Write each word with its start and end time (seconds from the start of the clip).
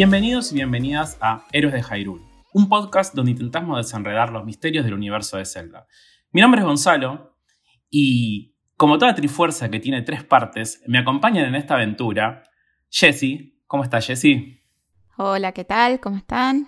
Bienvenidos 0.00 0.50
y 0.50 0.54
bienvenidas 0.54 1.18
a 1.20 1.46
Héroes 1.52 1.74
de 1.74 1.82
Hyrule, 1.82 2.24
un 2.54 2.70
podcast 2.70 3.14
donde 3.14 3.32
intentamos 3.32 3.76
desenredar 3.76 4.32
los 4.32 4.46
misterios 4.46 4.82
del 4.86 4.94
universo 4.94 5.36
de 5.36 5.44
Zelda. 5.44 5.86
Mi 6.32 6.40
nombre 6.40 6.62
es 6.62 6.66
Gonzalo 6.66 7.36
y, 7.90 8.54
como 8.78 8.96
toda 8.96 9.14
trifuerza 9.14 9.70
que 9.70 9.78
tiene 9.78 10.00
tres 10.00 10.24
partes, 10.24 10.82
me 10.86 10.96
acompañan 10.96 11.44
en 11.44 11.54
esta 11.54 11.74
aventura 11.74 12.44
Jessie. 12.88 13.60
¿Cómo 13.66 13.82
estás, 13.82 14.06
Jessie? 14.06 14.62
Hola, 15.18 15.52
¿qué 15.52 15.66
tal? 15.66 16.00
¿Cómo 16.00 16.16
están? 16.16 16.66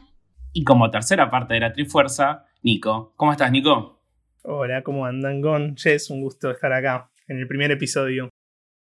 Y 0.52 0.62
como 0.62 0.90
tercera 0.90 1.30
parte 1.30 1.54
de 1.54 1.60
la 1.60 1.72
trifuerza, 1.72 2.44
Nico. 2.62 3.14
¿Cómo 3.16 3.32
estás, 3.32 3.50
Nico? 3.50 4.02
Hola, 4.42 4.82
¿cómo 4.82 5.06
andan, 5.06 5.40
Gon? 5.40 5.74
Jess, 5.78 6.10
un 6.10 6.20
gusto 6.20 6.50
estar 6.50 6.74
acá 6.74 7.10
en 7.28 7.38
el 7.38 7.48
primer 7.48 7.70
episodio. 7.70 8.28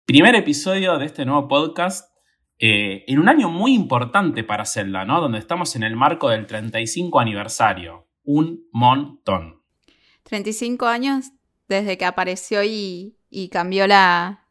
Primer 0.05 0.35
episodio 0.35 0.97
de 0.97 1.05
este 1.05 1.23
nuevo 1.23 1.47
podcast 1.47 2.10
eh, 2.63 3.05
en 3.07 3.17
un 3.17 3.27
año 3.27 3.49
muy 3.49 3.73
importante 3.73 4.43
para 4.43 4.65
Zelda, 4.65 5.03
¿no? 5.03 5.19
Donde 5.19 5.39
estamos 5.39 5.75
en 5.75 5.81
el 5.81 5.95
marco 5.95 6.29
del 6.29 6.45
35 6.45 7.19
aniversario. 7.19 8.07
Un 8.23 8.67
montón. 8.71 9.63
35 10.25 10.85
años 10.85 11.31
desde 11.67 11.97
que 11.97 12.05
apareció 12.05 12.63
y, 12.63 13.17
cambió 13.51 13.87
la, 13.87 14.45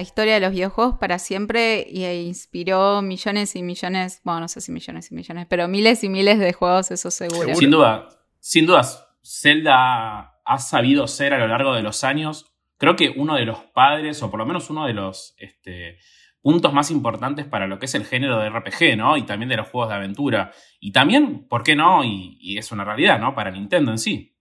historia 0.00 0.34
de 0.34 0.40
los 0.40 0.52
videojuegos 0.52 0.98
para 1.00 1.18
siempre 1.18 1.80
e 1.90 2.22
inspiró 2.22 3.02
millones 3.02 3.56
y 3.56 3.64
millones, 3.64 4.20
bueno, 4.22 4.40
no 4.40 4.48
sé 4.48 4.60
si 4.60 4.70
millones 4.70 5.10
y 5.10 5.14
millones, 5.16 5.46
pero 5.50 5.66
miles 5.66 6.04
y 6.04 6.08
miles 6.08 6.38
de 6.38 6.52
juegos, 6.52 6.92
eso 6.92 7.10
seguro. 7.10 7.56
Sin 7.56 7.72
duda, 7.72 8.08
sin 8.38 8.66
dudas, 8.66 9.04
Zelda 9.24 10.38
ha 10.44 10.58
sabido 10.58 11.08
ser 11.08 11.34
a 11.34 11.38
lo 11.38 11.48
largo 11.48 11.74
de 11.74 11.82
los 11.82 12.04
años, 12.04 12.52
creo 12.76 12.94
que 12.94 13.12
uno 13.16 13.34
de 13.34 13.46
los 13.46 13.58
padres, 13.74 14.22
o 14.22 14.30
por 14.30 14.38
lo 14.38 14.46
menos 14.46 14.70
uno 14.70 14.86
de 14.86 14.92
los 14.92 15.34
este, 15.38 15.98
puntos 16.42 16.72
más 16.72 16.90
importantes 16.90 17.46
para 17.46 17.66
lo 17.66 17.78
que 17.78 17.86
es 17.86 17.94
el 17.94 18.04
género 18.04 18.40
de 18.40 18.50
RPG, 18.50 18.96
¿no? 18.96 19.16
Y 19.16 19.24
también 19.24 19.48
de 19.48 19.56
los 19.56 19.68
juegos 19.68 19.90
de 19.90 19.96
aventura. 19.96 20.52
Y 20.80 20.92
también, 20.92 21.46
¿por 21.48 21.62
qué 21.62 21.76
no? 21.76 22.04
Y, 22.04 22.58
es 22.58 22.72
una 22.72 22.84
realidad, 22.84 23.18
¿no? 23.20 23.34
Para 23.34 23.50
Nintendo 23.50 23.92
en 23.92 23.98
sí. 23.98 24.36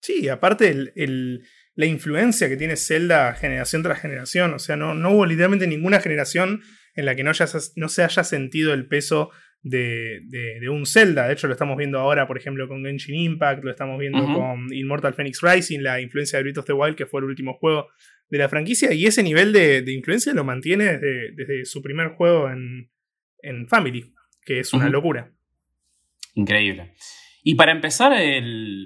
Sí, 0.00 0.28
aparte 0.28 0.92
la 1.74 1.86
influencia 1.86 2.48
que 2.48 2.56
tiene 2.56 2.76
Zelda 2.76 3.32
generación 3.34 3.82
tras 3.82 4.00
generación. 4.00 4.52
O 4.52 4.58
sea, 4.58 4.76
no, 4.76 4.94
no 4.94 5.12
hubo 5.12 5.26
literalmente 5.26 5.66
ninguna 5.66 6.00
generación 6.00 6.60
en 6.94 7.04
la 7.06 7.14
que 7.14 7.22
no, 7.22 7.30
no 7.76 7.88
se 7.88 8.02
haya 8.02 8.24
sentido 8.24 8.74
el 8.74 8.86
peso 8.86 9.30
de, 9.62 10.68
un 10.70 10.86
Zelda. 10.86 11.26
De 11.26 11.32
hecho, 11.32 11.46
lo 11.46 11.52
estamos 11.52 11.76
viendo 11.76 11.98
ahora, 11.98 12.26
por 12.26 12.38
ejemplo, 12.38 12.68
con 12.68 12.84
Genshin 12.84 13.14
Impact, 13.14 13.64
lo 13.64 13.70
estamos 13.70 13.98
viendo 13.98 14.24
con 14.24 14.72
Immortal 14.72 15.14
Phoenix 15.14 15.40
Rising, 15.42 15.80
la 15.80 16.00
influencia 16.00 16.38
de 16.38 16.44
Breath 16.44 16.58
of 16.58 16.66
the 16.66 16.72
Wild, 16.72 16.96
que 16.96 17.06
fue 17.06 17.20
el 17.20 17.26
último 17.26 17.54
juego 17.54 17.88
de 18.30 18.38
la 18.38 18.48
franquicia 18.48 18.92
y 18.92 19.06
ese 19.06 19.22
nivel 19.22 19.52
de, 19.52 19.84
influencia 19.92 20.32
lo 20.34 20.44
mantiene 20.44 20.98
desde, 20.98 21.64
su 21.64 21.82
primer 21.82 22.10
juego 22.10 22.50
en, 22.50 22.90
Family, 23.68 24.12
que 24.44 24.60
es 24.60 24.72
una 24.72 24.88
locura. 24.88 25.32
Increíble. 26.34 26.92
Y 27.42 27.54
para 27.54 27.72
empezar 27.72 28.12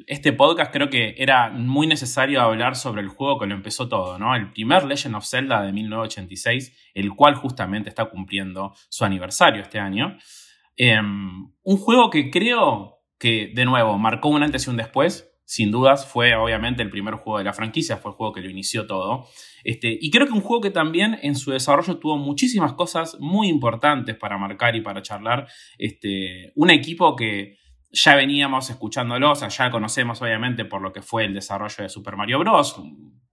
este 0.07 0.33
podcast 0.33 0.73
creo 0.73 0.89
que 0.89 1.15
era 1.19 1.51
muy 1.51 1.87
necesario 1.87 2.41
hablar 2.41 2.77
sobre 2.77 3.01
el 3.01 3.09
juego 3.09 3.41
que 3.41 3.47
lo 3.47 3.55
empezó 3.55 3.89
todo, 3.89 4.19
¿no? 4.19 4.37
El 4.37 4.53
primer 4.53 4.85
Legend 4.85 5.17
of 5.17 5.27
Zelda 5.27 5.63
de 5.63 5.73
1986, 5.73 6.93
el 6.95 7.11
cual 7.11 7.35
justamente 7.35 7.89
está 7.89 8.05
cumpliendo 8.05 8.73
su 8.89 9.05
aniversario 9.05 9.63
este 9.63 9.81
año. 9.81 10.17
Em, 10.77 11.51
un 11.63 11.77
juego 11.77 12.11
que 12.11 12.31
creo 12.31 13.01
que, 13.19 13.51
de 13.55 13.65
nuevo, 13.65 13.99
marcó 13.99 14.29
un 14.29 14.43
antes 14.43 14.67
y 14.67 14.71
un 14.71 14.77
después 14.77 15.32
sin 15.53 15.71
dudas 15.71 16.07
fue 16.07 16.35
obviamente 16.35 16.83
el 16.83 16.89
primer 16.89 17.17
juego 17.17 17.37
de 17.37 17.45
la 17.45 17.53
franquicia, 17.53 17.99
fue 17.99 18.13
el 18.13 18.17
juego 18.17 18.33
que 18.33 18.41
lo 18.41 18.49
inició 18.49 18.87
todo. 18.87 19.27
Este, 19.65 19.99
y 20.01 20.11
creo 20.11 20.27
que 20.27 20.33
un 20.33 20.41
juego 20.41 20.63
que 20.63 20.71
también 20.71 21.19
en 21.21 21.35
su 21.35 21.51
desarrollo 21.51 21.99
tuvo 21.99 22.17
muchísimas 22.17 22.73
cosas 22.73 23.19
muy 23.21 23.49
importantes 23.49 24.17
para 24.17 24.39
marcar 24.39 24.75
y 24.77 24.81
para 24.81 25.03
charlar. 25.03 25.47
Este, 25.77 26.53
un 26.55 26.71
equipo 26.71 27.15
que 27.17 27.59
ya 27.91 28.17
veníamos 28.17 28.71
escuchándolo, 28.71 29.33
o 29.33 29.35
sea, 29.35 29.49
ya 29.49 29.71
conocemos 29.71 30.23
obviamente 30.23 30.65
por 30.65 30.81
lo 30.81 30.91
que 30.91 31.03
fue 31.03 31.27
el 31.27 31.35
desarrollo 31.35 31.83
de 31.83 31.91
Super 31.91 32.17
Mario 32.17 32.39
Bros 32.39 32.81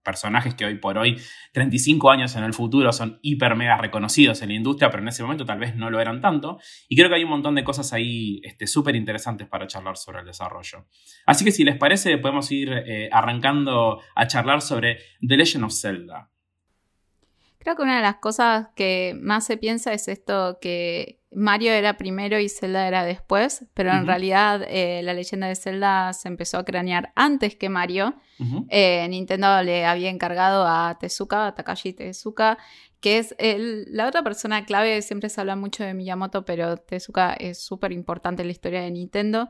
personajes 0.03 0.55
que 0.55 0.65
hoy 0.65 0.75
por 0.75 0.97
hoy, 0.97 1.19
35 1.53 2.11
años 2.11 2.35
en 2.35 2.43
el 2.43 2.53
futuro, 2.53 2.91
son 2.93 3.19
hiper 3.21 3.55
mega 3.55 3.77
reconocidos 3.77 4.41
en 4.41 4.49
la 4.49 4.55
industria, 4.55 4.89
pero 4.89 5.03
en 5.03 5.09
ese 5.09 5.23
momento 5.23 5.45
tal 5.45 5.59
vez 5.59 5.75
no 5.75 5.89
lo 5.89 5.99
eran 5.99 6.21
tanto. 6.21 6.59
Y 6.87 6.95
creo 6.95 7.09
que 7.09 7.15
hay 7.15 7.23
un 7.23 7.29
montón 7.29 7.55
de 7.55 7.63
cosas 7.63 7.93
ahí 7.93 8.41
este, 8.43 8.67
súper 8.67 8.95
interesantes 8.95 9.47
para 9.47 9.67
charlar 9.67 9.97
sobre 9.97 10.19
el 10.19 10.25
desarrollo. 10.25 10.87
Así 11.25 11.45
que 11.45 11.51
si 11.51 11.63
les 11.63 11.77
parece, 11.77 12.17
podemos 12.17 12.51
ir 12.51 12.71
eh, 12.71 13.09
arrancando 13.11 14.01
a 14.15 14.27
charlar 14.27 14.61
sobre 14.61 14.99
The 15.25 15.37
Legend 15.37 15.65
of 15.65 15.73
Zelda. 15.73 16.29
Creo 17.59 17.75
que 17.75 17.81
una 17.81 17.97
de 17.97 18.01
las 18.01 18.15
cosas 18.15 18.69
que 18.75 19.15
más 19.21 19.45
se 19.45 19.57
piensa 19.57 19.91
es 19.93 20.07
esto 20.07 20.59
que 20.61 21.18
Mario 21.31 21.73
era 21.73 21.95
primero 21.97 22.39
y 22.39 22.49
Zelda 22.49 22.87
era 22.87 23.03
después, 23.03 23.65
pero 23.75 23.91
en 23.91 24.07
realidad 24.07 24.63
eh, 24.67 25.01
la 25.03 25.13
leyenda 25.13 25.47
de 25.47 25.55
Zelda 25.55 26.11
se 26.13 26.27
empezó 26.27 26.57
a 26.57 26.65
cranear 26.65 27.11
antes 27.15 27.55
que 27.55 27.69
Mario. 27.69 28.15
Eh, 28.69 29.05
Nintendo 29.09 29.61
le 29.61 29.85
había 29.85 30.09
encargado 30.09 30.65
a 30.65 30.97
Tezuka, 30.99 31.47
a 31.47 31.55
Takashi 31.55 31.93
Tezuka, 31.93 32.57
que 32.99 33.19
es 33.19 33.35
la 33.37 34.07
otra 34.07 34.23
persona 34.23 34.65
clave, 34.65 35.01
siempre 35.01 35.29
se 35.29 35.39
habla 35.39 35.55
mucho 35.55 35.83
de 35.83 35.93
Miyamoto, 35.93 36.45
pero 36.45 36.77
Tezuka 36.77 37.33
es 37.33 37.61
súper 37.61 37.91
importante 37.91 38.41
en 38.41 38.47
la 38.47 38.51
historia 38.51 38.81
de 38.81 38.89
Nintendo. 38.89 39.49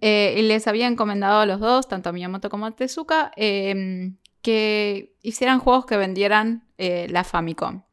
Eh, 0.00 0.36
y 0.38 0.42
les 0.42 0.66
había 0.68 0.86
encomendado 0.86 1.40
a 1.40 1.46
los 1.46 1.58
dos, 1.58 1.88
tanto 1.88 2.10
a 2.10 2.12
Miyamoto 2.12 2.50
como 2.50 2.66
a 2.66 2.70
Tezuka, 2.70 3.32
em, 3.36 4.16
que 4.42 5.16
hicieran 5.22 5.58
juegos 5.58 5.86
que 5.86 5.96
vendieran 5.96 6.68
la 6.78 7.24
Famicom. 7.24 7.85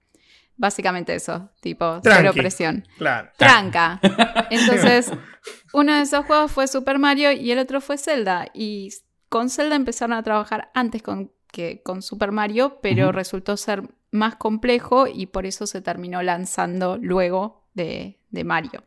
Básicamente 0.56 1.16
eso, 1.16 1.50
tipo 1.62 2.00
cero 2.03 2.31
presión. 2.34 2.88
Claro. 2.97 3.30
Tranca. 3.38 4.00
Entonces, 4.50 5.12
uno 5.74 5.96
de 5.96 6.02
esos 6.02 6.25
juegos 6.25 6.52
fue 6.52 6.68
Super 6.68 7.00
Mario 7.00 7.31
y 7.31 7.52
el 7.52 7.59
otro 7.59 7.81
fue 7.81 7.97
Zelda. 7.97 8.47
Y 8.53 8.90
con 9.30 9.50
Zelda 9.50 9.75
empezaron 9.75 10.13
a 10.13 10.24
trabajar 10.24 10.72
antes 10.74 11.02
con, 11.02 11.31
que 11.52 11.81
con 11.84 12.02
Super 12.02 12.31
Mario, 12.31 12.80
pero 12.81 13.12
resultó 13.12 13.58
ser 13.58 13.84
más 14.12 14.36
complejo 14.36 15.08
y 15.08 15.25
por 15.25 15.46
eso 15.46 15.66
se 15.66 15.81
terminó 15.81 16.22
lanzando 16.22 16.97
luego 16.97 17.68
de, 17.74 18.19
Mario. 18.46 18.84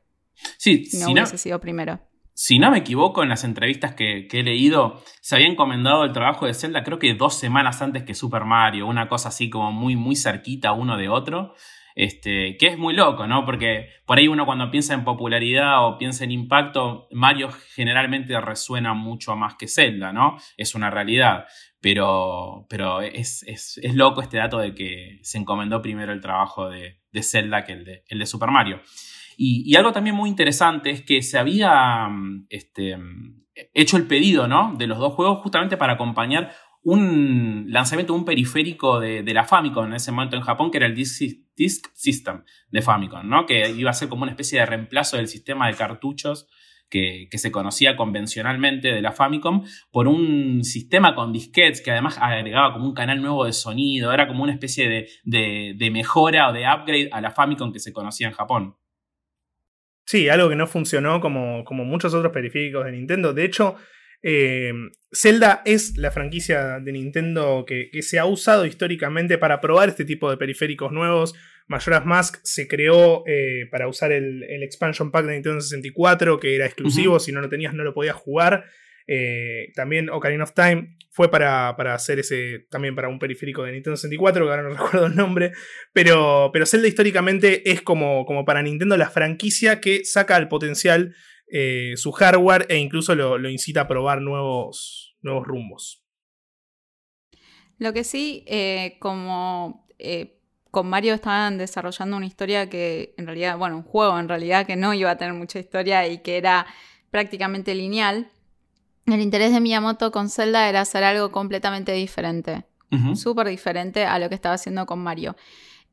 Sí, 0.59 0.89
no 1.01 1.11
hubiese 1.11 1.39
sido 1.39 1.61
primero 1.61 2.01
si 2.39 2.59
no 2.59 2.71
me 2.71 2.77
equivoco, 2.77 3.23
en 3.23 3.31
las 3.31 3.45
entrevistas 3.45 3.95
que, 3.95 4.29
he 4.31 4.43
leído, 4.43 5.03
se 5.23 5.37
había 5.37 5.49
encomendado 5.49 6.05
el 6.05 6.13
trabajo 6.13 6.45
de 6.45 6.53
Zelda 6.53 6.85
creo 6.85 6.99
que 6.99 7.15
dos 7.15 7.39
semanas 7.39 7.81
antes 7.81 8.03
que 8.03 8.13
Super 8.13 8.45
Mario, 8.45 8.87
una 8.87 9.09
cosa 9.09 9.31
así 9.31 9.49
como 9.49 9.73
muy, 9.73 9.97
muy 9.97 10.17
cerquita 10.17 10.73
uno 10.73 10.99
de 10.99 11.09
otro. 11.09 11.55
Este, 11.95 12.59
que 12.59 12.67
es 12.67 12.77
muy 12.77 12.93
loco, 12.93 13.27
¿no? 13.27 13.47
Porque 13.47 13.89
por 14.05 14.19
ahí 14.19 14.29
uno 14.29 14.45
cuando 14.45 14.71
piensa 14.71 14.93
en 14.93 15.03
popularidad 15.03 15.87
o 15.87 15.97
piensa 15.97 16.25
en 16.25 16.31
impacto, 16.31 17.09
Mario 17.11 17.49
generalmente 17.75 18.39
resuena 18.39 18.93
mucho 18.93 19.35
más 19.35 19.55
que 19.55 19.67
Zelda, 19.67 20.13
¿no? 20.13 20.37
Es 20.59 20.75
una 20.75 20.91
realidad. 20.91 21.47
Pero, 21.81 22.67
pero 22.69 23.01
es, 23.01 23.45
es, 23.45 23.81
loco 23.95 24.21
este 24.21 24.37
dato 24.37 24.59
de 24.59 24.75
que 24.75 25.21
se 25.23 25.39
encomendó 25.39 25.81
primero 25.81 26.13
el 26.13 26.21
trabajo 26.21 26.69
de, 26.69 27.01
de 27.13 27.23
Zelda 27.23 27.65
que 27.65 27.73
el 27.73 27.85
de, 27.87 28.05
el 28.09 28.19
de 28.19 28.27
Super 28.27 28.51
Mario. 28.51 28.83
Y, 29.37 29.77
algo 29.77 29.93
también 29.93 30.17
muy 30.17 30.31
interesante 30.31 30.91
es 30.91 31.03
que 31.03 31.21
se 31.23 31.39
había 31.39 32.09
mm, 32.09 32.47
este, 32.49 32.97
hecho 33.75 33.97
el 33.97 34.07
pedido 34.07 34.49
¿no? 34.49 34.75
de 34.77 34.87
los 34.87 34.99
dos 34.99 35.13
juegos 35.13 35.43
justamente 35.43 35.77
para 35.77 35.95
acompañar 35.95 36.53
un 36.83 37.67
lanzamiento 37.69 38.13
de 38.13 38.21
un 38.21 38.25
periférico 38.25 39.01
de, 39.01 39.23
la 39.35 39.45
Famicom 39.45 39.87
en 39.87 39.95
ese 39.95 40.13
momento 40.13 40.37
en 40.37 40.43
Japón, 40.43 40.71
que 40.71 40.79
era 40.79 40.87
el 40.87 40.95
Disk, 40.95 41.91
System 41.95 42.45
de 42.71 42.81
Famicom, 42.81 43.29
¿no? 43.29 43.45
que 43.45 43.71
iba 43.71 43.91
a 43.91 43.95
ser 43.95 44.09
como 44.09 44.23
una 44.23 44.31
especie 44.31 44.61
de 44.61 44.67
reemplazo 44.67 45.17
del 45.17 45.27
sistema 45.27 45.67
de 45.67 45.75
cartuchos 45.75 46.49
que, 46.89 47.29
se 47.33 47.51
conocía 47.51 47.97
convencionalmente 47.97 48.93
de 48.93 49.03
la 49.03 49.11
Famicom, 49.11 49.65
por 49.91 50.07
un 50.07 50.63
sistema 50.63 51.17
con 51.17 51.33
disquetes 51.33 51.83
que 51.83 51.91
además 51.91 52.19
agregaba 52.21 52.73
como 52.73 52.87
un 52.87 52.95
canal 52.95 53.21
nuevo 53.21 53.45
de 53.45 53.53
sonido, 53.53 54.13
era 54.13 54.29
como 54.29 54.45
una 54.45 54.53
especie 54.53 54.89
de, 55.25 55.75
de 55.77 55.91
mejora 55.91 56.49
o 56.49 56.53
de 56.53 56.61
upgrade 56.61 57.09
a 57.11 57.21
la 57.21 57.33
Famicom 57.33 57.73
que 57.73 57.81
se 57.81 57.93
conocía 57.93 58.29
en 58.29 58.33
Japón. 58.33 58.77
Sí, 60.07 60.29
algo 60.29 60.49
que 60.49 60.57
no 60.57 60.69
funcionó 60.69 61.21
como, 61.21 61.65
como 61.65 61.85
muchos 61.85 62.15
otros 62.15 62.33
periféricos 62.33 62.85
de 62.85 62.93
Nintendo. 62.93 63.35
De 63.35 63.45
hecho, 63.45 63.77
eh, 64.23 64.73
Zelda 65.13 65.63
es 65.65 65.97
la 65.97 66.13
franquicia 66.13 66.79
de 66.79 66.93
Nintendo 66.93 67.65
que, 67.67 67.91
se 68.03 68.19
ha 68.19 68.25
usado 68.25 68.67
históricamente 68.67 69.37
para 69.37 69.61
probar 69.61 69.89
este 69.89 70.05
tipo 70.05 70.31
de 70.31 70.37
periféricos 70.37 70.93
nuevos. 70.93 71.35
Majora's 71.67 72.07
Mask 72.07 72.37
se 72.45 72.69
creó 72.69 73.25
eh, 73.27 73.67
para 73.71 73.89
usar 73.89 74.13
el, 74.13 74.45
el, 74.45 74.63
expansion 74.63 75.11
pack 75.11 75.27
de 75.27 75.35
Nintendo 75.35 75.61
64, 75.61 76.39
que 76.39 76.55
era 76.55 76.67
exclusivo, 76.67 77.19
si 77.19 77.33
no 77.33 77.41
lo 77.41 77.49
tenías 77.49 77.75
no 77.75 77.83
lo 77.83 77.93
podías 77.93 78.15
jugar. 78.15 78.65
Eh, 79.07 79.73
también 79.75 80.11
Ocarina 80.11 80.45
of 80.45 80.53
Time 80.55 80.97
fue 81.11 81.31
para, 81.31 81.71
hacer 81.95 82.19
ese, 82.19 82.67
también 82.71 82.95
para 82.95 83.09
un 83.09 83.19
periférico 83.19 83.63
de 83.63 83.73
Nintendo 83.73 83.97
64, 83.97 84.45
que 84.45 84.51
ahora 84.51 84.63
no 84.63 84.69
recuerdo 84.77 85.07
el 85.07 85.17
nombre, 85.17 85.53
pero, 85.93 86.51
pero 86.53 86.67
Zelda 86.67 86.89
históricamente 86.89 87.71
es 87.71 87.83
como, 87.83 88.25
como 88.27 88.45
para 88.45 88.63
Nintendo 88.63 88.97
la 88.97 89.11
franquicia 89.11 89.81
que 89.81 90.05
saca 90.05 90.37
al 90.37 90.49
potencial 90.49 91.15
eh, 91.49 91.93
su 91.97 92.13
hardware 92.13 92.67
e 92.69 92.77
incluso 92.79 93.15
lo, 93.15 93.49
incita 93.49 93.83
a 93.83 93.89
probar 93.89 94.21
nuevos, 94.21 95.17
nuevos 95.21 95.47
rumbos. 95.47 96.03
Lo 97.79 97.93
que 97.93 98.05
sí, 98.05 98.45
eh, 98.47 98.97
como 99.01 99.87
con 100.77 100.91
Mario 100.91 101.15
estaban 101.15 101.57
desarrollando 101.57 102.19
una 102.19 102.27
historia 102.27 102.69
que 102.69 103.15
en 103.17 103.25
realidad, 103.25 103.57
bueno, 103.57 103.79
un 103.79 103.83
juego 103.83 104.19
en 104.19 104.29
realidad 104.29 104.67
que 104.67 104.77
no 104.77 104.93
iba 104.93 105.11
a 105.11 105.17
tener 105.17 105.33
mucha 105.33 105.59
historia 105.59 106.07
y 106.07 106.19
que 106.19 106.37
era 106.37 106.67
prácticamente 107.11 107.75
lineal. 107.75 108.31
El 109.07 109.21
interés 109.21 109.53
de 109.53 109.61
Miyamoto 109.61 110.11
con 110.11 110.29
Zelda 110.29 110.69
era 110.69 110.81
hacer 110.81 111.05
algo 111.05 111.31
completamente 111.31 111.93
diferente, 111.93 112.65
súper 113.15 113.49
diferente 113.49 114.05
a 114.05 114.19
lo 114.19 114.29
que 114.29 114.35
estaba 114.35 114.57
haciendo 114.57 114.85
con 114.85 114.99
Mario. 114.99 115.37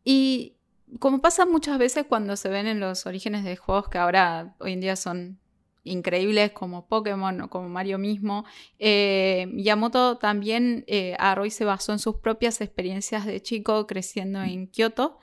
Y 0.04 0.56
como 1.00 1.22
pasa 1.22 1.46
muchas 1.46 1.78
veces 1.78 2.06
cuando 2.08 2.36
se 2.36 2.50
ven 2.50 2.68
en 2.68 2.80
los 2.80 3.06
orígenes 3.06 3.44
de 3.44 3.56
juegos 3.56 3.88
que 3.90 3.98
ahora 3.98 4.56
hoy 4.60 4.74
en 4.74 4.82
día 4.82 4.96
son 4.96 5.40
increíbles 5.84 6.52
como 6.52 6.88
Pokémon 6.88 7.42
o 7.42 7.50
como 7.50 7.70
Mario 7.70 7.98
mismo, 7.98 8.46
eh, 8.80 9.48
Miyamoto 9.52 10.18
también 10.18 10.84
eh, 10.88 11.16
a 11.20 11.38
se 11.50 11.66
basó 11.66 11.92
en 11.92 12.00
sus 12.00 12.16
propias 12.16 12.62
experiencias 12.62 13.26
de 13.26 13.42
chico 13.42 13.86
creciendo 13.86 14.42
en 14.42 14.68
Kioto. 14.68 15.20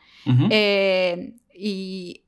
Eh, 0.50 1.34
y 1.54 2.24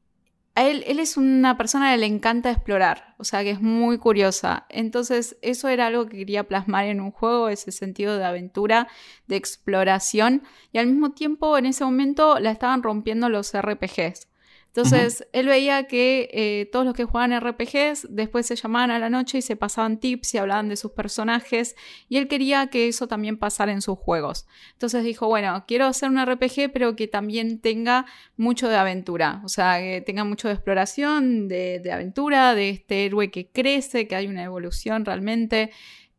él, 0.55 0.85
es 0.87 1.17
una 1.17 1.57
persona 1.57 1.93
que 1.93 1.99
le 1.99 2.07
encanta 2.07 2.51
explorar, 2.51 3.15
o 3.19 3.25
sea 3.25 3.43
que 3.43 3.51
es 3.51 3.61
muy 3.61 3.99
curiosa. 3.99 4.67
Entonces 4.69 5.37
eso 5.43 5.69
era 5.69 5.87
algo 5.87 6.07
que 6.07 6.19
quería 6.19 6.45
plasmar 6.45 6.87
en 6.87 7.01
un 7.01 7.11
juego, 7.11 7.49
ese 7.49 7.73
sentido 7.73 8.19
de 8.19 8.25
aventura, 8.25 8.89
de 9.27 9.37
exploración, 9.37 10.43
y 10.73 10.79
al 10.79 10.87
mismo 10.87 11.13
tiempo 11.13 11.57
en 11.57 11.67
ese 11.67 11.85
momento 11.85 12.39
la 12.39 12.51
estaban 12.51 12.83
rompiendo 12.83 13.29
los 13.29 13.53
RPGs. 13.55 14.29
Entonces, 14.75 15.29
él 15.33 15.49
veía 15.49 15.87
que 15.87 16.31
eh, 16.33 16.67
todos 16.73 16.87
los 16.87 16.95
que 16.95 17.05
jugaban 17.05 17.39
RPGs 17.39 18.07
después 18.09 18.47
se 18.47 18.57
llamaban 18.57 18.91
a 18.91 18.99
la 18.99 19.11
noche 19.11 19.37
y 19.37 19.43
se 19.43 19.55
pasaban 19.55 20.01
tips 20.01 20.33
y 20.33 20.39
hablaban 20.39 20.71
de 20.71 20.77
sus 20.77 20.93
personajes, 20.93 21.77
y 22.09 22.17
él 22.17 22.27
quería 22.27 22.69
que 22.69 22.89
eso 22.89 23.07
también 23.07 23.37
pasara 23.37 23.71
en 23.73 23.83
sus 23.83 23.99
juegos. 23.99 24.47
Entonces 24.73 25.05
dijo, 25.05 25.27
bueno, 25.29 25.65
quiero 25.69 25.85
hacer 25.85 26.09
un 26.09 26.25
RPG, 26.25 26.73
pero 26.73 26.97
que 26.97 27.07
también 27.07 27.61
tenga 27.61 28.07
mucho 28.39 28.71
de 28.71 28.77
aventura, 28.77 29.43
o 29.45 29.51
sea, 29.51 29.79
que 29.79 30.01
tenga 30.01 30.25
mucho 30.25 30.49
de 30.49 30.55
exploración, 30.55 31.49
de, 31.49 31.91
aventura, 31.93 32.55
de 32.55 32.71
este 32.71 33.05
héroe 33.05 33.31
que 33.31 33.51
crece, 33.51 34.09
que 34.09 34.17
hay 34.17 34.27
una 34.27 34.43
evolución 34.43 35.05
realmente. 35.05 35.71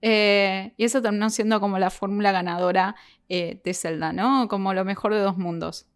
Eh, 0.04 0.74
y 0.78 0.84
eso 0.84 1.02
terminó 1.02 1.32
siendo 1.32 1.60
como 1.60 1.80
la 1.80 1.90
fórmula 1.90 2.32
ganadora 2.32 2.96
eh, 3.30 3.62
de 3.64 3.74
Zelda, 3.74 4.14
¿no? 4.14 4.48
Como 4.48 4.76
lo 4.76 4.86
mejor 4.86 5.16
de 5.16 5.22
dos 5.22 5.38
mundos 5.40 5.88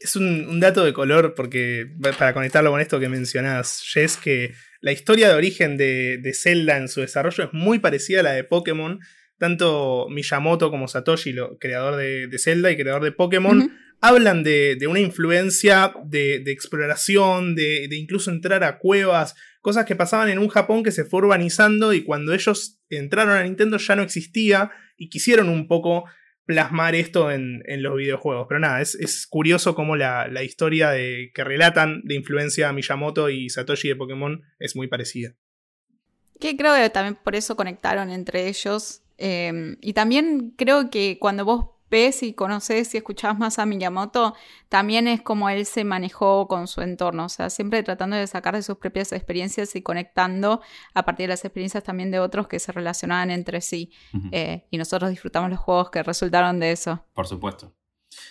es 0.00 0.16
un, 0.16 0.58
dato 0.60 0.82
de 0.84 0.94
color, 0.94 1.34
porque 1.34 1.86
para 2.18 2.32
conectarlo 2.32 2.70
con 2.70 2.80
esto 2.80 2.98
que 2.98 3.10
mencionás, 3.10 3.82
Jess, 3.92 4.16
que 4.16 4.54
la 4.80 4.92
historia 4.92 5.28
de 5.28 5.34
origen 5.34 5.76
de, 5.76 6.32
Zelda 6.34 6.78
en 6.78 6.88
su 6.88 7.02
desarrollo 7.02 7.44
es 7.44 7.50
muy 7.52 7.78
parecida 7.78 8.20
a 8.20 8.24
la 8.24 8.32
de 8.32 8.44
Pokémon. 8.44 8.98
Tanto 9.38 10.06
Miyamoto 10.10 10.70
como 10.70 10.88
Satoshi, 10.88 11.32
lo, 11.32 11.58
creador 11.58 11.96
de, 11.96 12.38
Zelda 12.38 12.70
y 12.70 12.76
creador 12.76 13.04
de 13.04 13.12
Pokémon, 13.12 13.70
hablan 14.00 14.42
de, 14.42 14.78
una 14.88 15.00
influencia 15.00 15.92
de, 16.04 16.42
exploración, 16.46 17.54
de, 17.54 17.88
incluso 17.92 18.30
entrar 18.30 18.64
a 18.64 18.78
cuevas, 18.78 19.34
cosas 19.60 19.84
que 19.84 19.96
pasaban 19.96 20.30
en 20.30 20.38
un 20.38 20.48
Japón 20.48 20.82
que 20.82 20.92
se 20.92 21.04
fue 21.04 21.20
urbanizando 21.20 21.92
y 21.92 22.04
cuando 22.04 22.32
ellos 22.32 22.80
entraron 22.88 23.36
a 23.36 23.42
Nintendo 23.42 23.76
ya 23.76 23.96
no 23.96 24.02
existía 24.02 24.70
y 24.96 25.10
quisieron 25.10 25.50
un 25.50 25.68
poco 25.68 26.04
plasmar 26.46 26.94
esto 26.94 27.30
en, 27.30 27.62
los 27.82 27.96
videojuegos. 27.96 28.46
Pero 28.48 28.60
nada, 28.60 28.80
es, 28.80 29.26
curioso 29.28 29.74
cómo 29.74 29.96
la, 29.96 30.42
historia 30.42 30.90
de, 30.90 31.30
que 31.34 31.44
relatan 31.44 32.02
de 32.04 32.14
influencia 32.14 32.72
Miyamoto 32.72 33.30
y 33.30 33.48
Satoshi 33.50 33.88
de 33.88 33.96
Pokémon 33.96 34.42
es 34.58 34.76
muy 34.76 34.88
parecida. 34.88 35.34
Que 36.38 36.56
creo 36.56 36.74
que 36.74 36.90
también 36.90 37.18
por 37.22 37.36
eso 37.36 37.56
conectaron 37.56 38.10
entre 38.10 38.48
ellos. 38.48 39.02
Eh, 39.18 39.76
y 39.80 39.92
también 39.92 40.54
creo 40.56 40.90
que 40.90 41.18
cuando 41.20 41.44
vos 41.44 41.79
ves 41.90 42.22
y 42.22 42.32
conoces 42.32 42.94
y 42.94 42.98
escuchás 42.98 43.38
más 43.38 43.58
a 43.58 43.66
Miyamoto, 43.66 44.34
también 44.68 45.08
es 45.08 45.20
como 45.20 45.48
él 45.48 45.66
se 45.66 45.84
manejó 45.84 46.46
con 46.48 46.68
su 46.68 46.80
entorno, 46.80 47.24
o 47.24 47.28
sea, 47.28 47.50
siempre 47.50 47.82
tratando 47.82 48.16
de 48.16 48.26
sacar 48.26 48.54
de 48.54 48.62
sus 48.62 48.76
propias 48.78 49.12
experiencias 49.12 49.74
y 49.76 49.82
conectando 49.82 50.60
a 50.94 51.04
partir 51.04 51.24
de 51.24 51.28
las 51.28 51.44
experiencias 51.44 51.82
también 51.84 52.10
de 52.10 52.20
otros 52.20 52.46
que 52.48 52.58
se 52.58 52.72
relacionaban 52.72 53.30
entre 53.30 53.60
sí. 53.60 53.92
Eh, 54.32 54.66
y 54.70 54.78
nosotros 54.78 55.10
disfrutamos 55.10 55.50
los 55.50 55.58
juegos 55.58 55.90
que 55.90 56.02
resultaron 56.02 56.60
de 56.60 56.72
eso. 56.72 57.04
Por 57.12 57.26
supuesto. 57.26 57.72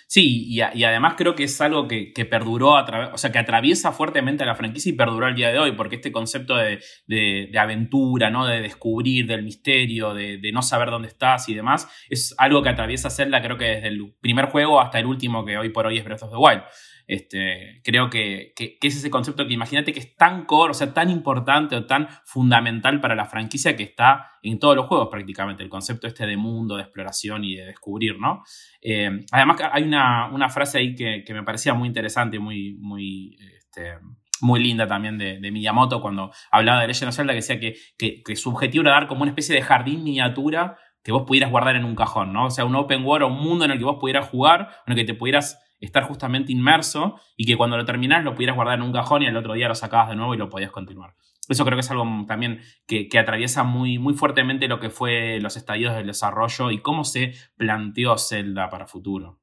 Sí, 0.08 0.46
y, 0.48 0.62
además 0.62 1.14
creo 1.18 1.36
que 1.36 1.44
es 1.44 1.62
algo 1.62 1.88
que, 1.88 2.12
perduró, 2.30 2.78
a 2.78 3.12
o 3.14 3.18
sea, 3.18 3.31
que 3.31 3.40
atraviesa 3.40 3.92
fuertemente 3.92 4.44
a 4.44 4.48
la 4.48 4.56
franquicia 4.56 4.90
y 4.90 4.94
perduró 4.94 5.28
al 5.28 5.36
día 5.36 5.52
de 5.52 5.60
hoy, 5.60 5.74
porque 5.74 5.96
este 5.96 6.12
concepto 6.12 6.56
de, 6.56 7.52
aventura, 7.58 8.30
¿no? 8.30 8.46
de 8.46 8.62
descubrir, 8.62 9.28
del 9.28 9.44
misterio, 9.44 10.14
de, 10.14 10.40
no 10.52 10.62
saber 10.62 10.90
dónde 10.90 11.08
estás 11.08 11.48
y 11.50 11.54
demás, 11.54 11.88
es 12.10 12.34
algo 12.38 12.64
que 12.64 12.70
atraviesa 12.70 13.10
Zelda 13.10 13.42
creo 13.42 13.58
que 13.58 13.66
desde 13.66 13.88
el 13.88 14.16
primer 14.20 14.46
juego 14.46 14.81
hasta 14.81 15.00
el 15.00 15.06
último 15.06 15.46
que 15.46 15.58
hoy 15.58 15.70
por 15.70 15.86
hoy 15.86 15.98
es 15.98 16.04
Breath 16.04 16.24
of 16.24 16.31
the 16.31 16.38
Wild. 16.38 16.64
Este, 17.09 17.81
creo 17.83 18.07
que, 18.07 18.53
es 18.56 18.95
ese 18.95 19.09
concepto 19.09 19.47
que 19.47 19.53
imagínate 19.56 19.91
que 19.94 20.00
es 20.00 20.15
tan 20.15 20.45
core, 20.45 20.69
o 20.69 20.73
sea, 20.75 20.94
tan 20.94 21.09
importante 21.09 21.75
o 21.75 21.88
tan 21.88 22.07
fundamental 22.23 23.01
para 23.01 23.15
la 23.15 23.25
franquicia 23.25 23.75
que 23.75 23.81
está 23.81 24.33
en 24.44 24.59
todos 24.59 24.75
los 24.75 24.85
juegos 24.85 25.07
prácticamente, 25.09 25.63
el 25.63 25.69
concepto 25.69 26.06
este 26.06 26.27
de 26.27 26.38
mundo, 26.38 26.75
de 26.75 26.83
exploración 26.83 27.44
y 27.44 27.56
de 27.56 27.65
descubrir, 27.65 28.19
¿no? 28.19 28.44
Eh, 28.79 29.25
además 29.31 29.57
hay 29.71 29.85
una, 29.85 30.50
frase 30.50 30.77
ahí 30.77 30.94
que, 30.94 31.25
me 31.33 31.41
parecía 31.41 31.73
muy 31.73 31.88
interesante, 31.88 32.38
muy, 32.38 32.75
muy, 32.79 33.35
este, 33.57 33.94
muy 34.41 34.61
linda 34.61 34.85
también 34.85 35.17
de, 35.17 35.51
Miyamoto 35.51 36.03
cuando 36.03 36.31
hablaba 36.51 36.81
de 36.81 36.89
Legend 36.89 37.09
of 37.09 37.15
Zelda, 37.15 37.33
que 37.33 37.38
decía 37.38 37.59
que, 37.59 38.21
que, 38.23 38.35
su 38.35 38.51
objetivo 38.51 38.83
era 38.83 38.91
dar 38.91 39.07
como 39.07 39.23
una 39.23 39.31
especie 39.31 39.56
de 39.56 39.63
jardín 39.63 40.03
miniatura 40.03 40.77
que 41.03 41.11
vos 41.11 41.23
pudieras 41.25 41.50
guardar 41.50 41.75
en 41.75 41.85
un 41.85 41.95
cajón, 41.95 42.33
¿no? 42.33 42.45
O 42.45 42.51
sea, 42.51 42.65
un 42.65 42.75
open 42.75 43.03
world 43.03 43.25
un 43.25 43.41
mundo 43.41 43.65
en 43.65 43.71
el 43.71 43.79
que 43.79 43.85
vos 43.85 43.97
pudieras 44.00 44.29
jugar, 44.29 44.69
en 44.85 44.94
el 44.94 44.95
que 44.95 45.06
te 45.06 45.15
pudieras 45.15 45.59
estar 45.80 46.04
justamente 46.04 46.52
inmerso 46.52 47.20
y 47.38 47.46
que 47.46 47.56
cuando 47.56 47.78
lo 47.78 47.86
terminás 47.86 48.24
lo 48.24 48.34
pudieras 48.34 48.56
guardar 48.56 48.80
en 48.80 48.84
un 48.84 48.94
cajón 48.94 49.24
y 49.24 49.28
al 49.28 49.38
otro 49.38 49.54
día 49.54 49.68
lo 49.68 49.76
sacabas 49.76 50.10
de 50.10 50.16
nuevo 50.16 50.34
y 50.34 50.38
lo 50.38 50.50
podías 50.50 50.72
continuar. 50.72 51.16
Eso 51.50 51.66
creo 51.66 51.76
que 51.76 51.81
es 51.81 51.92
algo 51.92 52.06
también 52.28 52.62
que, 52.86 53.10
atraviesa 53.18 53.64
muy, 53.64 53.98
muy 53.98 54.14
fuertemente 54.14 54.68
lo 54.68 54.80
que 54.80 54.92
fue 54.92 55.40
los 55.40 55.58
estadios 55.58 55.96
del 55.96 56.06
desarrollo 56.06 56.70
y 56.70 56.80
cómo 56.80 57.04
se 57.04 57.34
planteó 57.58 58.18
Zelda 58.20 58.70
para 58.70 58.86
futuro. 58.86 59.40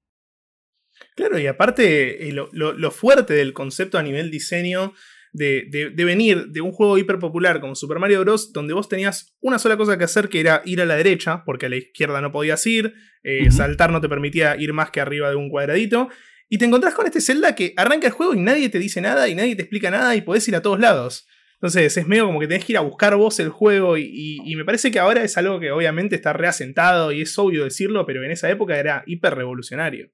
Claro, 1.17 1.39
y 1.39 1.47
aparte 1.47 2.29
eh, 2.29 2.33
lo, 2.33 2.91
fuerte 2.93 3.35
del 3.35 3.53
concepto 3.53 3.99
a 3.99 4.03
nivel 4.03 4.31
diseño 4.31 4.95
de, 5.37 5.93
venir 5.97 6.49
de 6.49 6.61
un 6.61 6.73
juego 6.73 6.99
hiper 6.99 7.19
popular 7.19 7.61
como 7.61 7.75
Super 7.75 7.99
Mario 7.99 8.21
Bros., 8.21 8.53
donde 8.53 8.75
vos 8.75 8.89
tenías 8.89 9.37
una 9.41 9.59
sola 9.59 9.77
cosa 9.77 9.99
que 9.99 10.05
hacer, 10.05 10.29
que 10.29 10.41
era 10.41 10.63
ir 10.65 10.81
a 10.81 10.87
la 10.87 10.97
derecha, 10.97 11.45
porque 11.45 11.67
a 11.67 11.69
la 11.69 11.77
izquierda 11.77 12.21
no 12.21 12.33
podías 12.33 12.67
ir, 12.67 12.95
eh, 13.23 13.51
saltar 13.51 13.93
no 13.93 14.01
te 14.01 14.09
permitía 14.09 14.57
ir 14.57 14.73
más 14.73 14.91
que 14.91 15.01
arriba 15.01 15.29
de 15.31 15.37
un 15.37 15.51
cuadradito, 15.51 16.09
y 16.49 16.59
te 16.59 16.65
encontrás 16.65 16.95
con 16.95 17.07
este 17.07 17.21
Zelda 17.21 17.55
que 17.55 17.75
arranca 17.77 18.07
el 18.07 18.13
juego 18.13 18.35
y 18.35 18.41
nadie 18.41 18.69
te 18.69 18.79
dice 18.79 19.01
nada 19.01 19.29
y 19.29 19.35
nadie 19.35 19.57
te 19.57 19.63
explica 19.63 19.91
nada 19.91 20.15
y 20.15 20.23
podés 20.23 20.47
ir 20.49 20.55
a 20.55 20.63
todos 20.63 20.79
lados. 20.79 21.27
Entonces 21.55 21.97
es 21.97 22.07
medio 22.07 22.27
como 22.27 22.39
que 22.39 22.47
tenés 22.47 22.65
que 22.65 22.75
ir 22.75 22.79
a 22.79 22.83
buscar 22.83 23.17
vos 23.17 23.41
el 23.41 23.49
juego 23.49 23.99
y, 23.99 24.41
y 24.45 24.57
me 24.57 24.65
parece 24.65 24.93
que 24.93 25.01
ahora 25.01 25.25
es 25.25 25.37
algo 25.37 25.59
que 25.59 25.73
obviamente 25.73 26.15
está 26.15 26.33
reasentado 26.33 27.11
y 27.11 27.23
es 27.23 27.37
obvio 27.39 27.65
decirlo, 27.65 28.07
pero 28.07 28.23
en 28.23 28.31
esa 28.31 28.49
época 28.49 28.79
era 28.79 29.03
hiper 29.07 29.35
revolucionario. 29.35 30.11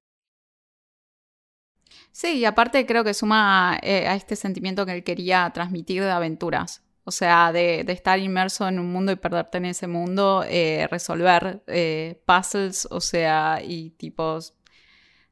Sí, 2.12 2.38
y 2.38 2.44
aparte 2.44 2.84
creo 2.84 3.04
que 3.04 3.14
suma 3.14 3.78
eh, 3.82 4.06
a 4.06 4.14
este 4.14 4.36
sentimiento 4.36 4.84
que 4.84 4.92
él 4.92 5.02
quería 5.02 5.50
transmitir 5.52 6.02
de 6.02 6.10
aventuras. 6.10 6.82
O 7.04 7.10
sea, 7.10 7.50
de, 7.52 7.84
estar 7.88 8.18
inmerso 8.18 8.68
en 8.68 8.78
un 8.78 8.92
mundo 8.92 9.10
y 9.10 9.16
perderte 9.16 9.58
en 9.58 9.64
ese 9.64 9.88
mundo, 9.88 10.44
eh, 10.46 10.86
resolver 10.90 11.62
eh, 11.66 12.22
puzzles, 12.26 12.86
o 12.90 13.00
sea, 13.00 13.60
y 13.64 13.90
tipos. 13.90 14.54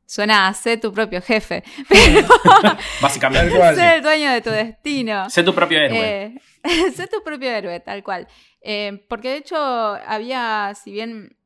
Suena 0.05 0.49
a 0.49 0.55
ser 0.55 0.81
tu 0.81 0.93
propio 0.93 1.23
jefe, 1.23 1.63
pero. 1.89 2.27
Básicamente. 3.01 3.57
Ser 3.75 3.97
el 3.99 4.03
dueño 4.03 4.33
de 4.33 4.41
tu 4.41 4.51
destino. 4.51 5.31
Sé 5.31 5.45
tu 5.45 5.55
propio 5.55 5.79
héroe. 5.79 6.35
sé 6.97 7.07
tu 7.07 7.23
propio 7.23 7.51
héroe, 7.51 7.79
tal 7.81 8.03
cual. 8.03 8.27
porque 9.09 9.29
de 9.29 9.37
hecho, 9.37 9.57
había, 9.57 10.73
si 10.83 10.91
bien 10.91 11.37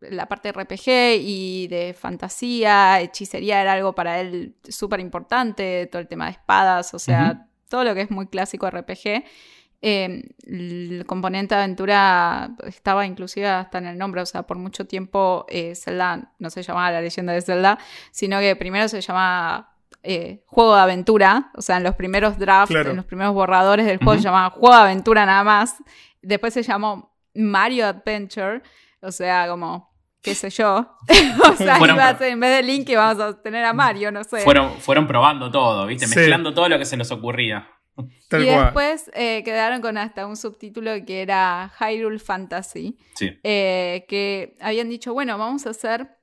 la 0.00 0.26
parte 0.26 0.52
de 0.52 0.60
RPG 0.60 1.20
y 1.20 1.66
de 1.68 1.94
fantasía, 1.98 3.00
hechicería 3.00 3.60
era 3.60 3.72
algo 3.72 3.94
para 3.94 4.20
él 4.20 4.54
súper 4.68 5.00
importante, 5.00 5.86
todo 5.86 6.00
el 6.00 6.08
tema 6.08 6.26
de 6.26 6.32
espadas, 6.32 6.94
o 6.94 6.98
sea, 6.98 7.46
todo 7.68 7.84
lo 7.84 7.94
que 7.94 8.02
es 8.02 8.10
muy 8.10 8.26
clásico 8.26 8.70
RPG. 8.70 9.24
Em, 9.80 10.22
el 10.44 11.04
componente 11.06 11.54
de 11.54 11.60
aventura 11.60 12.50
estaba 12.66 13.06
inclusive 13.06 13.46
hasta 13.46 13.78
en 13.78 13.86
el 13.86 13.96
nombre, 13.96 14.20
o 14.20 14.26
sea, 14.26 14.42
por 14.42 14.58
mucho 14.58 14.86
tiempo 14.86 15.46
eh, 15.48 15.76
Zelda 15.76 16.32
no 16.40 16.50
se 16.50 16.64
llamaba 16.64 16.90
la 16.90 17.00
leyenda 17.00 17.32
de 17.32 17.42
Zelda, 17.42 17.78
sino 18.10 18.40
que 18.40 18.56
primero 18.56 18.88
se 18.88 19.00
llamaba 19.00 19.76
eh, 20.02 20.42
juego 20.46 20.74
de 20.74 20.80
aventura, 20.80 21.52
o 21.54 21.62
sea, 21.62 21.76
en 21.76 21.84
los 21.84 21.94
primeros 21.94 22.38
drafts, 22.38 22.74
en 22.74 22.96
los 22.96 23.04
primeros 23.04 23.34
borradores 23.34 23.86
del 23.86 23.98
juego 23.98 24.14
se 24.14 24.24
llamaba 24.24 24.50
juego 24.50 24.74
de 24.74 24.82
aventura 24.82 25.24
nada 25.24 25.44
más, 25.44 25.76
después 26.22 26.54
se 26.54 26.64
llamó 26.64 27.14
Mario 27.34 27.86
Adventure, 27.86 28.62
o 29.00 29.12
sea, 29.12 29.46
como 29.48 29.87
qué 30.22 30.34
sé 30.34 30.50
yo. 30.50 30.96
o 31.52 31.56
sea, 31.56 31.78
en 32.20 32.40
vez 32.40 32.56
de 32.56 32.62
Link 32.62 32.88
vamos 32.94 33.22
a 33.22 33.40
tener 33.40 33.64
a 33.64 33.72
Mario, 33.72 34.10
no 34.12 34.24
sé. 34.24 34.40
Fueron, 34.40 34.78
fueron 34.80 35.06
probando 35.06 35.50
todo, 35.50 35.86
¿viste? 35.86 36.06
Mezclando 36.06 36.54
todo 36.54 36.68
lo 36.68 36.78
que 36.78 36.84
se 36.84 36.96
les 36.96 37.10
ocurría. 37.10 37.68
y 38.32 38.44
después 38.44 39.10
eh, 39.14 39.42
quedaron 39.44 39.80
con 39.80 39.98
hasta 39.98 40.26
un 40.26 40.36
subtítulo 40.36 40.92
que 41.06 41.22
era 41.22 41.72
Hyrule 41.80 42.18
Fantasy. 42.18 42.96
Sí. 43.14 43.38
Eh, 43.42 44.04
que 44.08 44.56
habían 44.60 44.88
dicho, 44.88 45.12
bueno, 45.12 45.36
vamos 45.38 45.66
a 45.66 45.70
hacer 45.70 46.18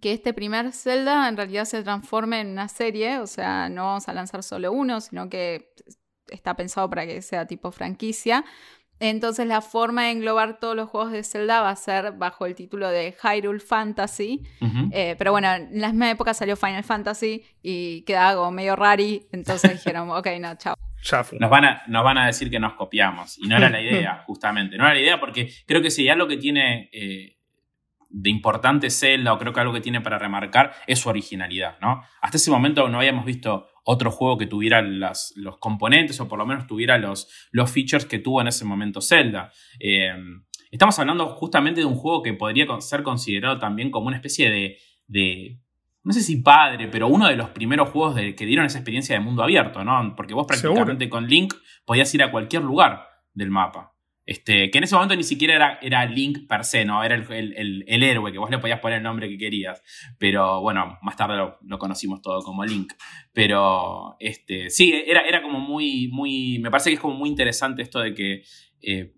que 0.00 0.12
este 0.12 0.32
primer 0.32 0.72
Zelda 0.72 1.28
en 1.28 1.36
realidad 1.36 1.66
se 1.66 1.82
transforme 1.82 2.40
en 2.40 2.52
una 2.52 2.68
serie, 2.68 3.18
o 3.18 3.26
sea, 3.26 3.68
no 3.68 3.84
vamos 3.84 4.08
a 4.08 4.14
lanzar 4.14 4.42
solo 4.42 4.72
uno, 4.72 5.00
sino 5.00 5.28
que 5.28 5.74
está 6.28 6.56
pensado 6.56 6.88
para 6.88 7.06
que 7.06 7.20
sea 7.22 7.46
tipo 7.46 7.70
franquicia. 7.70 8.44
Entonces 9.00 9.46
la 9.46 9.60
forma 9.60 10.04
de 10.04 10.12
englobar 10.12 10.58
todos 10.58 10.76
los 10.76 10.88
juegos 10.88 11.12
de 11.12 11.24
Zelda 11.24 11.60
va 11.60 11.70
a 11.70 11.76
ser 11.76 12.12
bajo 12.12 12.46
el 12.46 12.54
título 12.54 12.88
de 12.88 13.14
Hyrule 13.22 13.60
Fantasy. 13.60 14.42
Eh, 14.92 15.14
pero 15.18 15.32
bueno, 15.32 15.52
en 15.52 15.80
la 15.80 15.88
misma 15.88 16.10
época 16.10 16.32
salió 16.34 16.56
Final 16.56 16.84
Fantasy 16.84 17.44
y 17.62 18.02
quedaba 18.02 18.36
como 18.36 18.52
medio 18.52 18.76
rari. 18.76 19.26
Entonces 19.32 19.72
dijeron, 19.84 20.10
ok, 20.10 20.28
no, 20.40 20.54
chao. 20.56 20.74
Nos 21.38 21.50
van, 21.50 21.64
a, 21.66 21.82
nos 21.86 22.02
van 22.02 22.16
a 22.16 22.26
decir 22.26 22.50
que 22.50 22.58
nos 22.58 22.74
copiamos. 22.74 23.38
Y 23.38 23.46
no 23.46 23.56
era 23.56 23.68
la 23.68 23.80
idea, 23.80 24.22
justamente. 24.26 24.78
No 24.78 24.84
era 24.84 24.94
la 24.94 25.00
idea 25.00 25.20
porque 25.20 25.52
creo 25.66 25.82
que 25.82 25.90
si 25.90 26.08
algo 26.08 26.26
que 26.26 26.38
tiene 26.38 26.88
eh, 26.92 27.36
de 28.08 28.30
importante 28.30 28.88
Zelda, 28.90 29.32
o 29.32 29.38
creo 29.38 29.52
que 29.52 29.60
algo 29.60 29.74
que 29.74 29.80
tiene 29.80 30.00
para 30.00 30.18
remarcar, 30.18 30.72
es 30.86 31.00
su 31.00 31.08
originalidad, 31.08 31.76
¿no? 31.80 32.02
Hasta 32.22 32.38
ese 32.38 32.50
momento 32.50 32.88
no 32.88 32.98
habíamos 32.98 33.26
visto 33.26 33.68
otro 33.84 34.10
juego 34.10 34.38
que 34.38 34.46
tuviera 34.46 34.82
los 34.82 35.58
componentes 35.60 36.18
o 36.20 36.28
por 36.28 36.38
lo 36.38 36.46
menos 36.46 36.66
tuviera 36.66 36.98
los, 36.98 37.28
los 37.52 37.70
features 37.70 38.06
que 38.06 38.18
tuvo 38.18 38.40
en 38.40 38.48
ese 38.48 38.64
momento 38.64 39.00
Zelda. 39.00 39.52
Eh, 39.78 40.12
estamos 40.70 40.98
hablando 40.98 41.28
justamente 41.28 41.80
de 41.80 41.86
un 41.86 41.94
juego 41.94 42.22
que 42.22 42.32
podría 42.32 42.66
ser 42.80 43.02
considerado 43.02 43.58
también 43.58 43.90
como 43.90 44.08
una 44.08 44.16
especie 44.16 44.78
de, 45.06 45.60
no 46.02 46.12
sé 46.12 46.22
si 46.22 46.36
padre, 46.36 46.88
pero 46.88 47.08
uno 47.08 47.28
de 47.28 47.36
los 47.36 47.50
primeros 47.50 47.90
juegos 47.90 48.16
de, 48.16 48.34
que 48.34 48.46
dieron 48.46 48.66
esa 48.66 48.78
experiencia 48.78 49.14
de 49.14 49.20
mundo 49.20 49.42
abierto, 49.42 49.84
¿no? 49.84 50.14
Porque 50.16 50.34
vos 50.34 50.46
prácticamente 50.46 51.08
con 51.08 51.28
Link 51.28 51.54
podías 51.84 52.12
ir 52.14 52.22
a 52.22 52.30
cualquier 52.30 52.62
lugar 52.62 53.06
del 53.34 53.50
mapa. 53.50 53.93
Este, 54.26 54.70
que 54.70 54.78
en 54.78 54.84
ese 54.84 54.94
momento 54.94 55.14
ni 55.16 55.22
siquiera 55.22 55.54
era, 55.54 55.78
era 55.82 56.06
Link 56.06 56.46
per 56.48 56.64
se, 56.64 56.84
¿no? 56.84 57.04
Era 57.04 57.14
el, 57.14 57.84
héroe, 57.86 58.32
que 58.32 58.38
vos 58.38 58.50
le 58.50 58.58
podías 58.58 58.80
poner 58.80 58.98
el 58.98 59.04
nombre 59.04 59.28
que 59.28 59.36
querías. 59.36 59.82
Pero 60.18 60.60
bueno, 60.60 60.98
más 61.02 61.16
tarde 61.16 61.36
lo, 61.36 61.78
conocimos 61.78 62.22
todo 62.22 62.42
como 62.42 62.64
Link. 62.64 62.92
Pero 63.32 64.16
este, 64.20 64.70
sí, 64.70 64.94
era, 65.06 65.20
era 65.22 65.42
como 65.42 65.60
muy, 65.60 66.08
muy. 66.08 66.58
Me 66.60 66.70
parece 66.70 66.90
que 66.90 66.94
es 66.94 67.00
como 67.00 67.14
muy 67.14 67.28
interesante 67.28 67.82
esto 67.82 68.00
de 68.00 68.14
que. 68.14 68.42
Eh, 68.80 69.12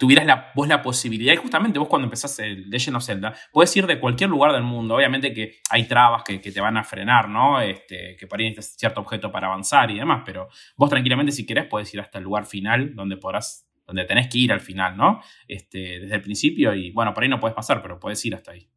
tuvieras 0.00 0.24
la, 0.24 0.50
vos 0.54 0.66
la 0.66 0.80
posibilidad, 0.80 1.34
y 1.34 1.36
justamente 1.36 1.78
vos 1.78 1.86
cuando 1.86 2.06
empezás 2.06 2.38
el 2.38 2.70
Legend 2.70 2.96
of 2.96 3.04
Zelda, 3.04 3.34
puedes 3.52 3.76
ir 3.76 3.86
de 3.86 4.00
cualquier 4.00 4.30
lugar 4.30 4.50
del 4.52 4.62
mundo. 4.62 4.94
Obviamente 4.94 5.34
que 5.34 5.60
hay 5.68 5.86
trabas 5.86 6.24
que, 6.24 6.38
te 6.38 6.58
van 6.58 6.78
a 6.78 6.84
frenar, 6.84 7.28
¿no? 7.28 7.60
Este, 7.60 8.16
que 8.18 8.26
por 8.26 8.40
ahí 8.40 8.48
necesitas 8.48 8.78
cierto 8.78 9.02
objeto 9.02 9.30
para 9.30 9.48
avanzar 9.48 9.90
y 9.90 9.98
demás, 9.98 10.22
pero 10.24 10.48
vos 10.74 10.88
tranquilamente, 10.88 11.32
si 11.32 11.44
querés, 11.44 11.66
podés 11.66 11.92
ir 11.92 12.00
hasta 12.00 12.16
el 12.16 12.24
lugar 12.24 12.46
final 12.46 12.94
donde 12.94 13.18
podrás, 13.18 13.68
donde 13.86 14.06
tenés 14.06 14.28
que 14.28 14.38
ir 14.38 14.52
al 14.52 14.60
final, 14.60 14.96
¿no? 14.96 15.20
Este, 15.46 16.00
desde 16.00 16.14
el 16.14 16.22
principio, 16.22 16.74
y 16.74 16.92
bueno, 16.92 17.12
por 17.12 17.22
ahí 17.22 17.28
no 17.28 17.38
puedes 17.38 17.54
pasar, 17.54 17.82
pero 17.82 18.00
puedes 18.00 18.24
ir 18.24 18.34
hasta 18.34 18.52
ahí. 18.52 18.70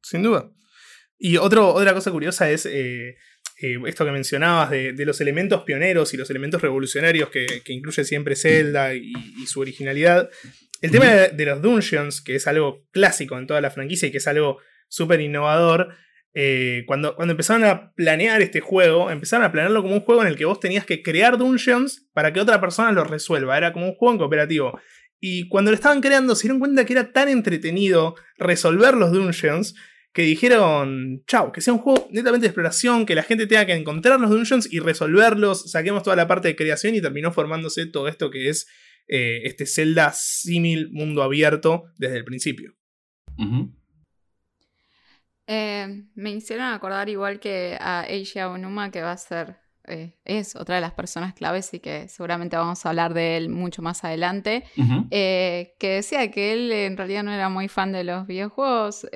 Sin 0.00 0.22
duda. 0.22 0.50
Y 1.18 1.36
otro, 1.36 1.74
otra 1.74 1.92
cosa 1.92 2.10
curiosa 2.10 2.48
es. 2.48 2.64
Eh, 2.64 3.16
eh, 3.56 3.78
esto 3.86 4.04
que 4.04 4.10
mencionabas 4.10 4.70
de, 4.70 4.94
los 5.04 5.20
elementos 5.20 5.62
pioneros 5.62 6.12
y 6.12 6.16
los 6.16 6.28
elementos 6.30 6.60
revolucionarios 6.60 7.30
que, 7.30 7.62
incluye 7.68 8.04
siempre 8.04 8.34
Zelda 8.36 8.94
y, 8.94 9.12
su 9.46 9.60
originalidad. 9.60 10.30
El 10.80 10.90
tema 10.90 11.06
de, 11.06 11.46
los 11.46 11.62
dungeons, 11.62 12.20
que 12.20 12.34
es 12.34 12.46
algo 12.46 12.84
clásico 12.90 13.38
en 13.38 13.46
toda 13.46 13.60
la 13.60 13.70
franquicia 13.70 14.08
y 14.08 14.10
que 14.10 14.18
es 14.18 14.26
algo 14.26 14.58
súper 14.88 15.20
innovador, 15.20 15.94
eh, 16.36 16.82
cuando, 16.86 17.14
cuando 17.14 17.32
empezaron 17.32 17.64
a 17.64 17.92
planear 17.94 18.42
este 18.42 18.60
juego, 18.60 19.08
empezaron 19.10 19.46
a 19.46 19.52
planearlo 19.52 19.82
como 19.82 19.94
un 19.94 20.00
juego 20.00 20.22
en 20.22 20.28
el 20.28 20.36
que 20.36 20.44
vos 20.44 20.58
tenías 20.58 20.84
que 20.84 21.02
crear 21.02 21.38
dungeons 21.38 22.08
para 22.12 22.32
que 22.32 22.40
otra 22.40 22.60
persona 22.60 22.90
lo 22.90 23.04
resuelva. 23.04 23.56
Era 23.56 23.72
como 23.72 23.86
un 23.86 23.94
juego 23.94 24.14
en 24.14 24.18
cooperativo. 24.18 24.80
Y 25.20 25.48
cuando 25.48 25.70
lo 25.70 25.76
estaban 25.76 26.00
creando, 26.00 26.34
se 26.34 26.42
dieron 26.42 26.58
cuenta 26.58 26.84
que 26.84 26.92
era 26.92 27.12
tan 27.12 27.28
entretenido 27.28 28.16
resolver 28.36 28.94
los 28.94 29.12
dungeons 29.12 29.76
que 30.14 30.22
dijeron, 30.22 31.24
chao, 31.26 31.50
que 31.50 31.60
sea 31.60 31.74
un 31.74 31.80
juego 31.80 32.06
netamente 32.12 32.44
de 32.44 32.46
exploración, 32.46 33.04
que 33.04 33.16
la 33.16 33.24
gente 33.24 33.48
tenga 33.48 33.66
que 33.66 33.74
encontrar 33.74 34.20
los 34.20 34.30
dungeons 34.30 34.72
y 34.72 34.78
resolverlos, 34.78 35.72
saquemos 35.72 36.04
toda 36.04 36.14
la 36.14 36.28
parte 36.28 36.46
de 36.46 36.56
creación 36.56 36.94
y 36.94 37.02
terminó 37.02 37.32
formándose 37.32 37.86
todo 37.86 38.06
esto 38.06 38.30
que 38.30 38.48
es 38.48 38.68
eh, 39.08 39.40
este 39.42 39.66
Zelda 39.66 40.12
símil 40.14 40.92
mundo 40.92 41.24
abierto 41.24 41.86
desde 41.98 42.18
el 42.18 42.24
principio. 42.24 42.74
Eh, 45.48 46.04
me 46.14 46.30
hicieron 46.30 46.66
acordar 46.66 47.08
igual 47.08 47.40
que 47.40 47.76
a 47.80 48.02
Asia 48.02 48.48
Onuma, 48.48 48.92
que 48.92 49.02
va 49.02 49.10
a 49.10 49.16
ser, 49.16 49.56
eh, 49.88 50.14
es 50.24 50.54
otra 50.54 50.76
de 50.76 50.80
las 50.80 50.92
personas 50.92 51.34
claves 51.34 51.74
y 51.74 51.80
que 51.80 52.06
seguramente 52.06 52.56
vamos 52.56 52.86
a 52.86 52.90
hablar 52.90 53.14
de 53.14 53.36
él 53.36 53.48
mucho 53.48 53.82
más 53.82 54.04
adelante, 54.04 54.62
que 54.76 55.74
decía 55.80 56.30
que 56.30 56.52
él 56.52 56.70
en 56.70 56.96
realidad 56.96 57.24
no 57.24 57.32
era 57.32 57.48
muy 57.48 57.66
fan 57.66 57.90
de 57.90 58.04
los 58.04 58.28
videojuegos, 58.28 59.08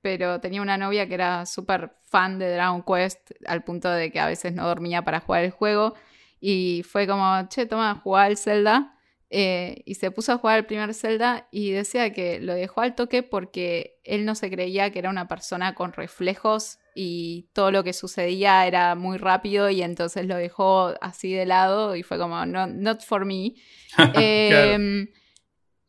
pero 0.00 0.40
tenía 0.40 0.62
una 0.62 0.76
novia 0.76 1.06
que 1.08 1.14
era 1.14 1.46
súper 1.46 1.92
fan 2.04 2.38
de 2.38 2.52
Dragon 2.52 2.82
Quest, 2.82 3.30
al 3.46 3.64
punto 3.64 3.90
de 3.90 4.10
que 4.10 4.20
a 4.20 4.26
veces 4.26 4.52
no 4.52 4.66
dormía 4.66 5.02
para 5.02 5.20
jugar 5.20 5.44
el 5.44 5.50
juego. 5.50 5.94
Y 6.40 6.84
fue 6.88 7.06
como, 7.06 7.48
che, 7.48 7.66
toma, 7.66 7.94
jugar 7.96 8.26
al 8.26 8.36
Zelda. 8.36 8.94
Eh, 9.30 9.82
y 9.84 9.96
se 9.96 10.10
puso 10.10 10.32
a 10.32 10.38
jugar 10.38 10.58
el 10.58 10.64
primer 10.64 10.94
Zelda 10.94 11.48
y 11.50 11.70
decía 11.70 12.14
que 12.14 12.40
lo 12.40 12.54
dejó 12.54 12.80
al 12.80 12.94
toque 12.94 13.22
porque 13.22 14.00
él 14.04 14.24
no 14.24 14.34
se 14.34 14.50
creía 14.50 14.90
que 14.90 15.00
era 15.00 15.10
una 15.10 15.28
persona 15.28 15.74
con 15.74 15.92
reflejos 15.92 16.78
y 16.94 17.50
todo 17.52 17.70
lo 17.70 17.84
que 17.84 17.92
sucedía 17.92 18.66
era 18.66 18.94
muy 18.94 19.18
rápido 19.18 19.68
y 19.68 19.82
entonces 19.82 20.24
lo 20.24 20.36
dejó 20.36 20.94
así 21.02 21.30
de 21.34 21.44
lado 21.44 21.94
y 21.94 22.02
fue 22.02 22.18
como, 22.18 22.46
no, 22.46 22.66
not 22.68 23.02
for 23.04 23.26
me. 23.26 23.54
eh, 24.14 25.08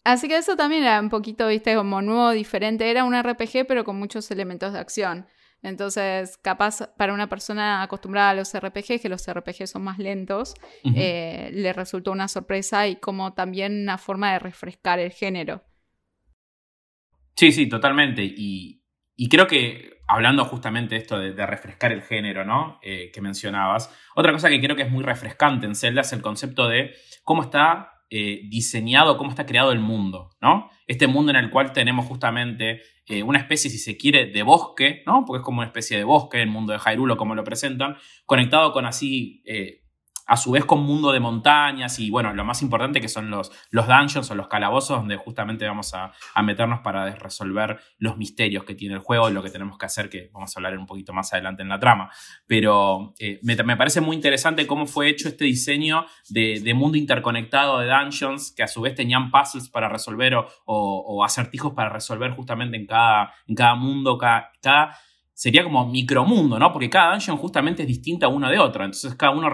Así 0.10 0.28
que 0.28 0.38
eso 0.38 0.56
también 0.56 0.82
era 0.82 1.00
un 1.00 1.10
poquito, 1.10 1.48
viste, 1.48 1.76
como 1.76 2.02
nuevo, 2.02 2.32
diferente. 2.32 2.90
Era 2.90 3.04
un 3.04 3.14
RPG, 3.14 3.68
pero 3.68 3.84
con 3.84 4.00
muchos 4.00 4.32
elementos 4.32 4.74
de 4.74 4.80
acción. 4.80 5.28
Entonces, 5.62 6.38
capaz 6.38 6.92
para 6.98 7.14
una 7.14 7.30
persona 7.30 7.84
acostumbrada 7.84 8.32
a 8.32 8.34
los 8.34 8.52
RPG, 8.58 9.02
que 9.02 9.08
los 9.08 9.32
RPG 9.32 9.68
son 9.68 9.84
más 9.84 10.00
lentos, 10.00 10.56
eh, 10.96 11.52
le 11.54 11.74
resultó 11.74 12.12
una 12.12 12.28
sorpresa 12.28 12.88
y 12.88 12.96
como 12.96 13.34
también 13.34 13.84
una 13.84 14.00
forma 14.00 14.32
de 14.34 14.40
refrescar 14.40 14.98
el 14.98 15.12
género. 15.12 15.64
Sí, 17.36 17.52
sí, 17.52 17.70
totalmente. 17.70 18.24
Y, 18.24 18.82
creo 19.30 19.46
que 19.46 20.00
hablando 20.08 20.44
justamente 20.44 20.96
de 20.96 21.02
esto 21.02 21.20
de, 21.20 21.46
refrescar 21.46 21.92
el 21.92 22.02
género, 22.02 22.46
¿no? 22.46 22.80
Eh, 22.82 23.12
que 23.14 23.22
mencionabas, 23.22 23.96
otra 24.16 24.32
cosa 24.32 24.50
que 24.50 24.60
creo 24.60 24.76
que 24.76 24.84
es 24.84 24.92
muy 24.92 25.04
refrescante 25.04 25.68
en 25.68 25.76
Zelda 25.76 26.02
es 26.02 26.12
el 26.14 26.24
concepto 26.24 26.68
de 26.68 26.96
cómo 27.24 27.44
está 27.44 27.99
eh, 28.10 28.42
diseñado, 28.50 29.18
cómo 29.18 29.30
está 29.30 29.46
creado 29.46 29.72
el 29.72 29.80
mundo, 29.80 30.32
¿no? 30.42 30.70
Este 30.88 31.08
mundo 31.08 31.32
en 31.32 31.36
el 31.36 31.52
cual 31.52 31.74
tenemos 31.74 32.06
justamente 32.08 32.82
eh, 33.06 33.24
una 33.24 33.40
especie, 33.40 33.70
si 33.70 33.78
se 33.78 33.98
quiere, 33.98 34.26
de 34.28 34.44
bosque, 34.44 35.04
¿no? 35.06 35.26
Porque 35.26 35.42
es 35.42 35.46
como 35.46 35.60
una 35.60 35.68
especie 35.68 35.98
de 35.98 36.04
bosque, 36.04 36.42
el 36.42 36.50
mundo 36.50 36.74
de 36.74 36.80
Hyrule, 36.80 37.18
como 37.18 37.36
lo 37.36 37.44
presentan, 37.44 37.98
conectado 38.26 38.72
con 38.72 38.86
así 38.86 39.44
eh, 39.46 39.84
a 40.30 40.38
su 40.38 40.52
vez 40.52 40.64
con 40.64 40.84
mundo 40.84 41.12
de 41.12 41.20
montañas 41.20 41.98
y 41.98 42.12
bueno, 42.12 42.32
lo 42.36 42.46
más 42.46 42.62
importante 42.62 43.02
que 43.02 43.10
son 43.10 43.32
los, 43.32 43.52
los 43.72 43.88
dungeons 43.88 44.30
o 44.30 44.36
los 44.36 44.48
calabozos 44.48 45.00
donde 45.00 45.18
justamente 45.18 45.66
vamos 45.68 45.94
a, 45.96 46.12
meternos 46.44 46.82
para 46.82 47.16
resolver 47.16 47.80
los 47.98 48.16
misterios 48.16 48.64
que 48.64 48.76
tiene 48.76 48.96
el 48.96 49.02
juego 49.02 49.30
y 49.30 49.34
lo 49.34 49.42
que 49.42 49.50
tenemos 49.50 49.78
que 49.78 49.88
hacer, 49.88 50.08
que 50.08 50.30
vamos 50.32 50.56
a 50.56 50.60
hablar 50.60 50.78
un 50.78 50.86
poquito 50.86 51.14
más 51.14 51.34
adelante 51.34 51.64
en 51.64 51.70
la 51.70 51.80
trama. 51.80 52.12
Pero 52.46 53.14
eh, 53.20 53.40
me, 53.42 53.56
parece 53.76 54.02
muy 54.02 54.16
interesante 54.16 54.68
cómo 54.68 54.86
fue 54.86 55.10
hecho 55.10 55.28
este 55.28 55.46
diseño 55.46 56.06
de, 56.30 56.74
mundo 56.76 56.98
interconectado 56.98 57.80
de 57.80 57.90
dungeons 57.90 58.54
que 58.56 58.62
a 58.64 58.68
su 58.68 58.82
vez 58.82 58.94
tenían 58.94 59.32
puzzles 59.32 59.68
para 59.68 59.90
resolver 59.90 60.36
o, 60.66 61.24
acertijos 61.24 61.74
para 61.74 61.90
resolver 61.90 62.32
justamente 62.32 62.78
en 62.78 62.86
cada, 62.86 63.34
en 63.48 63.56
cada 63.56 63.74
mundo, 63.76 64.18
cada, 64.18 64.96
sería 65.34 65.64
como 65.64 65.88
micromundo, 65.88 66.60
¿no? 66.60 66.72
Porque 66.72 66.90
cada 66.90 67.12
dungeon 67.12 67.38
justamente 67.38 67.82
es 67.82 67.88
distinta 67.88 68.28
uno 68.28 68.48
de 68.50 68.60
otro. 68.60 68.84
Entonces 68.84 69.16
cada 69.16 69.32
uno 69.32 69.50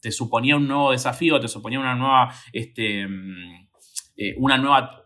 te 0.00 0.10
suponía 0.10 0.56
un 0.56 0.66
nuevo 0.66 0.92
desafío, 0.92 1.40
te 1.40 1.48
suponía 1.48 1.80
una 1.80 1.94
nueva, 1.94 2.34
este, 2.52 3.06
mm, 3.06 3.68
eh, 4.16 4.34
una 4.38 4.58
nueva, 4.58 5.04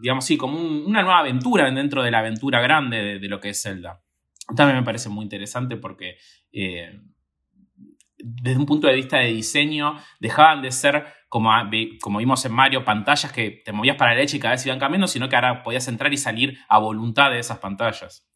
digamos 0.00 0.24
así, 0.24 0.36
como 0.36 0.58
una 0.58 1.02
nueva 1.02 1.20
aventura 1.20 1.70
dentro 1.70 2.02
de 2.02 2.10
la 2.10 2.18
aventura 2.18 2.60
grande 2.60 3.18
de, 3.18 3.28
lo 3.28 3.40
que 3.40 3.50
es 3.50 3.62
Zelda. 3.62 4.02
También 4.56 4.78
me 4.78 4.84
parece 4.84 5.08
muy 5.08 5.22
interesante 5.22 5.76
porque 5.76 6.16
eh, 6.52 7.00
desde 8.18 8.58
un 8.58 8.66
punto 8.66 8.86
de 8.86 8.94
vista 8.94 9.18
de 9.18 9.28
diseño 9.28 9.96
dejaban 10.20 10.62
de 10.62 10.70
ser 10.70 11.06
como, 11.28 11.50
como 12.00 12.18
vimos 12.18 12.44
en 12.44 12.52
Mario, 12.52 12.84
pantallas 12.84 13.32
que 13.32 13.62
te 13.64 13.72
movías 13.72 13.96
para 13.96 14.10
la 14.10 14.16
derecha 14.16 14.36
y 14.36 14.40
cada 14.40 14.52
vez 14.52 14.66
iban 14.66 14.78
cambiando, 14.78 15.06
sino 15.06 15.28
que 15.28 15.36
ahora 15.36 15.62
podías 15.62 15.88
entrar 15.88 16.12
y 16.12 16.16
salir 16.16 16.58
a 16.68 16.78
voluntad 16.78 17.30
de 17.30 17.38
esas 17.38 17.58
pantallas. 17.58 18.28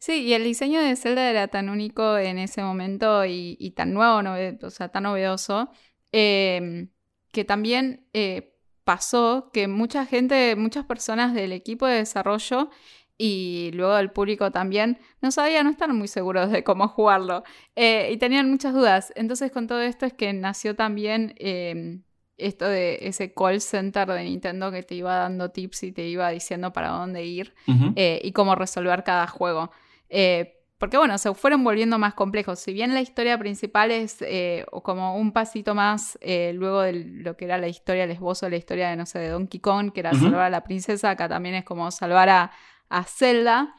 Sí, 0.00 0.22
y 0.22 0.32
el 0.32 0.44
diseño 0.44 0.80
de 0.80 0.96
Zelda 0.96 1.28
era 1.28 1.48
tan 1.48 1.68
único 1.68 2.16
en 2.16 2.38
ese 2.38 2.62
momento 2.62 3.26
y, 3.26 3.72
tan 3.76 3.92
nuevo, 3.92 4.22
o 4.62 4.70
sea, 4.70 4.88
tan 4.88 5.02
novedoso, 5.02 5.70
em, 6.10 6.88
que 7.32 7.44
también 7.44 8.08
eh, 8.14 8.56
pasó 8.84 9.50
que 9.52 9.68
mucha 9.68 10.06
gente, 10.06 10.56
muchas 10.56 10.86
personas 10.86 11.34
del 11.34 11.52
equipo 11.52 11.86
de 11.86 11.96
desarrollo 11.96 12.70
y 13.18 13.70
luego 13.74 13.98
el 13.98 14.10
público 14.10 14.50
también 14.50 14.98
no 15.20 15.30
sabían, 15.30 15.66
no 15.66 15.70
estaban 15.70 15.96
muy 15.96 16.08
seguros 16.08 16.50
de 16.50 16.64
cómo 16.64 16.88
jugarlo 16.88 17.44
eh, 17.76 18.08
y 18.10 18.16
tenían 18.16 18.50
muchas 18.50 18.72
dudas. 18.72 19.12
Entonces 19.16 19.52
con 19.52 19.66
todo 19.66 19.82
esto 19.82 20.06
es 20.06 20.14
que 20.14 20.32
nació 20.32 20.74
también 20.74 21.34
em, 21.36 22.04
esto 22.38 22.66
de 22.66 23.00
ese 23.02 23.34
call 23.34 23.60
center 23.60 24.08
de 24.08 24.24
Nintendo 24.24 24.72
que 24.72 24.82
te 24.82 24.94
iba 24.94 25.16
dando 25.16 25.50
tips 25.50 25.82
y 25.82 25.92
te 25.92 26.08
iba 26.08 26.30
diciendo 26.30 26.72
para 26.72 26.88
dónde 26.88 27.24
ir 27.26 27.54
eh, 27.96 28.18
y 28.24 28.32
cómo 28.32 28.54
resolver 28.54 29.04
cada 29.04 29.26
juego. 29.26 29.70
Eh, 30.10 30.56
porque 30.78 30.96
bueno, 30.96 31.16
se 31.18 31.32
fueron 31.34 31.62
volviendo 31.62 31.98
más 31.98 32.14
complejos. 32.14 32.58
Si 32.58 32.72
bien 32.72 32.94
la 32.94 33.00
historia 33.00 33.38
principal 33.38 33.90
es 33.90 34.16
eh, 34.20 34.64
como 34.82 35.16
un 35.16 35.32
pasito 35.32 35.74
más 35.74 36.18
luego 36.22 36.80
de 36.82 36.92
lo 36.92 37.36
que 37.36 37.44
era 37.44 37.58
la 37.58 37.68
historia, 37.68 38.04
el 38.04 38.10
esbozo 38.10 38.46
de 38.46 38.50
la 38.50 38.56
historia 38.56 38.88
de, 38.88 38.96
no 38.96 39.04
sé, 39.04 39.18
de 39.18 39.28
Donkey 39.28 39.60
Kong, 39.60 39.92
que 39.92 40.00
era 40.00 40.14
salvar 40.14 40.42
a 40.42 40.50
la 40.50 40.64
princesa, 40.64 41.10
acá 41.10 41.28
también 41.28 41.54
es 41.54 41.64
como 41.64 41.90
salvar 41.90 42.30
a, 42.30 42.50
a 42.88 43.04
Zelda. 43.04 43.74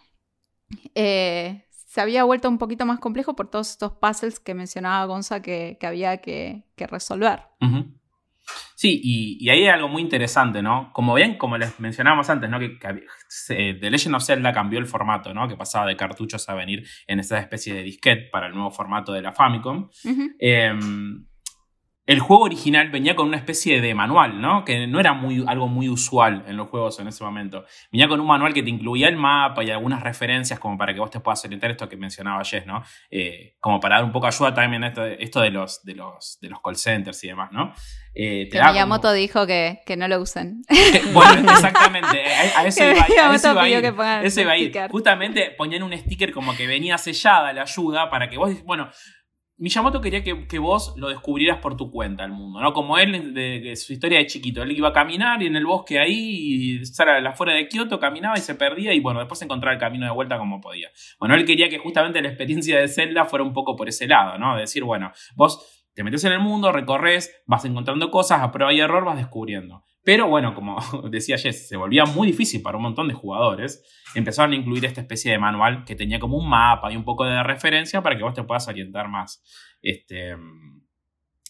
se 0.94 2.02
había 2.02 2.24
vuelto 2.24 2.48
un 2.50 2.60
poquito 2.60 2.86
más 2.86 3.00
complejo 3.00 3.36
por 3.36 3.50
todos 3.50 3.72
estos 3.72 3.94
puzzles 3.94 4.40
que 4.40 4.54
mencionaba 4.54 5.04
Gonza 5.06 5.42
que, 5.42 5.80
había 5.82 6.18
que, 6.18 6.66
resolver. 6.78 7.46
Sí, 8.76 9.00
y, 9.04 9.50
ahí 9.50 9.60
hay 9.60 9.68
algo 9.68 9.88
muy 9.88 10.02
interesante, 10.02 10.62
¿no? 10.62 10.92
Como 10.92 11.14
bien, 11.14 11.38
como 11.38 11.58
les 11.58 11.80
mencionábamos 11.80 12.30
antes, 12.30 12.50
¿no? 12.50 12.60
Que, 12.60 12.80
The 13.48 13.90
Legend 13.92 14.16
of 14.16 14.24
Zelda 14.26 14.52
cambió 14.54 14.80
el 14.80 14.88
formato, 14.88 15.34
¿no? 15.34 15.48
Que 15.48 15.56
pasaba 15.56 15.86
de 15.86 15.96
cartuchos 15.96 16.50
a 16.50 16.56
venir 16.56 16.88
en 17.06 17.20
esta 17.20 17.38
especie 17.38 17.76
de 17.76 17.84
disquete 17.84 18.30
para 18.32 18.48
el 18.48 18.54
nuevo 18.54 18.72
formato 18.72 19.14
de 19.14 19.22
la 19.22 19.34
Famicom 19.34 19.90
el 22.08 22.20
juego 22.20 22.44
original 22.44 22.90
venía 22.90 23.16
con 23.16 23.28
una 23.28 23.38
especie 23.38 23.80
de 23.80 23.94
manual, 23.94 24.42
¿no? 24.42 24.66
Que 24.66 24.88
no 24.88 25.00
era 25.00 25.14
muy, 25.14 25.44
algo 25.48 25.68
muy 25.68 25.88
usual 25.88 26.44
en 26.48 26.58
los 26.58 26.68
juegos 26.68 27.00
en 27.00 27.08
ese 27.08 27.24
momento. 27.24 27.64
Venía 27.92 28.08
con 28.08 28.20
un 28.20 28.26
manual 28.26 28.54
que 28.54 28.64
te 28.64 28.72
incluía 28.72 29.08
el 29.08 29.18
mapa 29.18 29.64
y 29.64 29.70
algunas 29.70 30.02
referencias 30.02 30.60
como 30.60 30.78
para 30.78 30.94
que 30.94 31.00
vos 31.00 31.12
te 31.12 31.20
puedas 31.20 31.46
orientar 31.46 31.70
esto 31.70 31.88
que 31.88 31.98
mencionaba 31.98 32.44
Jess, 32.44 32.66
¿no? 32.66 32.84
Eh, 33.12 33.56
como 33.60 33.80
para 33.80 33.98
dar 33.98 34.04
un 34.04 34.12
poco 34.12 34.26
de 34.26 34.30
ayuda 34.30 34.54
también 34.54 34.84
en 34.84 34.92
esto, 35.20 35.42
de, 35.42 35.52
los, 35.52 35.84
de, 35.84 35.94
los, 35.94 36.40
de 36.42 36.50
los 36.50 36.60
call 36.62 36.76
centers 36.76 37.24
y 37.24 37.28
demás, 37.28 37.52
¿no? 37.52 37.72
Eh, 38.14 38.50
que 38.52 38.62
Miyamoto 38.62 39.14
dijo 39.14 39.46
que, 39.46 39.82
que, 39.86 39.96
no 39.96 40.08
lo 40.08 40.20
usen. 40.20 40.64
bueno, 41.14 41.52
exactamente. 41.54 42.26
A, 42.58 42.66
eso 42.66 42.84
iba, 42.84 43.04
a 43.04 43.36
eso 43.36 43.52
iba 43.52 43.62
a 43.62 44.24
Eso 44.24 44.42
iba 44.42 44.52
a 44.52 44.58
ir. 44.58 44.74
Justamente 44.90 45.52
ponían 45.52 45.84
un 45.84 45.96
sticker 45.98 46.34
como 46.34 46.56
que 46.56 46.68
venía 46.68 46.98
sellada 46.98 47.54
la 47.54 47.62
ayuda 47.62 48.10
para 48.10 48.28
que 48.28 48.38
vos, 48.38 48.64
bueno 48.64 48.90
Miyamoto 49.62 50.02
quería 50.02 50.24
que, 50.24 50.58
vos 50.58 50.96
lo 50.98 51.10
descubrieras 51.10 51.60
por 51.60 51.78
tu 51.78 51.92
cuenta 51.92 52.26
el 52.26 52.32
mundo, 52.32 52.60
¿no? 52.60 52.74
Como 52.74 52.98
él, 52.98 53.32
de, 53.36 53.76
su 53.76 53.94
historia 53.94 54.18
de 54.18 54.26
chiquito. 54.26 54.64
Él 54.64 54.72
iba 54.72 54.90
a 54.90 54.92
caminar 54.92 55.44
y 55.44 55.46
en 55.46 55.56
el 55.56 55.68
bosque 55.68 56.00
ahí, 56.00 56.80
y 56.80 56.82
afuera 57.28 57.54
de 57.54 57.68
Kioto, 57.68 58.00
caminaba 58.00 58.36
y 58.36 58.42
se 58.42 58.56
perdía 58.56 58.92
y 58.92 59.00
bueno, 59.00 59.20
después 59.20 59.40
encontraba 59.44 59.76
el 59.76 59.80
camino 59.80 60.08
de 60.08 60.14
vuelta 60.14 60.40
como 60.40 60.60
podía. 60.60 60.90
Bueno, 61.20 61.36
él 61.36 61.46
quería 61.46 61.70
que 61.70 61.78
justamente 61.78 62.24
la 62.24 62.30
experiencia 62.30 62.80
de 62.80 62.88
Zelda 62.88 63.26
fuera 63.26 63.46
un 63.46 63.54
poco 63.54 63.76
por 63.76 63.88
ese 63.88 64.08
lado, 64.08 64.40
¿no? 64.40 64.56
De 64.56 64.62
decir, 64.62 64.84
bueno, 64.84 65.12
vos 65.36 65.71
te 65.94 66.04
metes 66.04 66.24
en 66.24 66.34
el 66.34 66.40
mundo, 66.40 66.72
recorres, 66.72 67.44
vas 67.46 67.66
encontrando 67.66 68.12
cosas, 68.12 68.42
a 68.42 68.52
prueba 68.52 68.74
y 68.74 68.80
error 68.80 69.06
vas 69.06 69.18
descubriendo. 69.18 69.84
Pero 70.04 70.28
bueno, 70.28 70.56
como 70.56 70.78
decía 71.12 71.38
Jess, 71.38 71.68
se 71.68 71.78
volvía 71.78 72.06
muy 72.06 72.28
difícil 72.28 72.62
para 72.62 72.78
un 72.78 72.84
montón 72.84 73.08
de 73.08 73.14
jugadores. 73.14 73.84
Empezaron 74.16 74.54
a 74.54 74.56
incluir 74.56 74.86
esta 74.86 75.02
especie 75.02 75.32
de 75.32 75.40
manual 75.40 75.86
que 75.86 75.96
tenía 75.96 76.20
como 76.20 76.38
un 76.38 76.50
mapa 76.50 76.92
y 76.92 76.96
un 76.96 77.04
poco 77.04 77.26
de 77.26 77.44
referencia 77.44 78.02
para 78.02 78.18
que 78.18 78.24
vos 78.24 78.34
te 78.34 78.44
puedas 78.44 78.68
orientar 78.68 79.10
más. 79.10 79.44
Este, 79.82 80.36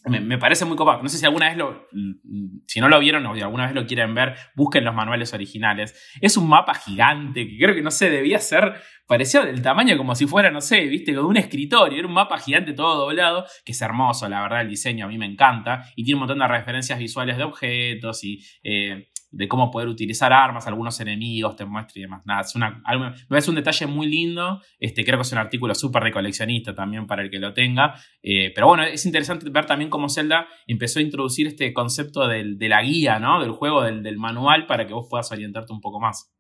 me, 0.06 0.38
parece 0.40 0.66
muy 0.66 0.76
copado. 0.76 1.04
No 1.04 1.10
sé 1.10 1.18
si 1.18 1.26
alguna 1.26 1.48
vez 1.48 1.58
lo. 1.58 1.88
Si 2.66 2.80
no 2.80 2.90
lo 2.90 3.00
vieron 3.00 3.26
o 3.28 3.36
si 3.36 3.42
alguna 3.42 3.66
vez 3.66 3.76
lo 3.76 3.86
quieren 3.86 4.16
ver, 4.16 4.36
busquen 4.56 4.84
los 4.84 4.96
manuales 4.96 5.34
originales. 5.34 5.96
Es 6.20 6.38
un 6.38 6.50
mapa 6.50 6.74
gigante 6.74 7.48
que 7.48 7.58
creo 7.58 7.76
que 7.76 7.84
no 7.84 7.92
sé, 7.92 8.10
debía 8.10 8.40
ser. 8.40 8.82
Parecía 9.06 9.42
del 9.42 9.62
tamaño 9.62 9.98
como 9.98 10.16
si 10.16 10.26
fuera, 10.26 10.50
no 10.50 10.62
sé, 10.62 10.86
viste, 10.88 11.12
de 11.12 11.20
un 11.20 11.38
escritorio. 11.38 12.00
Era 12.00 12.08
un 12.08 12.14
mapa 12.14 12.40
gigante 12.40 12.74
todo 12.74 13.06
doblado, 13.06 13.46
que 13.64 13.74
es 13.74 13.82
hermoso, 13.82 14.28
la 14.28 14.42
verdad, 14.42 14.62
el 14.62 14.70
diseño 14.70 15.06
a 15.06 15.08
mí 15.08 15.18
me 15.18 15.26
encanta. 15.26 15.84
Y 15.96 16.04
tiene 16.04 16.16
un 16.16 16.22
montón 16.22 16.40
de 16.40 16.48
referencias 16.48 16.98
visuales 16.98 17.38
de 17.38 17.44
objetos 17.44 18.24
y. 18.24 18.44
Eh, 18.64 19.11
de 19.32 19.48
cómo 19.48 19.72
poder 19.72 19.88
utilizar 19.88 20.34
armas, 20.34 20.68
algunos 20.68 21.00
enemigos, 21.00 21.56
te 21.56 21.64
muestro 21.66 22.00
y 22.00 22.02
demás. 22.04 22.22
Nada, 22.26 22.42
es 22.42 22.54
una, 22.54 22.84
es 23.30 23.48
un 23.48 23.56
detalle 23.56 23.88
muy 23.88 24.08
lindo. 24.08 24.62
Este, 24.78 25.06
creo 25.06 25.18
que 25.18 25.22
es 25.22 25.32
un 25.32 25.38
artículo 25.38 25.74
súper 25.74 26.04
de 26.04 26.12
coleccionista 26.12 26.76
también 26.76 27.08
para 27.08 27.24
el 27.24 27.32
que 27.32 27.40
lo 27.40 27.54
tenga. 27.54 27.96
Eh, 28.22 28.52
pero 28.54 28.68
bueno, 28.68 28.84
es 28.84 29.06
interesante 29.06 29.50
ver 29.50 29.66
también 29.66 29.90
cómo 29.90 30.10
Zelda 30.10 30.48
empezó 30.68 31.00
a 31.00 31.02
introducir 31.02 31.48
este 31.48 31.74
concepto 31.74 32.28
de 32.28 32.70
la 32.70 32.82
guía, 32.82 33.20
¿no? 33.20 33.42
Del 33.42 33.52
juego, 33.52 33.84
del, 33.84 34.18
manual, 34.18 34.68
para 34.68 34.86
que 34.86 34.94
vos 34.94 35.08
puedas 35.10 35.32
orientarte 35.32 35.72
un 35.72 35.80
poco 35.80 36.00
más. 36.00 36.34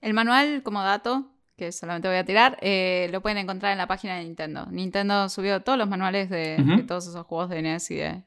El 0.00 0.14
manual, 0.14 0.62
como 0.62 0.82
dato, 0.82 1.30
que 1.56 1.72
solamente 1.72 2.08
voy 2.08 2.16
a 2.16 2.24
tirar, 2.24 2.58
eh, 2.62 3.08
lo 3.12 3.20
pueden 3.20 3.38
encontrar 3.38 3.72
en 3.72 3.78
la 3.78 3.86
página 3.86 4.16
de 4.16 4.24
Nintendo. 4.24 4.66
Nintendo 4.70 5.28
subió 5.28 5.60
todos 5.60 5.78
los 5.78 5.88
manuales 5.88 6.30
de, 6.30 6.56
de 6.56 6.82
todos 6.84 7.06
esos 7.06 7.26
juegos 7.26 7.50
de 7.50 7.62
NES 7.62 7.90
y 7.90 7.96
de 7.96 8.24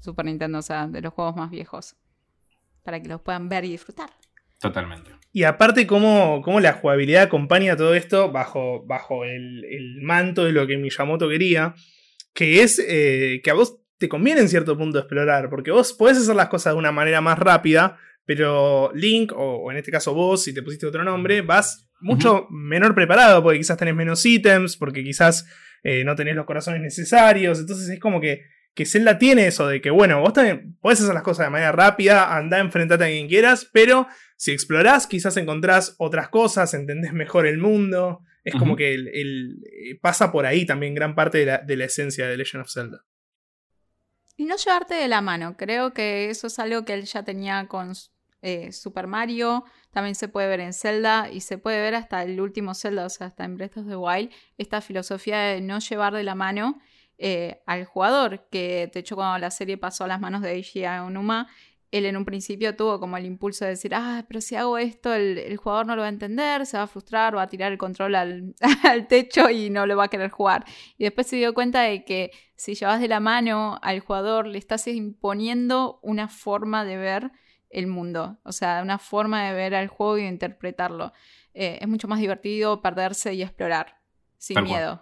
Super 0.00 0.24
Nintendo, 0.24 0.58
o 0.58 0.62
sea, 0.62 0.86
de 0.86 1.00
los 1.00 1.12
juegos 1.12 1.36
más 1.36 1.50
viejos 1.50 1.96
para 2.84 3.00
que 3.00 3.08
los 3.08 3.20
puedan 3.20 3.48
ver 3.48 3.64
y 3.64 3.70
disfrutar. 3.70 4.10
Totalmente. 4.60 5.10
Y 5.32 5.42
aparte, 5.42 5.86
cómo, 5.86 6.40
cómo 6.42 6.60
la 6.60 6.74
jugabilidad 6.74 7.24
acompaña 7.24 7.76
todo 7.76 7.94
esto 7.94 8.30
bajo, 8.30 8.86
bajo 8.86 9.24
el, 9.24 9.98
manto 10.00 10.44
de 10.44 10.52
lo 10.52 10.66
que 10.66 10.76
Miyamoto 10.76 11.28
quería, 11.28 11.74
que 12.32 12.62
es 12.62 12.78
eh, 12.78 13.40
que 13.42 13.50
a 13.50 13.54
vos 13.54 13.80
te 13.98 14.08
conviene 14.08 14.42
en 14.42 14.48
cierto 14.48 14.78
punto 14.78 14.98
explorar, 14.98 15.50
porque 15.50 15.70
vos 15.70 15.92
podés 15.92 16.18
hacer 16.18 16.36
las 16.36 16.48
cosas 16.48 16.74
de 16.74 16.78
una 16.78 16.92
manera 16.92 17.20
más 17.20 17.38
rápida, 17.38 17.98
pero 18.24 18.92
Link, 18.94 19.32
o, 19.34 19.70
en 19.70 19.76
este 19.76 19.90
caso 19.90 20.14
vos, 20.14 20.42
si 20.42 20.54
te 20.54 20.62
pusiste 20.62 20.86
otro 20.86 21.04
nombre, 21.04 21.42
vas 21.42 21.90
mucho 22.00 22.46
menor 22.50 22.94
preparado, 22.94 23.42
porque 23.42 23.58
quizás 23.58 23.76
tenés 23.76 23.94
menos 23.94 24.24
ítems, 24.24 24.76
porque 24.76 25.02
quizás 25.02 25.46
eh, 25.82 26.04
no 26.04 26.14
tenés 26.14 26.36
los 26.36 26.46
corazones 26.46 26.80
necesarios, 26.80 27.58
entonces 27.58 27.88
es 27.88 27.98
como 27.98 28.20
que 28.20 28.42
que 28.74 28.86
Zelda 28.86 29.18
tiene 29.18 29.46
eso 29.46 29.68
de 29.68 29.80
que, 29.80 29.90
bueno, 29.90 30.20
vos 30.20 30.32
también 30.32 30.76
podés 30.80 31.00
hacer 31.00 31.14
las 31.14 31.22
cosas 31.22 31.46
de 31.46 31.50
manera 31.50 31.72
rápida, 31.72 32.36
andá, 32.36 32.58
enfrentate 32.58 33.04
a 33.04 33.08
quien 33.08 33.28
quieras, 33.28 33.70
pero 33.72 34.08
si 34.36 34.50
explorás, 34.52 35.06
quizás 35.06 35.36
encontrás 35.36 35.94
otras 35.98 36.28
cosas, 36.28 36.74
entendés 36.74 37.12
mejor 37.12 37.46
el 37.46 37.58
mundo. 37.58 38.20
Es 38.42 38.54
como 38.56 38.76
que 38.76 38.92
el, 38.92 39.08
eh, 39.08 39.98
pasa 40.02 40.30
por 40.30 40.44
ahí 40.44 40.66
también 40.66 40.94
gran 40.94 41.14
parte 41.14 41.38
de 41.38 41.46
la, 41.46 41.58
de 41.58 41.76
la, 41.76 41.86
esencia 41.86 42.28
de 42.28 42.36
Legend 42.36 42.62
of 42.62 42.70
Zelda. 42.70 43.04
Y 44.36 44.44
no 44.44 44.56
llevarte 44.56 44.94
de 44.94 45.08
la 45.08 45.22
mano, 45.22 45.56
creo 45.56 45.94
que 45.94 46.28
eso 46.28 46.48
es 46.48 46.58
algo 46.58 46.84
que 46.84 46.92
él 46.92 47.04
ya 47.04 47.22
tenía 47.22 47.68
con 47.68 47.92
eh, 48.42 48.72
Super 48.72 49.06
Mario, 49.06 49.64
también 49.92 50.16
se 50.16 50.28
puede 50.28 50.48
ver 50.48 50.60
en 50.60 50.74
Zelda 50.74 51.30
y 51.32 51.40
se 51.40 51.56
puede 51.56 51.80
ver 51.80 51.94
hasta 51.94 52.22
el 52.24 52.38
último 52.40 52.74
Zelda, 52.74 53.06
o 53.06 53.08
sea, 53.08 53.28
hasta 53.28 53.44
en 53.44 53.56
Breath 53.56 53.78
of 53.78 53.88
the 53.88 53.96
Wild, 53.96 54.30
esta 54.58 54.80
filosofía 54.80 55.38
de 55.38 55.60
no 55.60 55.78
llevar 55.78 56.12
de 56.12 56.24
la 56.24 56.34
mano 56.34 56.80
eh, 57.18 57.62
al 57.66 57.84
jugador, 57.84 58.48
que 58.50 58.90
de 58.92 59.00
hecho 59.00 59.16
cuando 59.16 59.38
la 59.38 59.50
serie 59.50 59.78
pasó 59.78 60.04
a 60.04 60.08
las 60.08 60.20
manos 60.20 60.42
de 60.42 60.52
Eiji 60.52 60.84
Onuma, 60.84 61.48
él 61.96 62.06
en 62.06 62.16
un 62.16 62.24
principio 62.24 62.74
tuvo 62.74 62.98
como 62.98 63.16
el 63.16 63.24
impulso 63.24 63.64
de 63.64 63.72
decir, 63.72 63.94
ah, 63.94 64.24
pero 64.26 64.40
si 64.40 64.56
hago 64.56 64.78
esto, 64.78 65.14
el, 65.14 65.56
jugador 65.56 65.86
no 65.86 65.94
lo 65.94 66.02
va 66.02 66.06
a 66.06 66.10
entender, 66.10 66.66
se 66.66 66.76
va 66.76 66.82
a 66.82 66.86
frustrar, 66.88 67.36
va 67.36 67.42
a 67.42 67.46
tirar 67.46 67.70
el 67.70 67.78
control 67.78 68.16
al, 68.16 68.54
techo 69.08 69.48
y 69.48 69.70
no 69.70 69.86
lo 69.86 69.96
va 69.96 70.04
a 70.04 70.08
querer 70.08 70.30
jugar. 70.30 70.64
Y 70.98 71.04
después 71.04 71.28
se 71.28 71.36
dio 71.36 71.54
cuenta 71.54 71.82
de 71.82 72.04
que 72.04 72.32
si 72.56 72.74
llevas 72.74 73.00
de 73.00 73.06
la 73.06 73.20
mano 73.20 73.78
al 73.80 74.00
jugador, 74.00 74.48
le 74.48 74.58
estás 74.58 74.88
imponiendo 74.88 76.00
una 76.02 76.26
forma 76.26 76.84
de 76.84 76.96
ver 76.96 77.30
el 77.70 77.86
mundo, 77.86 78.38
o 78.42 78.50
sea, 78.50 78.80
una 78.82 78.98
forma 78.98 79.46
de 79.46 79.54
ver 79.54 79.76
al 79.76 79.86
juego 79.86 80.18
y 80.18 80.22
de 80.22 80.28
interpretarlo. 80.28 81.12
Eh, 81.54 81.78
es 81.80 81.86
mucho 81.86 82.08
más 82.08 82.18
divertido 82.18 82.82
perderse 82.82 83.34
y 83.34 83.42
explorar, 83.42 84.00
sin 84.36 84.60
miedo. 84.64 85.00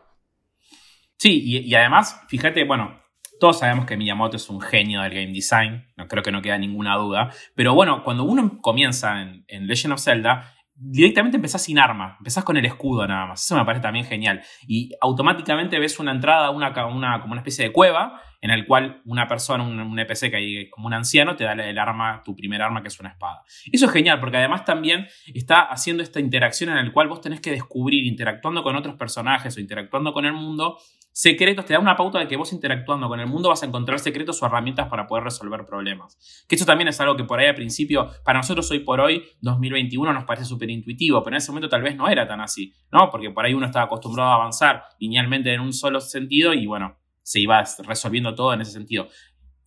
Sí, 1.22 1.40
y, 1.44 1.72
además, 1.76 2.20
fíjate, 2.26 2.64
bueno, 2.64 3.00
todos 3.38 3.60
sabemos 3.60 3.86
que 3.86 3.96
Miyamoto 3.96 4.36
es 4.36 4.50
un 4.50 4.60
genio 4.60 5.02
del 5.02 5.14
game 5.14 5.32
design, 5.32 5.86
no 5.96 6.08
creo 6.08 6.20
que 6.20 6.32
no 6.32 6.42
queda 6.42 6.58
ninguna 6.58 6.96
duda, 6.96 7.30
pero 7.54 7.74
bueno, 7.74 8.02
cuando 8.02 8.24
uno 8.24 8.58
comienza 8.60 9.22
en, 9.22 9.44
en 9.46 9.68
Legend 9.68 9.92
of 9.92 10.00
Zelda, 10.00 10.52
directamente 10.74 11.36
empezás 11.36 11.62
sin 11.62 11.78
arma, 11.78 12.16
empezás 12.18 12.42
con 12.42 12.56
el 12.56 12.64
escudo 12.66 13.06
nada 13.06 13.26
más. 13.26 13.44
Eso 13.44 13.54
me 13.54 13.64
parece 13.64 13.82
también 13.82 14.04
genial. 14.04 14.42
Y 14.66 14.90
automáticamente 15.00 15.78
ves 15.78 16.00
una 16.00 16.10
entrada, 16.10 16.50
una, 16.50 16.70
una, 16.88 17.20
como 17.20 17.34
una 17.34 17.40
especie 17.42 17.66
de 17.66 17.72
cueva, 17.72 18.20
en 18.42 18.50
el 18.50 18.66
cual 18.66 19.00
una 19.04 19.28
persona, 19.28 19.62
un, 19.62 19.78
un 19.80 19.98
NPC 19.98 20.28
que 20.28 20.36
hay 20.36 20.70
como 20.70 20.88
un 20.88 20.94
anciano, 20.94 21.36
te 21.36 21.44
da 21.44 21.52
el 21.52 21.78
arma, 21.78 22.22
tu 22.24 22.34
primer 22.34 22.60
arma, 22.60 22.82
que 22.82 22.88
es 22.88 22.98
una 22.98 23.10
espada. 23.10 23.44
Eso 23.70 23.86
es 23.86 23.92
genial, 23.92 24.18
porque 24.18 24.36
además 24.36 24.64
también 24.64 25.06
está 25.32 25.62
haciendo 25.62 26.02
esta 26.02 26.18
interacción 26.18 26.70
en 26.70 26.84
la 26.84 26.92
cual 26.92 27.06
vos 27.06 27.20
tenés 27.20 27.40
que 27.40 27.52
descubrir, 27.52 28.04
interactuando 28.04 28.64
con 28.64 28.74
otros 28.74 28.96
personajes 28.96 29.56
o 29.56 29.60
interactuando 29.60 30.12
con 30.12 30.26
el 30.26 30.32
mundo, 30.32 30.76
secretos, 31.12 31.66
te 31.66 31.74
da 31.74 31.78
una 31.78 31.94
pauta 31.94 32.18
de 32.18 32.26
que 32.26 32.36
vos 32.36 32.52
interactuando 32.52 33.06
con 33.06 33.20
el 33.20 33.28
mundo 33.28 33.50
vas 33.50 33.62
a 33.62 33.66
encontrar 33.66 34.00
secretos 34.00 34.42
o 34.42 34.46
herramientas 34.46 34.88
para 34.88 35.06
poder 35.06 35.22
resolver 35.22 35.64
problemas. 35.64 36.18
Que 36.48 36.56
eso 36.56 36.64
también 36.64 36.88
es 36.88 37.00
algo 37.00 37.16
que 37.16 37.24
por 37.24 37.38
ahí 37.38 37.46
al 37.46 37.54
principio, 37.54 38.10
para 38.24 38.40
nosotros 38.40 38.68
hoy 38.72 38.80
por 38.80 39.00
hoy, 39.00 39.22
2021, 39.40 40.12
nos 40.12 40.24
parece 40.24 40.46
súper 40.46 40.70
intuitivo, 40.70 41.22
pero 41.22 41.36
en 41.36 41.38
ese 41.38 41.52
momento 41.52 41.68
tal 41.68 41.82
vez 41.82 41.94
no 41.94 42.08
era 42.08 42.26
tan 42.26 42.40
así, 42.40 42.74
¿no? 42.90 43.08
Porque 43.10 43.30
por 43.30 43.44
ahí 43.44 43.54
uno 43.54 43.66
estaba 43.66 43.84
acostumbrado 43.84 44.30
a 44.30 44.34
avanzar 44.34 44.82
linealmente 44.98 45.52
en 45.52 45.60
un 45.60 45.72
solo 45.72 46.00
sentido 46.00 46.54
y 46.54 46.66
bueno, 46.66 46.96
se 47.22 47.40
iba 47.40 47.64
resolviendo 47.86 48.34
todo 48.34 48.54
en 48.54 48.60
ese 48.60 48.72
sentido. 48.72 49.08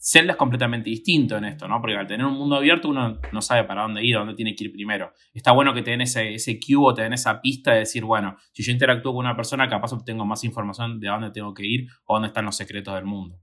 Zelda 0.08 0.34
es 0.34 0.38
completamente 0.38 0.90
distinto 0.90 1.36
en 1.36 1.46
esto, 1.46 1.68
¿no? 1.68 1.82
Porque 1.82 1.96
al 1.96 2.06
tener 2.06 2.28
un 2.28 2.36
mundo 2.36 2.58
abierto 2.58 2.90
uno 2.90 3.20
no 3.32 3.42
sabe 3.42 3.64
para 3.64 3.82
dónde 3.82 4.04
ir, 4.04 4.16
dónde 4.16 4.36
tiene 4.36 4.56
que 4.56 4.66
ir 4.66 4.72
primero. 4.72 5.12
Está 5.34 5.52
bueno 5.52 5.74
que 5.74 5.82
te 5.82 5.96
ese, 5.96 6.36
ese 6.36 6.60
cube 6.60 6.92
o 6.92 6.94
te 6.94 7.02
den 7.02 7.14
esa 7.14 7.42
pista 7.42 7.74
de 7.74 7.80
decir, 7.80 8.04
bueno, 8.04 8.38
si 8.52 8.62
yo 8.62 8.72
interactúo 8.72 9.14
con 9.14 9.26
una 9.26 9.36
persona, 9.36 9.68
capaz 9.68 9.94
obtengo 9.94 10.24
más 10.24 10.44
información 10.44 11.00
de 11.00 11.10
a 11.10 11.14
dónde 11.14 11.32
tengo 11.32 11.56
que 11.56 11.66
ir 11.66 11.88
o 12.06 12.14
dónde 12.14 12.28
están 12.28 12.46
los 12.46 12.56
secretos 12.56 12.94
del 12.94 13.06
mundo. 13.06 13.42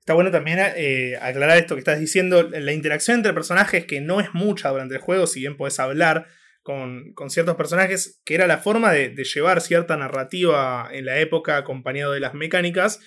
Está 0.00 0.14
bueno 0.14 0.32
también 0.32 0.58
eh, 0.76 1.16
aclarar 1.20 1.58
esto 1.58 1.76
que 1.76 1.80
estás 1.80 2.00
diciendo. 2.00 2.48
La 2.50 2.72
interacción 2.72 3.18
entre 3.18 3.32
personajes, 3.32 3.84
que 3.84 4.00
no 4.00 4.18
es 4.18 4.34
mucha 4.34 4.70
durante 4.70 4.96
el 4.96 5.00
juego, 5.00 5.28
si 5.28 5.38
bien 5.38 5.56
puedes 5.56 5.78
hablar 5.78 6.26
con, 6.62 7.14
ciertos 7.28 7.56
personajes, 7.56 8.20
que 8.24 8.34
era 8.34 8.46
la 8.46 8.58
forma 8.58 8.92
de, 8.92 9.14
llevar 9.24 9.60
cierta 9.60 9.96
narrativa 9.96 10.88
en 10.92 11.06
la 11.06 11.18
época 11.20 11.56
acompañado 11.56 12.12
de 12.12 12.20
las 12.20 12.34
mecánicas. 12.34 13.00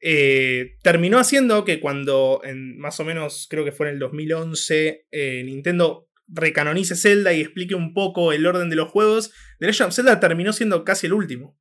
Eh, 0.00 0.76
terminó 0.82 1.18
haciendo 1.18 1.64
que 1.64 1.80
cuando, 1.80 2.40
en 2.44 2.78
más 2.78 2.98
o 3.00 3.04
menos, 3.04 3.46
creo 3.48 3.64
que 3.64 3.72
fue 3.72 3.88
en 3.88 3.94
el 3.94 3.98
2011, 4.00 5.06
eh, 5.10 5.42
Nintendo 5.44 6.08
recanonice 6.26 6.96
Zelda 6.96 7.32
y 7.32 7.40
explique 7.40 7.74
un 7.74 7.94
poco 7.94 8.32
el 8.32 8.46
orden 8.46 8.70
de 8.70 8.76
los 8.76 8.90
juegos, 8.90 9.32
The 9.58 9.66
Legend 9.66 9.92
Zelda 9.92 10.20
terminó 10.20 10.52
siendo 10.52 10.84
casi 10.84 11.06
el 11.06 11.12
último. 11.12 11.58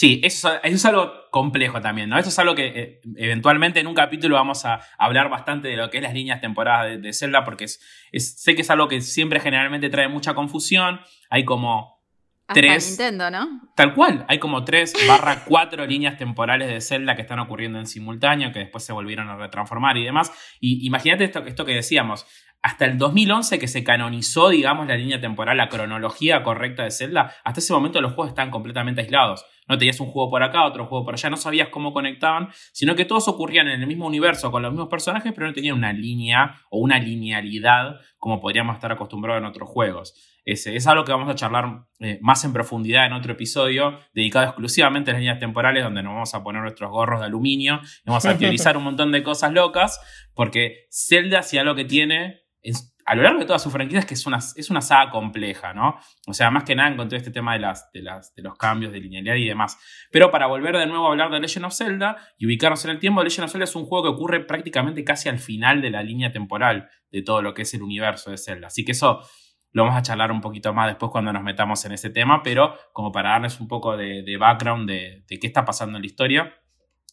Sí, 0.00 0.18
eso, 0.24 0.50
es 0.62 0.86
algo 0.86 1.12
complejo 1.30 1.82
también, 1.82 2.08
¿no? 2.08 2.18
Eso 2.18 2.30
es 2.30 2.38
algo 2.38 2.54
que 2.54 2.68
eh, 2.68 3.00
eventualmente 3.16 3.80
en 3.80 3.86
un 3.86 3.92
capítulo 3.92 4.36
vamos 4.36 4.64
a 4.64 4.80
hablar 4.96 5.28
bastante 5.28 5.68
de 5.68 5.76
lo 5.76 5.90
que 5.90 5.98
es 5.98 6.02
las 6.02 6.14
líneas 6.14 6.40
temporadas 6.40 7.02
de, 7.02 7.12
Zelda, 7.12 7.44
porque 7.44 7.64
es, 7.64 7.78
sé 8.14 8.54
que 8.54 8.62
es 8.62 8.70
algo 8.70 8.88
que 8.88 9.02
siempre 9.02 9.40
generalmente 9.40 9.90
trae 9.90 10.08
mucha 10.08 10.32
confusión. 10.32 11.00
Hay 11.28 11.44
como 11.44 12.02
tres. 12.46 12.88
Nintendo, 12.88 13.30
¿no? 13.30 13.60
Tal 13.76 13.92
cual. 13.92 14.24
Hay 14.28 14.38
como 14.38 14.64
tres 14.64 14.94
barra 15.06 15.44
cuatro 15.44 15.84
líneas 15.84 16.16
temporales 16.16 16.68
de 16.68 16.80
Zelda 16.80 17.14
que 17.14 17.20
están 17.20 17.38
ocurriendo 17.38 17.78
en 17.78 17.84
simultáneo, 17.84 18.52
que 18.52 18.60
después 18.60 18.82
se 18.82 18.94
volvieron 18.94 19.28
a 19.28 19.36
retransformar 19.36 19.98
y 19.98 20.04
demás. 20.06 20.32
Y 20.60 20.86
imagínate 20.86 21.24
esto, 21.24 21.40
esto 21.40 21.66
que 21.66 21.74
decíamos 21.74 22.24
hasta 22.62 22.84
el 22.84 22.98
2011 22.98 23.58
que 23.58 23.68
se 23.68 23.82
canonizó, 23.84 24.50
digamos, 24.50 24.86
la 24.86 24.96
línea 24.96 25.20
temporal, 25.20 25.56
la 25.56 25.68
cronología 25.68 26.42
correcta 26.42 26.84
de 26.84 26.90
Zelda, 26.90 27.34
hasta 27.44 27.60
ese 27.60 27.72
momento 27.72 28.00
los 28.00 28.12
juegos 28.12 28.30
estaban 28.30 28.50
completamente 28.50 29.00
aislados. 29.00 29.44
No 29.66 29.78
tenías 29.78 30.00
un 30.00 30.08
juego 30.08 30.30
por 30.30 30.42
acá, 30.42 30.64
otro 30.66 30.86
juego 30.86 31.04
por 31.04 31.14
allá, 31.14 31.30
no 31.30 31.36
sabías 31.36 31.68
cómo 31.68 31.92
conectaban, 31.92 32.48
sino 32.72 32.96
que 32.96 33.04
todos 33.04 33.28
ocurrían 33.28 33.68
en 33.68 33.80
el 33.80 33.86
mismo 33.86 34.06
universo 34.06 34.50
con 34.50 34.62
los 34.62 34.72
mismos 34.72 34.88
personajes, 34.88 35.32
pero 35.32 35.46
no 35.46 35.52
tenían 35.52 35.76
una 35.76 35.92
línea 35.92 36.56
o 36.70 36.80
una 36.80 36.98
linealidad 36.98 38.00
como 38.18 38.40
podríamos 38.40 38.74
estar 38.74 38.92
acostumbrados 38.92 39.40
en 39.40 39.46
otros 39.46 39.68
juegos. 39.68 40.14
Es, 40.44 40.66
es 40.66 40.86
algo 40.86 41.04
que 41.04 41.12
vamos 41.12 41.28
a 41.28 41.34
charlar 41.34 41.84
eh, 42.00 42.18
más 42.20 42.44
en 42.44 42.52
profundidad 42.52 43.06
en 43.06 43.12
otro 43.12 43.32
episodio 43.32 43.98
dedicado 44.12 44.46
exclusivamente 44.46 45.10
a 45.10 45.14
las 45.14 45.20
líneas 45.20 45.38
temporales, 45.38 45.84
donde 45.84 46.02
nos 46.02 46.14
vamos 46.14 46.34
a 46.34 46.42
poner 46.42 46.62
nuestros 46.62 46.90
gorros 46.90 47.20
de 47.20 47.26
aluminio, 47.26 47.80
vamos 48.04 48.26
a 48.26 48.36
teorizar 48.36 48.76
un 48.76 48.84
montón 48.84 49.12
de 49.12 49.22
cosas 49.22 49.52
locas, 49.52 50.00
porque 50.34 50.88
Zelda, 50.90 51.42
si 51.42 51.58
algo 51.58 51.74
que 51.74 51.84
tiene, 51.84 52.39
a 53.10 53.14
lo 53.16 53.22
largo 53.22 53.40
de 53.40 53.46
toda 53.46 53.58
su 53.58 53.70
franquicia 53.70 54.00
es 54.00 54.06
que 54.06 54.14
es 54.14 54.26
una, 54.26 54.38
es 54.38 54.70
una 54.70 54.80
saga 54.80 55.10
compleja, 55.10 55.72
¿no? 55.72 55.98
O 56.28 56.32
sea, 56.32 56.50
más 56.50 56.64
que 56.64 56.76
nada 56.76 56.90
encontré 56.90 57.18
este 57.18 57.30
tema 57.30 57.54
de, 57.54 57.58
las, 57.58 57.90
de, 57.92 58.02
las, 58.02 58.34
de 58.34 58.42
los 58.42 58.56
cambios 58.56 58.92
de 58.92 59.00
linealidad 59.00 59.34
y 59.34 59.46
demás. 59.46 59.78
Pero 60.12 60.30
para 60.30 60.46
volver 60.46 60.76
de 60.76 60.86
nuevo 60.86 61.08
a 61.08 61.10
hablar 61.10 61.30
de 61.30 61.40
Legend 61.40 61.66
of 61.66 61.74
Zelda 61.74 62.16
y 62.38 62.46
ubicarnos 62.46 62.84
en 62.84 62.92
el 62.92 62.98
tiempo, 62.98 63.24
Legend 63.24 63.46
of 63.46 63.52
Zelda 63.52 63.64
es 63.64 63.74
un 63.74 63.86
juego 63.86 64.04
que 64.04 64.10
ocurre 64.10 64.44
prácticamente 64.44 65.02
casi 65.02 65.28
al 65.28 65.38
final 65.38 65.82
de 65.82 65.90
la 65.90 66.02
línea 66.02 66.30
temporal 66.30 66.88
de 67.10 67.22
todo 67.22 67.42
lo 67.42 67.52
que 67.52 67.62
es 67.62 67.74
el 67.74 67.82
universo 67.82 68.30
de 68.30 68.38
Zelda. 68.38 68.68
Así 68.68 68.84
que 68.84 68.92
eso 68.92 69.22
lo 69.72 69.84
vamos 69.84 69.98
a 69.98 70.02
charlar 70.02 70.30
un 70.30 70.40
poquito 70.40 70.72
más 70.72 70.88
después 70.88 71.10
cuando 71.10 71.32
nos 71.32 71.42
metamos 71.42 71.84
en 71.84 71.92
ese 71.92 72.10
tema, 72.10 72.42
pero 72.42 72.74
como 72.92 73.10
para 73.12 73.30
darles 73.30 73.60
un 73.60 73.68
poco 73.68 73.96
de, 73.96 74.36
background 74.38 74.88
de, 74.88 75.24
qué 75.28 75.46
está 75.46 75.64
pasando 75.64 75.96
en 75.96 76.02
la 76.02 76.06
historia. 76.06 76.54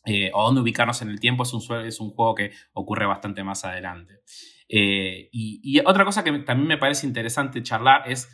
Eh, 0.05 0.31
o 0.33 0.43
dónde 0.45 0.61
ubicarnos 0.61 1.01
en 1.01 1.09
el 1.09 1.19
tiempo 1.19 1.43
es 1.43 1.53
un, 1.53 1.61
es 1.85 1.99
un 1.99 2.11
juego 2.11 2.33
que 2.33 2.51
ocurre 2.73 3.05
bastante 3.05 3.43
más 3.43 3.65
adelante. 3.65 4.21
Eh, 4.69 5.29
y, 5.31 5.79
otra 5.85 6.03
cosa 6.05 6.23
que 6.23 6.31
también 6.39 6.67
me 6.67 6.77
parece 6.77 7.07
interesante 7.07 7.63
charlar 7.63 8.09
es 8.09 8.29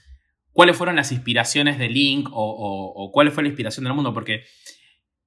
cuáles 0.52 0.78
fueron 0.78 0.96
las 0.96 1.12
inspiraciones 1.12 1.78
de 1.78 1.89
Link 1.89 2.30
o, 2.32 3.10
cuál 3.13 3.32
fue 3.32 3.43
la 3.43 3.50
inspiración 3.50 3.84
del 3.84 3.93
mundo, 3.93 4.13
porque 4.13 4.43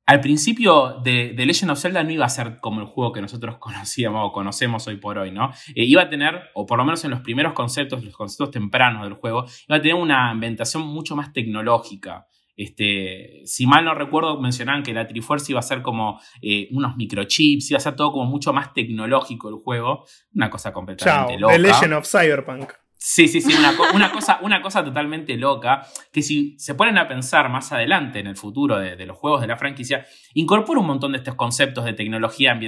al 0.06 0.20
principio 0.20 1.00
de, 1.02 1.34
Legend 1.36 1.72
of 1.72 1.80
Zelda 1.80 2.04
no 2.04 2.10
iba 2.10 2.24
a 2.24 2.28
ser 2.28 2.58
como 2.60 2.80
el 2.80 2.86
juego 2.86 3.12
que 3.12 3.20
nosotros 3.20 3.56
conocíamos 3.60 4.22
o 4.24 4.32
conocemos 4.32 4.86
hoy 4.86 4.96
por 4.96 5.18
hoy, 5.18 5.30
¿no? 5.30 5.52
Eh, 5.74 5.84
iba 5.84 6.02
a 6.02 6.08
tener, 6.08 6.50
o 6.54 6.66
por 6.66 6.78
lo 6.78 6.84
menos 6.84 7.04
en 7.04 7.10
los 7.10 7.20
primeros 7.20 7.52
conceptos, 7.52 8.04
los 8.04 8.14
conceptos 8.14 8.50
tempranos 8.52 9.02
del 9.02 9.14
juego, 9.14 9.44
iba 9.68 9.76
a 9.76 9.80
tener 9.80 9.96
una 9.96 10.30
ambientación 10.30 10.86
mucho 10.86 11.16
más 11.16 11.32
tecnológica. 11.32 12.26
Este, 12.56 13.42
si 13.44 13.66
mal 13.66 13.84
no 13.84 13.94
recuerdo, 13.94 14.40
mencionaban 14.40 14.82
que 14.82 14.94
la 14.94 15.06
Triforce 15.06 15.52
iba 15.52 15.60
a 15.60 15.62
ser 15.62 15.82
como 15.82 16.20
eh, 16.40 16.68
unos 16.72 16.96
microchips, 16.96 17.70
iba 17.70 17.78
a 17.78 17.80
ser 17.80 17.96
todo 17.96 18.12
como 18.12 18.24
mucho 18.24 18.52
más 18.52 18.72
tecnológico 18.72 19.48
el 19.48 19.56
juego. 19.56 20.06
Una 20.34 20.48
cosa 20.48 20.72
completamente 20.72 21.34
Chao, 21.34 21.40
loca. 21.40 21.52
The 21.52 21.58
Legend 21.58 21.92
of 21.92 22.06
Cyberpunk. 22.10 22.72
Sí, 22.98 23.28
sí, 23.28 23.40
sí, 23.40 23.54
una, 23.54 24.10
cosa, 24.10 24.40
una 24.42 24.62
cosa 24.62 24.82
totalmente 24.82 25.36
loca, 25.36 25.86
que 26.12 26.22
si 26.22 26.58
se 26.58 26.74
ponen 26.74 26.98
a 26.98 27.06
pensar 27.06 27.50
más 27.50 27.70
adelante 27.70 28.18
en 28.18 28.26
el 28.26 28.36
futuro 28.36 28.78
de, 28.78 29.06
los 29.06 29.16
juegos 29.16 29.42
de 29.42 29.46
la 29.46 29.56
franquicia, 29.56 30.04
incorpora 30.34 30.80
un 30.80 30.86
montón 30.86 31.12
de 31.12 31.18
estos 31.18 31.36
conceptos 31.36 31.84
de 31.84 31.92
tecnología 31.92 32.58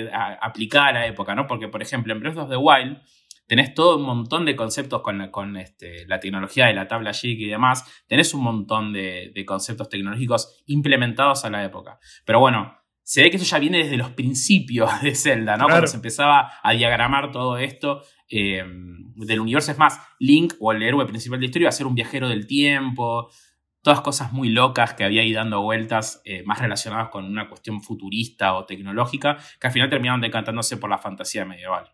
aplicada 0.41 0.89
a 0.89 0.93
la 0.93 1.07
época, 1.07 1.35
¿no? 1.35 1.47
Porque, 1.47 1.67
por 1.67 1.83
ejemplo, 1.83 2.13
en 2.13 2.21
Breath 2.21 2.37
of 2.37 2.51
the 2.51 2.57
Wild, 2.57 2.99
tenés 3.49 3.75
todo 3.75 3.97
un 3.97 4.05
montón 4.05 4.45
de 4.45 4.55
conceptos 4.55 5.01
con, 5.01 5.19
la, 5.19 5.31
con 5.31 5.57
este, 5.57 6.07
la 6.07 6.21
tecnología 6.21 6.67
de 6.67 6.75
la 6.75 6.87
tabla 6.87 7.13
JIC 7.13 7.41
y 7.41 7.47
demás, 7.47 8.05
tenés 8.07 8.35
un 8.35 8.43
montón 8.43 8.93
de, 8.93 9.33
conceptos 9.47 9.89
tecnológicos 9.89 10.63
implementados 10.67 11.45
a 11.45 11.51
la 11.51 11.65
época. 11.65 11.99
Pero 12.27 12.41
bueno, 12.41 12.77
se 13.03 13.23
ve 13.23 13.31
que 13.31 13.39
eso 13.39 13.47
ya 13.47 13.59
viene 13.59 13.79
desde 13.79 13.97
los 13.97 14.11
principios 14.11 15.01
de 15.03 15.15
Zelda, 15.15 15.57
¿no? 15.57 15.67
Cuando 15.67 15.87
se 15.87 15.97
empezaba 15.97 16.53
a 16.63 16.73
diagramar 16.75 17.33
todo 17.33 17.57
esto 17.57 18.03
eh, 18.29 18.63
del 19.17 19.41
universo. 19.41 19.73
Es 19.73 19.79
más, 19.79 19.99
Link, 20.19 20.53
o 20.61 20.73
el 20.73 20.83
héroe 20.83 21.07
principal 21.07 21.41
de 21.41 21.47
la 21.47 21.47
historia, 21.47 21.65
iba 21.65 21.71
a 21.71 21.73
ser 21.73 21.87
un 21.87 21.95
viajero 21.95 22.29
del 22.29 22.47
tiempo. 22.47 23.31
Todas 23.81 24.03
cosas 24.03 24.35
muy 24.35 24.51
locas 24.51 24.93
que 24.93 25.05
había 25.05 25.23
ahí 25.23 25.33
dando 25.33 25.63
vueltas, 25.63 26.21
eh, 26.27 26.43
más 26.45 26.59
relacionadas 26.59 27.09
con 27.09 27.25
una 27.25 27.49
cuestión 27.49 27.81
futurista 27.81 28.53
o 28.53 28.67
tecnológica, 28.67 29.39
que 29.59 29.69
al 29.69 29.73
final 29.73 29.89
terminaron 29.89 30.21
decantándose 30.21 30.77
por 30.77 30.91
la 30.91 30.99
fantasía 30.99 31.47
medieval. 31.47 31.91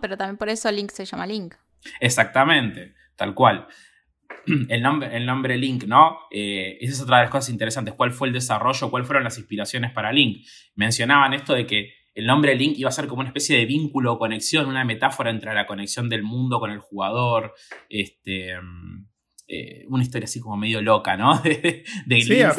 Pero 0.00 0.16
también 0.16 0.36
por 0.36 0.48
eso 0.48 0.70
Link 0.70 0.90
se 0.90 1.04
llama 1.04 1.26
Link. 1.26 1.54
Exactamente, 2.00 2.94
tal 3.16 3.34
cual. 3.34 3.66
El 4.68 4.82
nombre, 4.82 5.14
el 5.14 5.26
nombre 5.26 5.58
Link, 5.58 5.84
¿no? 5.84 6.16
Eh, 6.30 6.78
esa 6.80 6.94
es 6.94 7.00
otra 7.02 7.18
de 7.18 7.24
las 7.24 7.30
cosas 7.30 7.50
interesantes. 7.50 7.94
¿Cuál 7.94 8.12
fue 8.12 8.28
el 8.28 8.34
desarrollo? 8.34 8.90
¿Cuáles 8.90 9.06
fueron 9.06 9.24
las 9.24 9.36
inspiraciones 9.38 9.92
para 9.92 10.12
Link? 10.12 10.46
Mencionaban 10.76 11.34
esto 11.34 11.52
de 11.52 11.66
que 11.66 11.92
el 12.14 12.26
nombre 12.26 12.54
Link 12.54 12.78
iba 12.78 12.88
a 12.88 12.92
ser 12.92 13.06
como 13.06 13.20
una 13.20 13.28
especie 13.28 13.58
de 13.58 13.66
vínculo 13.66 14.14
o 14.14 14.18
conexión, 14.18 14.66
una 14.66 14.84
metáfora 14.84 15.30
entre 15.30 15.54
la 15.54 15.66
conexión 15.66 16.08
del 16.08 16.22
mundo 16.22 16.58
con 16.58 16.70
el 16.70 16.78
jugador. 16.78 17.54
Este. 17.88 18.58
Mm, 18.60 19.09
eh, 19.52 19.84
una 19.88 20.04
historia 20.04 20.26
así 20.26 20.38
como 20.38 20.56
medio 20.56 20.80
loca, 20.80 21.16
¿no? 21.16 21.36
De, 21.42 21.82
de 22.06 22.20
sí, 22.20 22.34
el 22.34 22.52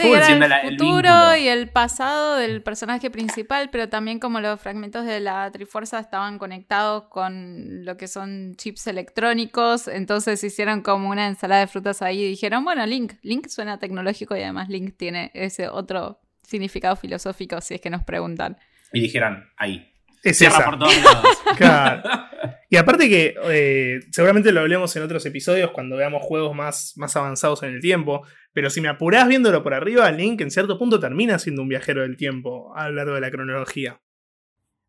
futuro 0.71 1.37
y 1.37 1.47
el 1.47 1.69
pasado 1.69 2.35
del 2.35 2.61
personaje 2.61 3.09
principal, 3.09 3.69
pero 3.71 3.87
también 3.87 4.19
como 4.19 4.41
los 4.41 4.59
fragmentos 4.59 5.05
de 5.05 5.21
la 5.21 5.49
Trifuerza 5.51 5.99
estaban 5.99 6.37
conectados 6.37 7.03
con 7.03 7.85
lo 7.85 7.95
que 7.95 8.09
son 8.09 8.55
chips 8.57 8.87
electrónicos, 8.87 9.87
entonces 9.87 10.43
hicieron 10.43 10.81
como 10.81 11.09
una 11.09 11.27
ensalada 11.27 11.61
de 11.61 11.67
frutas 11.67 12.01
ahí 12.01 12.23
y 12.23 12.27
dijeron, 12.27 12.65
bueno, 12.65 12.85
Link, 12.85 13.13
Link 13.21 13.47
suena 13.47 13.79
tecnológico 13.79 14.35
y 14.35 14.41
además 14.41 14.67
Link 14.67 14.97
tiene 14.97 15.31
ese 15.33 15.69
otro 15.69 16.19
significado 16.41 16.97
filosófico 16.97 17.61
si 17.61 17.75
es 17.75 17.79
que 17.79 17.89
nos 17.89 18.03
preguntan. 18.03 18.57
Y 18.91 18.99
dijeron, 18.99 19.49
ahí, 19.55 19.93
es 20.23 20.37
Cierra 20.37 20.65
por 20.65 20.77
todos 20.77 21.01
lados. 21.01 21.37
Y 22.71 22.77
aparte 22.77 23.09
que 23.09 23.35
eh, 23.49 23.99
seguramente 24.11 24.53
lo 24.53 24.61
hablemos 24.61 24.95
en 24.95 25.03
otros 25.03 25.25
episodios 25.25 25.71
cuando 25.71 25.97
veamos 25.97 26.23
juegos 26.23 26.55
más, 26.55 26.93
más 26.95 27.13
avanzados 27.17 27.63
en 27.63 27.73
el 27.73 27.81
tiempo, 27.81 28.25
pero 28.53 28.69
si 28.69 28.79
me 28.79 28.87
apurás 28.87 29.27
viéndolo 29.27 29.61
por 29.61 29.73
arriba, 29.73 30.09
Link 30.09 30.39
en 30.39 30.49
cierto 30.51 30.79
punto 30.79 30.97
termina 30.97 31.37
siendo 31.37 31.63
un 31.63 31.67
viajero 31.67 32.03
del 32.03 32.15
tiempo 32.15 32.73
a 32.73 32.87
lo 32.87 32.95
largo 32.95 33.15
de 33.15 33.19
la 33.19 33.29
cronología. 33.29 33.99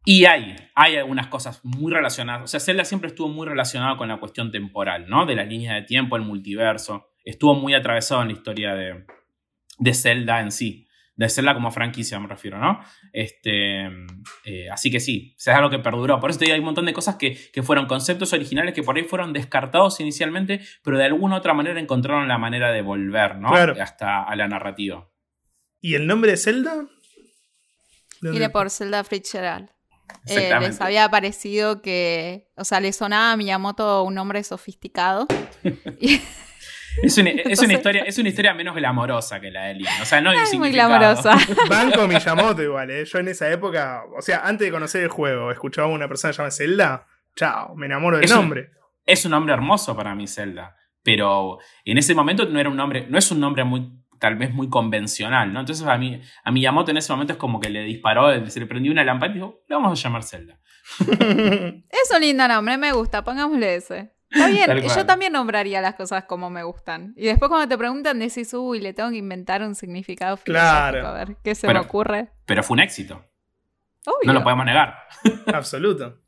Y 0.05 0.27
hay, 0.27 0.55
hay 0.77 0.95
algunas 0.95 1.27
cosas 1.27 1.59
muy 1.65 1.93
relacionadas. 1.93 2.45
O 2.45 2.47
sea, 2.47 2.61
Zelda 2.61 2.85
siempre 2.85 3.09
estuvo 3.09 3.29
muy 3.29 3.49
relacionado 3.49 3.97
con 3.97 4.07
la 4.07 4.21
cuestión 4.21 4.53
temporal, 4.53 5.09
¿no? 5.09 5.27
De 5.27 5.35
las 5.35 5.49
líneas 5.49 5.75
de 5.75 5.83
tiempo, 5.83 6.15
el 6.15 6.23
multiverso. 6.23 7.11
Estuvo 7.25 7.57
muy 7.57 7.75
atravesado 7.75 8.23
en 8.23 8.29
la 8.29 8.35
historia 8.35 8.75
de, 8.77 9.07
de 9.81 9.95
Zelda 9.95 10.41
en 10.41 10.53
sí 10.53 10.87
de 11.23 11.27
hacerla 11.27 11.55
como 11.55 11.71
franquicia, 11.71 12.19
me 12.19 12.27
refiero, 12.27 12.59
¿no? 12.59 12.81
Este, 13.13 13.87
eh, 14.45 14.69
así 14.73 14.91
que 14.91 14.99
sí, 14.99 15.37
es 15.39 15.47
algo 15.47 15.71
que 15.71 15.79
perduró. 15.79 16.19
Por 16.19 16.31
eso 16.31 16.41
te 16.41 16.47
digo, 16.47 16.55
hay 16.55 16.59
un 16.59 16.65
montón 16.65 16.85
de 16.85 16.93
cosas 16.93 17.15
que, 17.15 17.37
fueron 17.63 17.87
conceptos 17.87 18.33
originales 18.33 18.75
que 18.75 18.83
por 18.83 18.97
ahí 18.97 19.05
fueron 19.05 19.33
descartados 19.33 20.01
inicialmente, 20.01 20.61
pero 20.83 20.99
de 20.99 21.05
alguna 21.05 21.37
u 21.37 21.39
otra 21.39 21.55
manera 21.55 21.79
encontraron 21.79 22.27
la 22.27 22.39
manera 22.39 22.73
de 22.73 22.83
volver, 22.83 23.37
¿no? 23.37 23.55
Hasta 23.55 24.25
a 24.25 24.35
la 24.35 24.49
narrativa. 24.49 25.09
¿Y 25.81 25.95
el 25.95 26.09
nombre 26.09 26.33
de 26.33 26.39
Zelda? 26.39 26.89
Viene 28.21 28.51
por 28.51 28.69
Zelda 28.71 29.05
Fitzgerald. 29.05 29.71
Eh, 30.27 30.53
les 30.59 30.81
había 30.81 31.09
parecido 31.09 31.83
que, 31.83 32.51
o 32.57 32.65
sea, 32.65 32.81
le 32.81 32.93
sonaba 32.93 33.31
a 33.31 33.37
Miyamoto 33.37 34.03
un 34.03 34.15
nombre 34.15 34.43
sofisticado. 34.43 35.29
Es 37.03 37.17
una, 37.19 37.31
historia, 37.73 38.03
es 38.03 38.19
una 38.19 38.29
historia 38.29 38.55
menos 38.55 38.75
glamorosa 38.75 39.41
que 39.41 39.51
la 39.51 39.65
de 39.67 39.75
Link. 39.75 39.89
O 40.01 40.05
sea, 40.05 40.21
no 40.21 40.33
es 40.33 40.55
muy 40.55 40.71
glamorosa. 40.71 41.37
Banco 41.69 42.07
Miyamoto 42.09 42.63
igual, 42.63 42.91
¿eh? 42.91 43.05
Yo 43.05 43.19
en 43.19 43.29
esa 43.29 43.51
época, 43.51 44.03
o 44.17 44.21
sea, 44.21 44.43
antes 44.45 44.67
de 44.67 44.73
conocer 44.73 45.03
el 45.03 45.09
juego, 45.09 45.51
escuchaba 45.51 45.89
a 45.89 45.91
una 45.91 46.09
persona 46.09 46.33
llamada 46.33 46.51
Zelda. 46.51 47.07
Chao, 47.35 47.75
me 47.77 47.87
enamoro 47.87 48.19
del 48.19 48.29
nombre. 48.29 48.71
es 49.07 49.25
un 49.25 49.31
nombre 49.31 49.55
hermoso 49.55 49.97
para 49.97 50.15
mí, 50.15 50.27
Zelda. 50.27 50.77
Pero 51.03 51.59
en 51.85 51.99
ese 51.99 52.15
momento 52.15 52.45
no 52.47 52.61
era 52.61 52.69
un 52.69 52.77
nombre, 52.77 53.07
no 53.09 53.19
es 53.19 53.31
un 53.31 53.41
nombre 53.41 53.65
muy 53.65 53.91
tal 54.23 54.37
vez 54.37 54.55
muy 54.55 54.69
convencional, 54.69 55.53
¿no? 55.53 55.59
Entonces 55.59 55.85
a 55.85 55.99
mí, 55.99 56.21
a 56.45 56.53
Miyamoto 56.53 56.93
en 56.93 56.99
ese 56.99 57.13
momento 57.13 57.33
es 57.33 57.39
como 57.41 57.59
que 57.59 57.71
le 57.71 57.83
disparó, 57.83 58.49
se 58.49 58.61
le 58.61 58.67
prendió 58.67 58.93
una 58.93 59.03
lámpara 59.03 59.33
y 59.33 59.35
dijo, 59.35 59.65
le 59.69 59.75
vamos 59.75 59.99
a 59.99 60.01
llamar 60.01 60.23
Zelda. 60.23 60.61
es 61.01 62.11
un 62.15 62.21
lindo 62.21 62.47
nombre, 62.47 62.77
me 62.79 62.93
gusta, 62.93 63.25
pongámosle 63.25 63.75
ese. 63.75 64.12
Está 64.33 64.49
bien, 64.49 64.89
yo 64.89 65.07
también 65.07 65.33
nombraría 65.33 65.81
las 65.81 65.95
cosas 65.95 66.25
como 66.25 66.49
me 66.49 66.63
gustan. 66.63 67.13
Y 67.17 67.27
después 67.27 67.49
cuando 67.49 67.69
te 67.69 67.77
preguntan 67.77 68.19
decís, 68.19 68.53
uy, 68.55 68.81
le 68.81 68.95
tengo 68.95 69.11
que 69.11 69.17
inventar 69.17 69.63
un 69.63 69.75
significado 69.75 70.39
claro. 70.39 71.07
a 71.07 71.13
ver 71.13 71.37
qué 71.45 71.55
se 71.55 71.69
me 71.69 71.79
ocurre. 71.79 72.31
Pero 72.47 72.63
fue 72.63 72.75
un 72.75 72.81
éxito. 72.81 73.25
No 74.25 74.33
lo 74.33 74.43
podemos 74.43 74.65
negar. 74.65 74.97
Absoluto. 75.53 76.19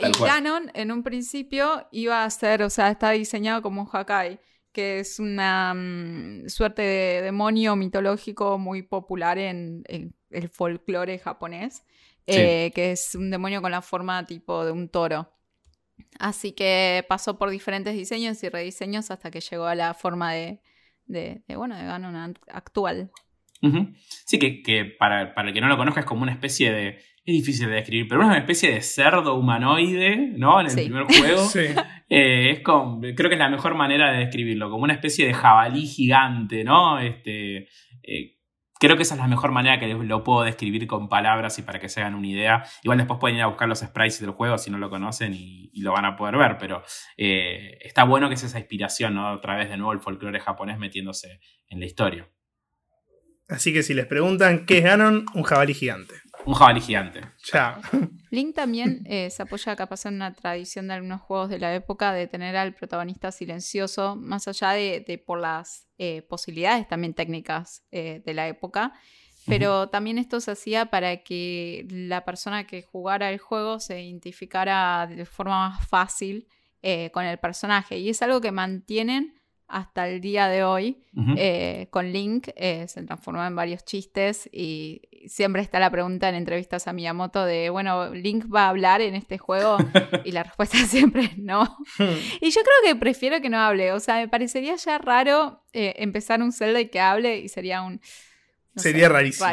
y 0.00 0.24
Ganon 0.24 0.70
en 0.74 0.90
un 0.90 1.02
principio 1.02 1.86
iba 1.92 2.24
a 2.24 2.30
ser, 2.30 2.62
o 2.62 2.70
sea, 2.70 2.90
está 2.90 3.10
diseñado 3.10 3.60
como 3.62 3.82
un 3.82 3.88
Hakai, 3.92 4.40
que 4.72 5.00
es 5.00 5.18
una 5.18 5.74
mm, 5.74 6.48
suerte 6.48 6.82
de 6.82 7.22
demonio 7.22 7.76
mitológico 7.76 8.58
muy 8.58 8.82
popular 8.82 9.38
en, 9.38 9.84
el 10.30 10.48
folclore 10.48 11.18
japonés, 11.18 11.84
eh, 12.26 12.70
que 12.74 12.92
es 12.92 13.14
un 13.14 13.30
demonio 13.30 13.62
con 13.62 13.70
la 13.70 13.82
forma 13.82 14.24
tipo 14.26 14.64
de 14.64 14.72
un 14.72 14.88
toro. 14.88 15.37
Así 16.18 16.52
que 16.52 17.04
pasó 17.08 17.38
por 17.38 17.50
diferentes 17.50 17.94
diseños 17.94 18.42
y 18.42 18.48
rediseños 18.48 19.10
hasta 19.10 19.30
que 19.30 19.40
llegó 19.40 19.66
a 19.66 19.74
la 19.74 19.94
forma 19.94 20.32
de, 20.32 20.60
de, 21.06 21.42
bueno, 21.56 21.76
de 21.76 21.84
Ganon 21.84 22.36
actual. 22.48 23.10
Sí, 24.24 24.38
que, 24.38 24.84
para, 24.98 25.34
para, 25.34 25.48
el 25.48 25.54
que 25.54 25.60
no 25.60 25.68
lo 25.68 25.76
conozca 25.76 26.00
es 26.00 26.06
como 26.06 26.22
una 26.22 26.32
especie 26.32 26.72
de. 26.72 26.88
Es 27.24 27.34
difícil 27.34 27.68
de 27.68 27.74
describir, 27.74 28.08
pero 28.08 28.22
es 28.22 28.28
una 28.28 28.38
especie 28.38 28.72
de 28.72 28.80
cerdo 28.80 29.34
humanoide, 29.34 30.16
¿no? 30.16 30.60
En 30.60 30.66
el 30.66 30.74
primer 30.74 31.04
juego. 31.04 31.44
sí. 31.44 31.66
Eh, 32.08 32.52
es 32.52 32.60
como, 32.60 33.00
creo 33.00 33.28
que 33.28 33.34
es 33.34 33.38
la 33.38 33.50
mejor 33.50 33.74
manera 33.74 34.12
de 34.12 34.20
describirlo, 34.20 34.70
como 34.70 34.84
una 34.84 34.94
especie 34.94 35.26
de 35.26 35.34
jabalí 35.34 35.86
gigante, 35.86 36.64
¿no? 36.64 36.98
Este, 36.98 37.68
eh, 38.02 38.37
creo 38.78 38.96
que 38.96 39.02
esa 39.02 39.14
es 39.14 39.20
la 39.20 39.28
mejor 39.28 39.52
manera 39.52 39.78
que 39.78 39.88
lo 39.88 40.24
puedo 40.24 40.42
describir 40.42 40.86
con 40.86 41.08
palabras 41.08 41.58
y 41.58 41.62
para 41.62 41.78
que 41.78 41.88
se 41.88 42.00
hagan 42.00 42.14
una 42.14 42.28
idea. 42.28 42.64
Igual 42.82 42.98
después 42.98 43.18
pueden 43.20 43.36
ir 43.36 43.42
a 43.42 43.46
buscar 43.46 43.68
los 43.68 43.80
sprites 43.80 44.20
del 44.20 44.30
juego 44.30 44.58
si 44.58 44.70
no 44.70 44.78
lo 44.78 44.90
conocen 44.90 45.34
y, 45.34 45.70
lo 45.78 45.92
van 45.92 46.04
a 46.06 46.16
poder 46.16 46.36
ver, 46.36 46.58
pero 46.58 46.82
eh, 47.16 47.78
está 47.80 48.02
bueno 48.02 48.28
que 48.28 48.34
es 48.34 48.42
esa 48.42 48.58
inspiración, 48.58 49.14
¿no? 49.14 49.32
Otra 49.32 49.56
vez 49.56 49.68
de 49.68 49.76
nuevo 49.76 49.92
el 49.92 50.00
folclore 50.00 50.40
japonés 50.40 50.76
metiéndose 50.76 51.40
en 51.68 51.78
la 51.78 51.86
historia. 51.86 52.28
Así 53.48 53.72
que 53.72 53.82
si 53.82 53.94
les 53.94 54.06
preguntan 54.06 54.66
qué 54.66 54.78
es 54.78 54.84
Ganon, 54.84 55.24
un 55.34 55.42
jabalí 55.44 55.72
gigante. 55.72 56.14
Un 56.44 56.54
jabalí 56.54 56.80
gigante. 56.80 57.20
Ya. 57.52 57.80
Link 58.30 58.54
también 58.54 59.02
eh, 59.06 59.30
se 59.30 59.42
apoya 59.42 59.76
capaz 59.76 60.06
en 60.06 60.14
una 60.14 60.32
tradición 60.34 60.88
de 60.88 60.94
algunos 60.94 61.20
juegos 61.20 61.48
de 61.50 61.58
la 61.58 61.74
época 61.74 62.12
de 62.12 62.26
tener 62.26 62.56
al 62.56 62.74
protagonista 62.74 63.32
silencioso, 63.32 64.16
más 64.16 64.48
allá 64.48 64.70
de, 64.70 65.22
por 65.24 65.40
las 65.40 65.88
eh, 65.98 66.22
posibilidades 66.22 66.88
también 66.88 67.14
técnicas 67.14 67.84
eh, 67.90 68.22
de 68.24 68.34
la 68.34 68.48
época. 68.48 68.92
Pero 69.46 69.88
también 69.88 70.18
esto 70.18 70.40
se 70.40 70.50
hacía 70.50 70.86
para 70.86 71.22
que 71.22 71.86
la 71.90 72.26
persona 72.26 72.66
que 72.66 72.82
jugara 72.82 73.30
el 73.30 73.38
juego 73.38 73.80
se 73.80 74.02
identificara 74.02 75.06
de 75.06 75.24
forma 75.24 75.70
más 75.70 75.88
fácil 75.88 76.46
con 77.12 77.24
el 77.24 77.38
personaje. 77.38 77.96
Y 77.96 78.10
es 78.10 78.20
algo 78.20 78.42
que 78.42 78.52
mantienen 78.52 79.38
hasta 79.68 80.08
el 80.08 80.20
día 80.20 80.48
de 80.48 80.64
hoy 80.64 81.04
eh, 81.36 81.88
con 81.90 82.10
Link 82.10 82.48
eh, 82.56 82.86
se 82.88 83.02
transformó 83.02 83.44
en 83.44 83.54
varios 83.54 83.84
chistes 83.84 84.48
y 84.50 85.02
siempre 85.26 85.62
está 85.62 85.80
la 85.80 85.90
pregunta 85.90 86.28
en 86.28 86.34
entrevistas 86.34 86.86
a 86.86 86.92
Miyamoto 86.92 87.44
de, 87.44 87.70
bueno, 87.70 88.14
¿Link 88.14 88.46
va 88.52 88.66
a 88.66 88.68
hablar 88.68 89.00
en 89.00 89.14
este 89.14 89.38
juego? 89.38 89.78
y 90.24 90.32
la 90.32 90.42
respuesta 90.42 90.76
siempre 90.86 91.24
es 91.24 91.38
no. 91.38 91.78
y 91.98 92.50
yo 92.50 92.60
creo 92.60 92.76
que 92.84 92.96
prefiero 92.96 93.40
que 93.40 93.48
no 93.48 93.58
hable, 93.58 93.92
o 93.92 94.00
sea, 94.00 94.16
me 94.16 94.28
parecería 94.28 94.76
ya 94.76 94.98
raro 94.98 95.62
eh, 95.72 95.94
empezar 95.98 96.42
un 96.42 96.52
Zelda 96.52 96.80
y 96.80 96.88
que 96.88 97.00
hable 97.00 97.38
y 97.38 97.48
sería 97.48 97.82
un... 97.82 98.00
sería 98.76 99.08
rarísimo. 99.08 99.48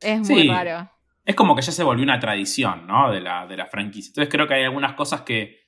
Es 0.00 0.28
muy 0.28 0.48
raro. 0.48 0.90
Es 1.24 1.34
como 1.34 1.56
que 1.56 1.62
ya 1.62 1.72
se 1.72 1.82
volvió 1.82 2.04
una 2.04 2.20
tradición, 2.20 2.86
¿no? 2.86 3.10
De 3.10 3.20
la, 3.20 3.46
de 3.46 3.56
la 3.56 3.66
franquicia. 3.66 4.10
Entonces 4.10 4.30
creo 4.30 4.46
que 4.46 4.54
hay 4.54 4.64
algunas 4.64 4.92
cosas 4.92 5.22
que... 5.22 5.66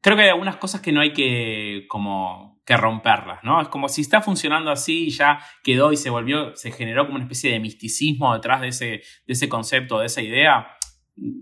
Creo 0.00 0.16
que 0.16 0.22
hay 0.22 0.30
algunas 0.30 0.56
cosas 0.56 0.80
que 0.80 0.92
no 0.92 1.00
hay 1.00 1.12
que 1.12 1.84
como 1.88 2.53
que 2.64 2.76
romperlas, 2.76 3.42
¿no? 3.42 3.60
Es 3.60 3.68
como 3.68 3.88
si 3.88 4.00
está 4.00 4.22
funcionando 4.22 4.70
así 4.70 5.06
y 5.06 5.10
ya 5.10 5.40
quedó 5.62 5.92
y 5.92 5.96
se 5.96 6.10
volvió, 6.10 6.56
se 6.56 6.72
generó 6.72 7.04
como 7.04 7.16
una 7.16 7.24
especie 7.24 7.52
de 7.52 7.60
misticismo 7.60 8.32
detrás 8.34 8.60
de 8.60 8.68
ese, 8.68 8.86
de 8.86 9.32
ese 9.32 9.48
concepto, 9.48 9.98
de 9.98 10.06
esa 10.06 10.22
idea. 10.22 10.68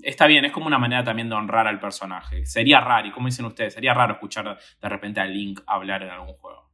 Está 0.03 0.27
bien, 0.27 0.45
es 0.45 0.53
como 0.53 0.67
una 0.67 0.79
manera 0.79 1.05
también 1.05 1.29
de 1.29 1.37
honrar 1.37 1.67
al 1.67 1.81
personaje. 1.81 2.45
Sería 2.45 2.81
raro, 2.81 3.09
y 3.09 3.13
como 3.13 3.27
dicen 3.27 3.45
ustedes, 3.45 3.75
sería 3.75 3.95
raro 3.95 4.15
escuchar 4.15 4.59
de 4.81 4.89
repente 4.89 5.21
a 5.21 5.25
Link 5.25 5.61
hablar 5.67 6.03
en 6.03 6.11
algún 6.11 6.35
juego. 6.35 6.71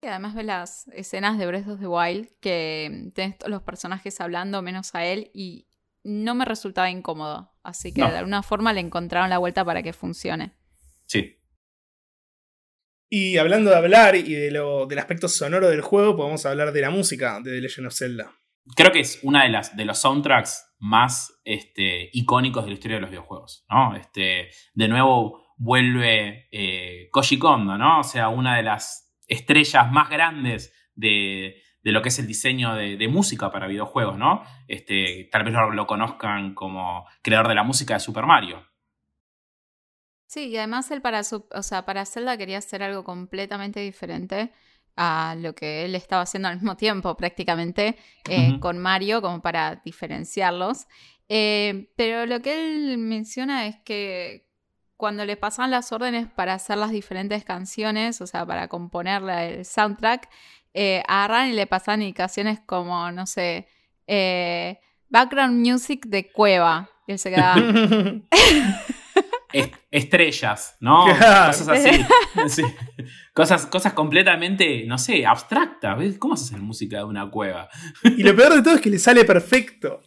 Y 0.00 0.06
además 0.06 0.34
ve 0.34 0.44
las 0.44 0.86
escenas 0.88 1.38
de 1.38 1.46
Breath 1.46 1.68
of 1.68 1.80
the 1.80 1.88
Wild 1.88 2.28
que 2.40 3.10
tenés 3.14 3.38
todos 3.38 3.50
los 3.50 3.62
personajes 3.62 4.20
hablando 4.20 4.62
menos 4.62 4.94
a 4.94 5.04
él 5.04 5.30
y 5.34 5.66
no 6.04 6.36
me 6.36 6.44
resultaba 6.44 6.88
incómodo. 6.88 7.52
Así 7.64 7.92
que 7.92 8.02
de 8.02 8.18
alguna 8.18 8.44
forma 8.44 8.72
le 8.72 8.80
encontraron 8.80 9.28
la 9.28 9.38
vuelta 9.38 9.64
para 9.64 9.82
que 9.82 9.92
funcione. 9.92 10.52
Sí, 11.06 11.37
y 13.10 13.38
hablando 13.38 13.70
de 13.70 13.76
hablar 13.76 14.16
y 14.16 14.34
de 14.34 14.50
lo, 14.50 14.86
del 14.86 14.98
aspecto 14.98 15.28
sonoro 15.28 15.68
del 15.68 15.80
juego, 15.80 16.16
podemos 16.16 16.44
hablar 16.46 16.72
de 16.72 16.80
la 16.80 16.90
música 16.90 17.40
de 17.40 17.52
The 17.52 17.60
Legend 17.60 17.86
of 17.86 17.94
Zelda. 17.94 18.32
Creo 18.76 18.92
que 18.92 19.00
es 19.00 19.20
una 19.22 19.44
de 19.44 19.48
las 19.48 19.76
de 19.76 19.84
los 19.86 19.98
soundtracks 19.98 20.74
más 20.78 21.40
este, 21.44 22.10
icónicos 22.12 22.64
de 22.64 22.70
la 22.70 22.74
historia 22.74 22.96
de 22.96 23.00
los 23.00 23.10
videojuegos. 23.10 23.64
¿no? 23.70 23.96
Este, 23.96 24.50
de 24.74 24.88
nuevo 24.88 25.48
vuelve 25.56 26.48
eh, 26.52 27.08
Koji 27.10 27.38
Kondo, 27.38 27.76
¿no? 27.76 28.00
O 28.00 28.04
sea, 28.04 28.28
una 28.28 28.56
de 28.56 28.62
las 28.62 29.16
estrellas 29.26 29.90
más 29.90 30.08
grandes 30.08 30.72
de, 30.94 31.62
lo 31.82 32.02
que 32.02 32.08
es 32.08 32.18
el 32.18 32.26
diseño 32.26 32.74
de, 32.74 33.08
música 33.08 33.50
para 33.50 33.66
videojuegos, 33.66 34.16
¿no? 34.16 34.42
Este, 34.68 35.28
tal 35.32 35.44
vez 35.44 35.54
lo, 35.74 35.86
conozcan 35.86 36.54
como 36.54 37.06
creador 37.22 37.48
de 37.48 37.54
la 37.54 37.64
música 37.64 37.94
de 37.94 38.00
Super 38.00 38.26
Mario. 38.26 38.66
Sí, 40.28 40.48
y 40.48 40.58
además 40.58 40.90
él 40.90 41.00
para, 41.00 41.24
su, 41.24 41.46
o 41.50 41.62
sea, 41.62 41.86
para 41.86 42.04
Zelda 42.04 42.36
quería 42.36 42.58
hacer 42.58 42.82
algo 42.82 43.02
completamente 43.02 43.80
diferente 43.80 44.52
a 44.94 45.34
lo 45.38 45.54
que 45.54 45.86
él 45.86 45.94
estaba 45.94 46.22
haciendo 46.22 46.48
al 46.48 46.56
mismo 46.56 46.76
tiempo 46.76 47.16
prácticamente 47.16 47.96
eh, 48.28 48.60
con 48.60 48.78
Mario, 48.78 49.22
como 49.22 49.40
para 49.40 49.76
diferenciarlos. 49.76 50.86
Eh, 51.30 51.90
pero 51.96 52.26
lo 52.26 52.42
que 52.42 52.74
él 52.74 52.98
menciona 52.98 53.68
es 53.68 53.76
que 53.86 54.46
cuando 54.98 55.24
le 55.24 55.38
pasan 55.38 55.70
las 55.70 55.92
órdenes 55.92 56.28
para 56.28 56.52
hacer 56.52 56.76
las 56.76 56.90
diferentes 56.90 57.42
canciones, 57.42 58.20
o 58.20 58.26
sea, 58.26 58.44
para 58.44 58.68
componer 58.68 59.22
el 59.22 59.64
soundtrack, 59.64 60.28
eh, 60.74 61.02
agarran 61.08 61.48
y 61.48 61.52
le 61.54 61.66
pasan 61.66 62.02
indicaciones 62.02 62.60
como, 62.66 63.10
no 63.12 63.24
sé, 63.24 63.66
background 65.08 65.66
music 65.66 66.04
de 66.06 66.30
cueva. 66.30 66.90
Y 67.06 67.12
él 67.12 67.18
se 67.18 67.30
queda... 67.30 67.54
estrellas, 69.90 70.76
¿no? 70.80 71.06
Cosas 71.46 71.68
así. 71.68 72.04
Cosas, 73.32 73.66
cosas 73.66 73.92
completamente, 73.92 74.84
no 74.84 74.98
sé, 74.98 75.24
abstractas. 75.24 75.96
¿Cómo 76.18 76.34
haces 76.34 76.48
hacer 76.48 76.60
música 76.60 76.98
de 76.98 77.04
una 77.04 77.30
cueva? 77.30 77.68
Y 78.02 78.24
lo 78.24 78.34
peor 78.34 78.54
de 78.54 78.62
todo 78.62 78.74
es 78.74 78.80
que 78.80 78.90
le 78.90 78.98
sale 78.98 79.24
perfecto. 79.24 80.02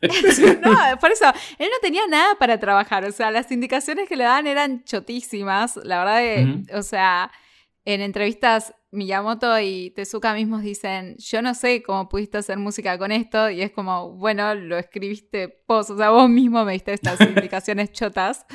no, 0.00 0.98
por 1.00 1.10
eso, 1.10 1.24
él 1.58 1.68
no 1.68 1.78
tenía 1.82 2.06
nada 2.06 2.36
para 2.38 2.60
trabajar. 2.60 3.04
O 3.04 3.10
sea, 3.10 3.32
las 3.32 3.50
indicaciones 3.50 4.08
que 4.08 4.14
le 4.14 4.22
dan 4.22 4.46
eran 4.46 4.84
chotísimas. 4.84 5.76
La 5.82 5.98
verdad 5.98 6.18
que, 6.20 6.76
o 6.76 6.82
sea, 6.82 7.32
en 7.84 8.02
entrevistas 8.02 8.72
Miyamoto 8.96 9.58
y 9.60 9.90
Tezuka 9.90 10.34
mismos 10.34 10.62
dicen, 10.62 11.16
yo 11.18 11.42
no 11.42 11.54
sé 11.54 11.82
cómo 11.82 12.08
pudiste 12.08 12.38
hacer 12.38 12.58
música 12.58 12.98
con 12.98 13.12
esto, 13.12 13.50
y 13.50 13.62
es 13.62 13.70
como, 13.70 14.12
bueno, 14.12 14.54
lo 14.54 14.78
escribiste 14.78 15.62
vos, 15.68 15.90
o 15.90 15.96
sea, 15.96 16.10
vos 16.10 16.28
mismo 16.28 16.64
me 16.64 16.72
diste 16.72 16.92
estas 16.92 17.20
indicaciones 17.20 17.92
chotas. 17.92 18.46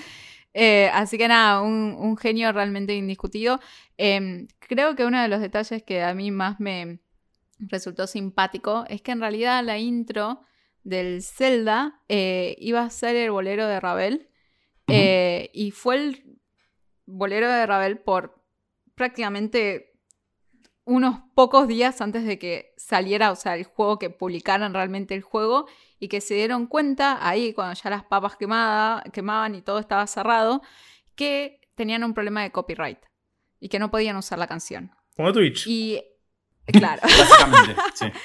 Eh, 0.54 0.90
así 0.94 1.18
que 1.18 1.28
nada, 1.28 1.62
un, 1.62 2.18
genio 2.18 2.52
realmente 2.52 2.96
indiscutido. 2.96 3.60
Em, 3.98 4.48
creo 4.60 4.96
que 4.96 5.06
uno 5.06 5.22
de 5.22 5.28
los 5.28 5.42
detalles 5.42 5.84
que 5.84 6.04
a 6.04 6.14
mí 6.14 6.32
más 6.32 6.60
me 6.60 7.00
resultó 7.60 8.08
simpático 8.08 8.86
es 8.90 9.02
que 9.02 9.12
en 9.12 9.22
realidad 9.22 9.64
la 9.64 9.78
intro 9.78 10.42
del 10.84 11.22
Zelda 11.22 12.02
eh, 12.10 12.56
iba 12.60 12.82
a 12.82 12.90
ser 12.90 13.16
el 13.16 13.32
bolero 13.32 13.68
de 13.68 13.80
Ravel. 13.80 14.28
Eh, 14.88 15.52
y 15.54 15.72
fue 15.72 15.96
el 15.96 16.40
bolero 17.06 17.50
de 17.50 17.66
Ravel 17.66 18.00
por 18.00 18.44
prácticamente 18.96 19.91
unos 20.86 21.20
pocos 21.36 21.68
días 21.68 22.02
antes 22.02 22.26
de 22.26 22.40
que 22.40 22.74
saliera, 22.78 23.32
o 23.32 23.36
sea, 23.36 23.56
el 23.56 23.64
juego, 23.64 24.00
que 24.00 24.10
publicaran 24.10 24.74
realmente 24.74 25.14
el 25.14 25.22
juego 25.22 25.68
y 26.00 26.08
que 26.08 26.22
se 26.22 26.34
dieron 26.36 26.68
cuenta 26.68 27.20
ahí 27.28 27.54
cuando 27.54 27.80
ya 27.80 27.90
las 27.90 28.04
papas 28.04 28.36
quemaban 28.38 29.56
y 29.56 29.62
todo 29.62 29.80
estaba 29.80 30.08
cerrado, 30.08 30.62
que 31.16 31.62
tenían 31.76 32.04
un 32.04 32.14
problema 32.14 32.42
de 32.42 32.52
copyright 32.52 33.00
y 33.60 33.70
que 33.70 33.80
no 33.80 33.92
podían 33.92 34.16
usar 34.16 34.40
la 34.40 34.48
canción. 34.48 34.92
Como 35.16 35.32
Twitch. 35.32 35.68
Y 35.68 36.02
claro. 36.66 37.02
Básicamente, 37.04 37.76
sí. 37.94 38.06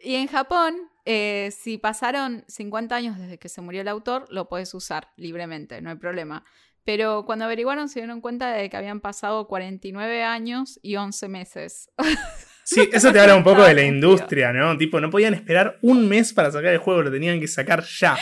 Y 0.00 0.14
en 0.14 0.28
Japón, 0.28 0.76
eh, 1.04 1.50
si 1.50 1.76
pasaron 1.76 2.44
50 2.46 2.94
años 2.94 3.18
desde 3.18 3.38
que 3.38 3.48
se 3.48 3.60
murió 3.60 3.80
el 3.80 3.88
autor, 3.88 4.26
lo 4.30 4.48
puedes 4.48 4.72
usar 4.74 5.12
libremente, 5.16 5.82
no 5.82 5.90
hay 5.90 5.96
problema. 5.96 6.44
Pero 6.88 7.26
cuando 7.26 7.44
averiguaron 7.44 7.90
se 7.90 8.00
dieron 8.00 8.22
cuenta 8.22 8.50
de 8.50 8.70
que 8.70 8.76
habían 8.78 9.00
pasado 9.00 9.46
49 9.46 10.22
años 10.22 10.80
y 10.82 10.96
11 10.96 11.28
meses. 11.28 11.90
Sí, 12.64 12.86
eso 12.92 13.10
te 13.14 13.18
habla 13.18 13.34
un 13.34 13.44
poco 13.44 13.62
de 13.62 13.72
la 13.72 13.82
industria, 13.82 14.52
¿no? 14.52 14.76
Tipo, 14.76 15.00
no 15.00 15.08
podían 15.08 15.32
esperar 15.32 15.78
un 15.80 16.06
mes 16.06 16.34
para 16.34 16.50
sacar 16.50 16.70
el 16.74 16.76
juego, 16.76 17.00
lo 17.00 17.10
tenían 17.10 17.40
que 17.40 17.48
sacar 17.48 17.82
ya. 17.82 18.18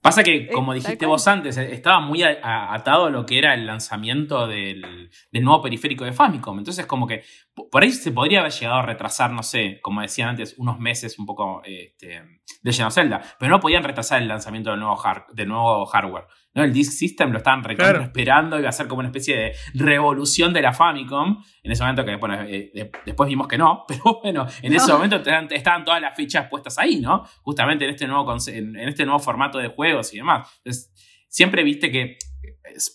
Pasa 0.00 0.24
que, 0.24 0.48
como 0.48 0.74
dijiste 0.74 1.06
vos 1.06 1.28
antes, 1.28 1.56
eh, 1.58 1.72
estaba 1.72 2.00
muy 2.00 2.22
atado 2.22 3.06
a 3.06 3.10
lo 3.10 3.26
que 3.26 3.38
era 3.38 3.54
el 3.54 3.66
lanzamiento 3.66 4.46
del, 4.46 5.10
nuevo 5.32 5.62
periférico 5.62 6.04
de 6.04 6.12
Famicom. 6.12 6.58
Entonces, 6.58 6.86
como 6.86 7.06
que 7.06 7.22
por 7.54 7.82
ahí 7.82 7.90
se 7.90 8.12
podría 8.12 8.40
haber 8.40 8.52
llegado 8.52 8.78
a 8.78 8.86
retrasar, 8.86 9.32
no 9.32 9.42
sé, 9.42 9.80
como 9.80 10.00
decían 10.00 10.30
antes, 10.30 10.54
unos 10.58 10.78
meses 10.78 11.18
un 11.18 11.26
poco 11.26 11.62
este, 11.64 12.22
de 12.62 12.72
Lleno 12.72 12.90
Zelda. 12.90 13.22
Pero 13.38 13.50
no 13.50 13.60
podían 13.60 13.82
retrasar 13.82 14.22
el 14.22 14.28
lanzamiento 14.28 14.70
del 14.70 14.80
nuevo, 14.80 15.00
del 15.32 15.48
nuevo 15.48 15.86
hardware. 15.86 16.26
¿No? 16.58 16.64
El 16.64 16.72
Disk 16.72 16.92
System 16.92 17.30
lo 17.30 17.38
estaban 17.38 17.62
esperando, 17.70 18.58
iba 18.58 18.68
a 18.68 18.72
ser 18.72 18.88
como 18.88 18.98
una 18.98 19.08
especie 19.08 19.36
de 19.36 19.52
revolución 19.74 20.52
de 20.52 20.62
la 20.62 20.72
Famicom. 20.72 21.42
En 21.62 21.72
ese 21.72 21.82
momento 21.82 22.04
que, 22.04 22.16
bueno, 22.16 22.42
eh, 22.42 22.90
después 23.06 23.28
vimos 23.28 23.46
que 23.46 23.56
no, 23.56 23.84
pero 23.88 24.20
bueno, 24.22 24.46
en 24.62 24.74
ese 24.74 24.92
momento 24.92 25.22
estaban 25.50 25.84
todas 25.84 26.00
las 26.00 26.16
fichas 26.16 26.48
puestas 26.48 26.78
ahí, 26.78 27.00
¿no? 27.00 27.24
Justamente 27.42 27.84
en 27.84 27.90
este 27.90 28.06
nuevo, 28.06 28.36
en 28.48 28.88
este 28.88 29.04
nuevo 29.04 29.20
formato 29.20 29.58
de 29.58 29.68
juegos 29.68 30.12
y 30.12 30.18
demás. 30.18 30.48
Entonces, 30.58 30.92
siempre 31.28 31.62
viste 31.62 31.90
que 31.90 32.18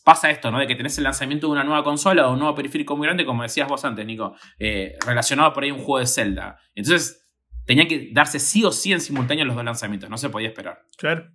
pasa 0.04 0.30
esto, 0.30 0.52
¿no? 0.52 0.60
De 0.60 0.68
que 0.68 0.76
tenés 0.76 0.98
el 0.98 1.04
lanzamiento 1.04 1.48
de 1.48 1.54
una 1.54 1.64
nueva 1.64 1.84
consola 1.84 2.28
o 2.28 2.34
un 2.34 2.40
nuevo 2.40 2.56
periférico 2.56 2.96
muy 2.96 3.08
grande, 3.08 3.26
como 3.26 3.44
decías 3.44 3.68
vos 3.68 3.84
antes, 3.86 4.06
Nico, 4.06 4.36
eh, 4.60 4.96
relacionado 5.06 5.54
por 5.54 5.64
ahí 5.64 5.70
a 5.70 5.74
un 5.74 5.80
juego 5.80 6.00
de 6.00 6.08
Zelda. 6.08 6.60
Entonces, 6.76 7.24
tenía 7.66 7.88
que 7.88 8.10
darse 8.12 8.40
sí 8.40 8.64
o 8.64 8.72
sí 8.72 8.92
en 8.92 9.02
simultáneo 9.02 9.46
los 9.46 9.56
dos 9.56 9.66
lanzamientos, 9.66 10.10
no 10.10 10.18
se 10.18 10.30
podía 10.30 10.50
esperar. 10.50 10.82
Claro. 10.98 11.30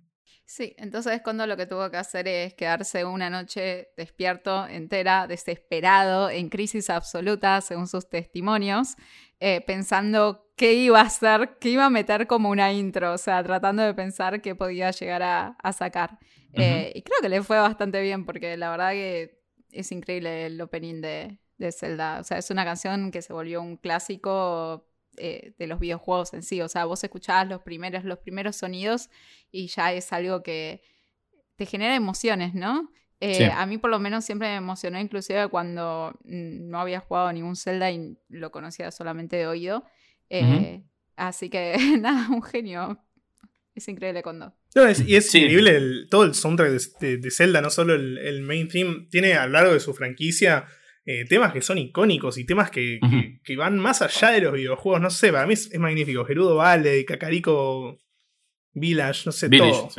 Sí, 0.49 0.73
entonces 0.79 1.21
cuando 1.21 1.45
lo 1.45 1.55
que 1.55 1.67
tuvo 1.67 1.91
que 1.91 1.97
hacer 1.97 2.27
es 2.27 2.55
quedarse 2.55 3.05
una 3.05 3.29
noche 3.29 3.89
despierto, 3.95 4.65
entera, 4.65 5.27
desesperado, 5.27 6.31
en 6.31 6.49
crisis 6.49 6.89
absoluta, 6.89 7.61
según 7.61 7.85
sus 7.85 8.09
testimonios, 8.09 8.95
eh, 9.39 9.61
pensando 9.61 10.51
qué 10.57 10.73
iba 10.73 11.01
a 11.01 11.03
hacer, 11.03 11.59
qué 11.59 11.69
iba 11.69 11.85
a 11.85 11.91
meter 11.91 12.25
como 12.25 12.49
una 12.49 12.73
intro, 12.73 13.13
o 13.13 13.17
sea, 13.19 13.43
tratando 13.43 13.83
de 13.83 13.93
pensar 13.93 14.41
qué 14.41 14.55
podía 14.55 14.89
llegar 14.89 15.21
a, 15.21 15.71
sacar. 15.71 16.17
Eh, 16.53 16.93
y 16.95 17.03
creo 17.03 17.19
que 17.21 17.29
le 17.29 17.43
fue 17.43 17.59
bastante 17.59 18.01
bien, 18.01 18.25
porque 18.25 18.57
la 18.57 18.71
verdad 18.71 18.93
que 18.93 19.39
es 19.71 19.91
increíble 19.91 20.47
el 20.47 20.59
opening 20.59 20.99
de, 20.99 21.37
de 21.59 21.71
Zelda. 21.71 22.21
O 22.21 22.23
sea, 22.23 22.39
es 22.39 22.49
una 22.49 22.65
canción 22.65 23.11
que 23.11 23.21
se 23.21 23.33
volvió 23.33 23.61
un 23.61 23.77
clásico 23.77 24.88
eh, 25.17 25.53
de 25.57 25.67
los 25.67 25.79
videojuegos 25.79 26.33
en 26.33 26.43
sí. 26.43 26.61
O 26.61 26.69
sea, 26.69 26.85
vos 26.85 27.03
escuchabas 27.03 27.47
los 27.47 27.61
primeros, 27.61 28.03
los 28.03 28.19
primeros 28.19 28.55
sonidos 28.55 29.09
y 29.51 29.67
ya 29.67 29.93
es 29.93 30.13
algo 30.13 30.43
que 30.43 30.81
te 31.55 31.65
genera 31.65 31.95
emociones, 31.95 32.53
¿no? 32.53 32.89
Eh, 33.21 33.49
a 33.51 33.65
mí 33.65 33.77
por 33.77 33.89
lo 33.89 33.99
menos 33.99 34.23
siempre 34.23 34.47
me 34.47 34.55
emocionó, 34.55 34.97
inclusive 34.97 35.49
cuando 35.49 36.17
no 36.23 36.79
había 36.79 37.01
jugado 37.01 37.33
ningún 37.33 37.57
Zelda 37.57 37.91
y 37.91 38.17
lo 38.29 38.49
conocía 38.51 38.91
solamente 38.91 39.35
de 39.35 39.47
oído. 39.47 39.83
Eh, 40.29 40.83
así 41.17 41.49
que 41.49 41.75
nada, 41.99 42.29
un 42.29 42.41
genio. 42.41 43.03
Es 43.75 43.87
increíble 43.87 44.23
cuando. 44.23 44.53
y 45.05 45.15
es 45.15 45.35
increíble 45.35 46.05
todo 46.09 46.23
el 46.23 46.33
soundtrack 46.33 46.71
de, 46.99 47.31
Zelda, 47.31 47.61
no 47.61 47.69
solo 47.69 47.93
el, 47.93 48.17
el, 48.19 48.41
main 48.41 48.67
theme. 48.67 49.07
Tiene 49.09 49.33
a 49.33 49.45
lo 49.45 49.53
largo 49.53 49.73
de 49.73 49.79
su 49.79 49.93
franquicia 49.93 50.65
eh, 51.11 51.25
temas 51.25 51.51
que 51.51 51.63
son 51.63 51.79
icónicos 51.79 52.37
y 52.37 52.45
temas 52.45 52.69
que, 52.69 52.99
van 53.57 53.79
más 53.79 54.03
allá 54.03 54.29
de 54.29 54.41
los 54.41 54.53
videojuegos. 54.53 55.01
No 55.01 55.09
sé, 55.09 55.31
para 55.31 55.47
mí 55.47 55.53
es, 55.53 55.75
magnífico. 55.79 56.23
Gerudo 56.23 56.57
Valley, 56.57 57.03
Cacarico 57.03 57.97
Village, 58.73 59.23
no 59.25 59.31
sé, 59.31 59.49
todo. 59.49 59.89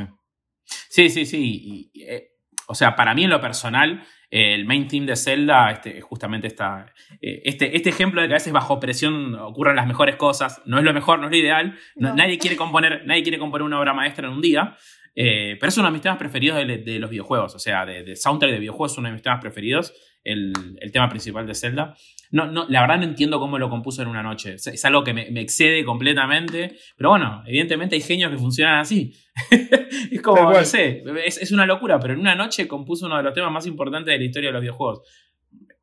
Sí, 0.63 1.11
sí, 1.11 1.27
sí. 1.27 1.91
Eh, 1.97 2.29
o 2.69 2.77
sea, 2.77 2.95
para 2.95 3.13
mí 3.13 3.25
en 3.25 3.31
lo 3.31 3.41
personal, 3.41 4.07
el 4.31 4.65
main 4.67 4.87
theme 4.87 5.07
de 5.07 5.17
Zelda, 5.17 5.73
este, 5.73 6.01
justamente 6.01 6.47
esta, 6.47 6.87
eh, 7.21 7.43
este, 7.45 7.75
este 7.75 7.89
ejemplo 7.89 8.23
de 8.23 8.29
que 8.29 8.35
a 8.35 8.37
veces 8.37 8.53
bajo 8.53 8.79
presión 8.79 9.35
ocurren 9.35 9.75
las 9.75 9.89
mejores 9.89 10.15
cosas. 10.15 10.63
No 10.65 10.79
es 10.79 10.85
lo 10.85 10.93
mejor, 10.93 11.19
no 11.19 11.27
es 11.27 11.33
lo 11.33 11.39
ideal. 11.39 11.77
nadie, 11.97 12.39
quiere 12.39 12.55
componer, 12.55 13.05
nadie 13.05 13.25
quiere 13.25 13.41
componer 13.41 13.65
una 13.65 13.81
obra 13.81 13.95
maestra 13.95 14.29
en 14.29 14.35
un 14.35 14.43
día. 14.43 14.77
pero 15.13 15.67
es 15.67 15.77
uno 15.77 15.89
de 15.89 15.93
mis 15.93 16.03
temas 16.03 16.19
preferidos 16.19 16.65
de, 16.65 16.99
los 17.01 17.11
videojuegos. 17.11 17.57
O 17.57 17.59
sea, 17.59 17.85
de, 17.85 18.05
de, 18.05 18.15
soundtrack 18.15 18.53
de 18.53 18.61
videojuegos 18.61 18.93
es 18.93 18.99
uno 18.99 19.09
de 19.09 19.15
mis 19.15 19.23
temas 19.23 19.41
preferidos 19.41 19.93
el, 20.25 20.53
tema 20.93 21.09
principal 21.09 21.47
de 21.47 21.55
Zelda. 21.55 21.97
No, 22.31 22.47
no, 22.47 22.67
la 22.69 22.83
verdad 22.83 22.99
no 22.99 23.05
entiendo 23.05 23.41
cómo 23.41 23.59
lo 23.59 23.69
compuso 23.69 24.03
en 24.03 24.09
una 24.09 24.23
noche. 24.23 24.55
Es, 24.55 24.85
algo 24.85 25.03
que 25.03 25.15
me, 25.15 25.41
excede 25.41 25.85
completamente. 25.85 26.77
Pero 26.97 27.11
bueno, 27.11 27.43
evidentemente 27.47 27.97
hay 27.97 28.03
genios 28.03 28.31
que 28.31 28.39
funcionan 28.39 28.81
así. 28.81 29.13
es 30.11 30.23
como, 30.23 30.53
no 30.53 30.65
sé, 30.65 31.03
es, 31.25 31.53
una 31.53 31.67
locura, 31.67 31.99
pero 31.99 32.15
en 32.15 32.21
una 32.21 32.35
noche 32.35 32.69
compuso 32.69 33.07
uno 33.07 33.17
de 33.17 33.23
los 33.23 33.35
temas 33.35 33.53
más 33.53 33.67
importantes 33.67 34.13
de 34.13 34.19
la 34.19 34.25
historia 34.25 34.49
de 34.49 34.53
los 34.53 34.63
videojuegos. 34.63 35.01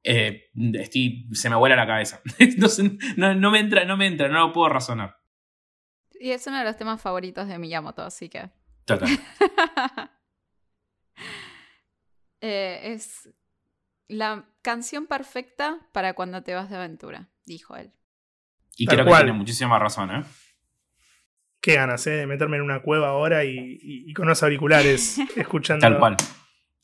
Eh, 0.04 0.46
se 1.34 1.50
me 1.50 1.56
vuela 1.56 1.76
la 1.76 1.88
cabeza. 1.88 2.22
no, 3.18 3.34
no, 3.34 3.52
me 3.52 3.60
entra, 3.60 3.84
no 3.86 3.98
me 3.98 4.08
entra, 4.08 4.30
no 4.30 4.48
lo 4.48 4.54
puedo 4.54 4.70
razonar. 4.70 5.18
Y 6.20 6.32
es 6.32 6.48
uno 6.48 6.58
de 6.58 6.64
los 6.64 6.78
temas 6.78 7.02
favoritos 7.02 7.48
de 7.48 7.60
Miyamoto, 7.60 8.02
así 8.02 8.30
que. 8.30 8.50
Total. 8.86 9.10
Eh, 12.40 12.94
es 12.94 13.28
la 14.08 14.46
canción 14.62 15.08
perfecta 15.08 15.80
para 15.92 16.14
cuando 16.14 16.44
te 16.44 16.54
vas 16.54 16.70
de 16.70 16.78
aventura, 16.78 17.30
dijo 17.46 17.76
él. 17.76 17.92
Y 18.76 18.86
creo 18.86 19.06
que 19.06 19.12
tiene 19.12 19.34
muchísima 19.34 19.80
razón, 19.80 20.12
¿eh? 20.12 20.24
Qué 21.60 21.76
ganas, 21.76 22.06
¿eh? 22.08 22.12
De 22.12 22.28
meterme 22.28 22.58
en 22.58 22.64
una 22.64 22.82
cueva 22.82 23.10
ahora 23.10 23.44
y, 23.44 24.14
con 24.14 24.28
los 24.28 24.42
auriculares 24.44 25.18
escuchando. 25.36 25.82
Tal 25.82 26.00
cual. 26.00 26.16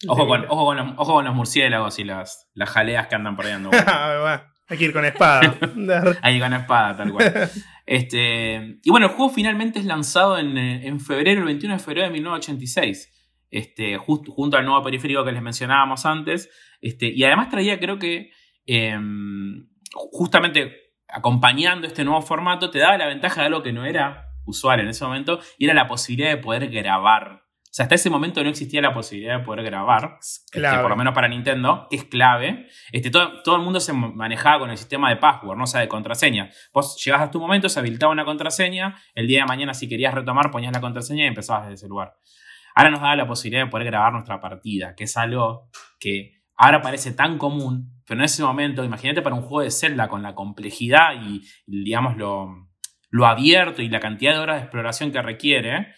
Ojo 0.07 0.27
con, 0.27 0.45
ojo, 0.49 1.13
con 1.13 1.25
los, 1.25 1.35
murciélagos 1.35 1.97
y 1.99 2.03
las, 2.03 2.49
las 2.53 2.69
jaleas 2.69 3.07
que 3.07 3.15
andan 3.15 3.35
por 3.35 3.45
ahí 3.45 3.53
Hay 4.67 4.77
que 4.77 4.85
ir 4.85 4.93
con 4.93 5.05
espada. 5.05 5.41
Hay 6.21 6.33
que 6.33 6.37
ir 6.37 6.41
con 6.41 6.53
espada, 6.53 6.97
tal 6.97 7.11
cual. 7.11 7.49
Este, 7.85 8.79
y 8.81 8.89
bueno, 8.89 9.07
el 9.07 9.13
juego 9.13 9.31
finalmente 9.31 9.79
es 9.79 9.85
lanzado 9.85 10.37
en, 10.37 10.57
en 10.57 10.99
febrero, 10.99 11.41
el 11.41 11.45
21 11.45 11.77
de 11.77 11.83
febrero 11.83 12.07
de 12.07 12.13
1986. 12.13 13.12
Este, 13.53 13.97
junto 13.97 14.57
al 14.57 14.65
nuevo 14.65 14.81
periférico 14.81 15.23
que 15.23 15.31
les 15.31 15.43
mencionábamos 15.43 16.07
antes. 16.07 16.49
Este, 16.81 17.11
y 17.13 17.23
además 17.23 17.49
traía, 17.49 17.79
creo 17.79 17.99
que, 17.99 18.31
em, 18.65 19.69
justamente 19.93 20.93
acompañando 21.07 21.85
este 21.85 22.03
nuevo 22.03 22.23
formato, 22.23 22.71
te 22.71 22.79
daba 22.79 22.97
la 22.97 23.05
ventaja 23.05 23.41
de 23.41 23.47
algo 23.47 23.61
que 23.61 23.71
no 23.71 23.85
era 23.85 24.29
usual 24.45 24.79
en 24.79 24.87
ese 24.87 25.05
momento, 25.05 25.39
y 25.59 25.65
era 25.65 25.75
la 25.75 25.87
posibilidad 25.87 26.31
de 26.31 26.37
poder 26.37 26.67
grabar. 26.69 27.43
O 27.61 27.75
sea, 27.75 27.83
hasta 27.83 27.93
ese 27.93 28.09
momento 28.09 28.43
no 28.43 28.49
existía 28.49 28.81
la 28.81 28.91
posibilidad 28.91 29.37
de 29.37 29.45
poder 29.45 29.63
grabar, 29.63 30.17
este, 30.19 30.59
por 30.59 30.89
lo 30.89 30.95
menos 30.95 31.13
para 31.13 31.27
Nintendo, 31.27 31.85
que 31.91 31.97
es 31.97 32.05
clave. 32.05 32.67
Este, 32.91 33.11
todo, 33.11 33.43
todo, 33.43 33.57
el 33.57 33.61
mundo 33.61 33.79
se 33.79 33.93
manejaba 33.93 34.59
con 34.59 34.71
el 34.71 34.77
sistema 34.77 35.09
de 35.09 35.17
password, 35.17 35.57
no 35.57 35.65
o 35.65 35.67
sea, 35.67 35.81
de 35.81 35.87
contraseña. 35.87 36.49
Vos 36.73 36.99
llegabas 37.03 37.27
a 37.27 37.31
tu 37.31 37.39
momento, 37.39 37.69
se 37.69 37.79
habilitaba 37.79 38.11
una 38.11 38.25
contraseña, 38.25 38.95
el 39.13 39.27
día 39.27 39.41
de 39.41 39.45
mañana 39.45 39.75
si 39.75 39.87
querías 39.87 40.13
retomar 40.15 40.49
ponías 40.49 40.73
la 40.73 40.81
contraseña 40.81 41.25
y 41.25 41.27
empezabas 41.27 41.65
desde 41.65 41.75
ese 41.75 41.87
lugar. 41.87 42.15
Ahora 42.75 42.89
nos 42.89 43.01
da 43.01 43.15
la 43.15 43.27
posibilidad 43.27 43.65
de 43.65 43.71
poder 43.71 43.87
grabar 43.87 44.13
nuestra 44.13 44.39
partida, 44.39 44.95
que 44.95 45.05
es 45.05 45.17
algo 45.17 45.69
que 45.99 46.41
ahora 46.55 46.81
parece 46.81 47.11
tan 47.11 47.37
común, 47.37 48.01
pero 48.05 48.19
en 48.19 48.25
ese 48.25 48.43
momento, 48.43 48.83
imagínate 48.83 49.21
para 49.21 49.35
un 49.35 49.41
juego 49.41 49.61
de 49.61 49.71
Zelda 49.71 50.07
con 50.07 50.21
la 50.21 50.35
complejidad 50.35 51.13
y, 51.21 51.41
digamos, 51.65 52.17
lo, 52.17 52.69
lo 53.09 53.25
abierto 53.25 53.81
y 53.81 53.89
la 53.89 53.99
cantidad 53.99 54.33
de 54.33 54.39
horas 54.39 54.57
de 54.57 54.63
exploración 54.63 55.11
que 55.11 55.21
requiere, 55.21 55.93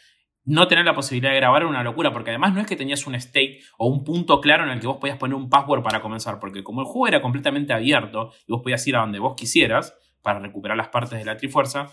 no 0.45 0.67
tener 0.67 0.85
la 0.85 0.93
posibilidad 0.93 1.31
de 1.31 1.38
grabar 1.38 1.63
era 1.63 1.69
una 1.69 1.83
locura, 1.83 2.13
porque 2.13 2.29
además 2.29 2.53
no 2.53 2.61
es 2.61 2.67
que 2.67 2.75
tenías 2.75 3.07
un 3.07 3.15
state 3.15 3.59
o 3.77 3.88
un 3.88 4.03
punto 4.03 4.39
claro 4.39 4.63
en 4.63 4.69
el 4.69 4.79
que 4.79 4.88
vos 4.88 4.97
podías 4.97 5.17
poner 5.17 5.35
un 5.35 5.49
password 5.49 5.81
para 5.81 6.01
comenzar, 6.01 6.39
porque 6.39 6.63
como 6.63 6.81
el 6.81 6.88
juego 6.88 7.07
era 7.07 7.21
completamente 7.21 7.73
abierto 7.73 8.31
y 8.47 8.51
vos 8.51 8.61
podías 8.61 8.85
ir 8.85 8.95
a 8.95 8.99
donde 8.99 9.19
vos 9.19 9.33
quisieras 9.35 9.97
para 10.21 10.39
recuperar 10.39 10.77
las 10.77 10.89
partes 10.89 11.17
de 11.17 11.25
la 11.25 11.38
Trifuerza, 11.38 11.88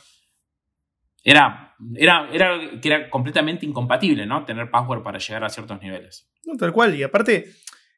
era, 1.22 1.76
era, 1.94 2.28
era, 2.32 2.80
que 2.80 2.88
era 2.88 3.10
completamente 3.10 3.66
incompatible, 3.66 4.26
¿no? 4.26 4.44
Tener 4.44 4.70
password 4.70 5.02
para 5.02 5.18
llegar 5.18 5.44
a 5.44 5.48
ciertos 5.48 5.80
niveles. 5.80 6.28
No, 6.44 6.56
tal 6.56 6.72
cual. 6.72 6.94
Y 6.94 7.02
aparte, 7.02 7.52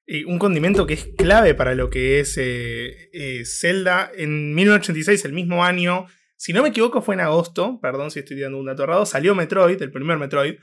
eh, 0.06 0.24
un 0.26 0.38
condimento 0.38 0.86
que 0.86 0.94
es 0.94 1.08
clave 1.16 1.54
para 1.54 1.74
lo 1.74 1.88
que 1.88 2.20
es 2.20 2.36
eh, 2.36 3.08
eh, 3.12 3.44
Zelda. 3.44 4.10
En 4.16 4.54
1986, 4.54 5.24
el 5.24 5.32
mismo 5.32 5.64
año, 5.64 6.06
si 6.36 6.52
no 6.52 6.62
me 6.62 6.68
equivoco, 6.68 7.00
fue 7.00 7.14
en 7.14 7.22
agosto, 7.22 7.78
perdón 7.80 8.10
si 8.10 8.18
estoy 8.18 8.38
dando 8.38 8.58
un 8.58 8.66
dato 8.66 8.84
errado, 8.84 9.06
salió 9.06 9.34
Metroid, 9.34 9.80
el 9.80 9.90
primer 9.90 10.18
Metroid, 10.18 10.56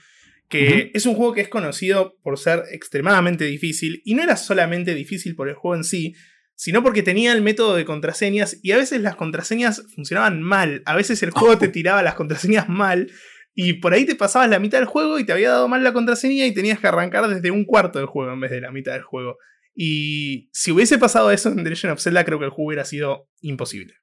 que 0.47 0.91
es 0.93 1.05
un 1.05 1.15
juego 1.15 1.33
que 1.33 1.41
es 1.41 1.47
conocido 1.47 2.17
por 2.21 2.37
ser 2.37 2.63
extremadamente 2.71 3.45
difícil. 3.45 4.01
Y 4.03 4.15
no 4.15 4.21
era 4.21 4.35
solamente 4.35 4.93
difícil 4.93 5.33
por 5.33 5.47
el 5.47 5.55
juego 5.55 5.75
en 5.77 5.85
sí, 5.85 6.13
sino 6.61 6.83
porque 6.83 7.01
tenía 7.01 7.33
el 7.33 7.41
método 7.41 7.75
de 7.75 7.85
contraseñas 7.85 8.59
y 8.61 8.71
a 8.71 8.77
veces 8.77 9.01
las 9.01 9.15
contraseñas 9.15 9.83
funcionaban 9.95 10.43
mal. 10.43 10.83
A 10.85 10.95
veces 10.95 11.23
el 11.23 11.31
juego 11.31 11.57
te 11.57 11.69
tiraba 11.69 12.03
las 12.03 12.13
contraseñas 12.13 12.69
mal 12.69 13.09
y 13.55 13.73
por 13.79 13.93
ahí 13.93 14.05
te 14.05 14.13
pasabas 14.13 14.47
la 14.47 14.59
mitad 14.59 14.77
del 14.77 14.85
juego 14.85 15.17
y 15.17 15.25
te 15.25 15.31
había 15.31 15.49
dado 15.49 15.67
mal 15.67 15.83
la 15.83 15.91
contraseña 15.91 16.45
y 16.45 16.53
tenías 16.53 16.79
que 16.79 16.85
arrancar 16.85 17.27
desde 17.27 17.49
un 17.49 17.65
cuarto 17.65 17.97
del 17.97 18.07
juego 18.07 18.31
en 18.31 18.41
vez 18.41 18.51
de 18.51 18.61
la 18.61 18.71
mitad 18.71 18.93
del 18.93 19.01
juego. 19.01 19.37
Y 19.73 20.51
si 20.53 20.71
hubiese 20.71 20.99
pasado 20.99 21.31
eso 21.31 21.49
en 21.49 21.63
The 21.63 21.69
Legend 21.71 21.93
of 21.93 21.99
Zelda, 21.99 22.23
creo 22.25 22.37
que 22.37 22.45
el 22.45 22.51
juego 22.51 22.67
hubiera 22.67 22.85
sido 22.85 23.27
imposible. 23.39 23.95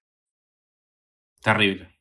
Terrible. 1.44 1.96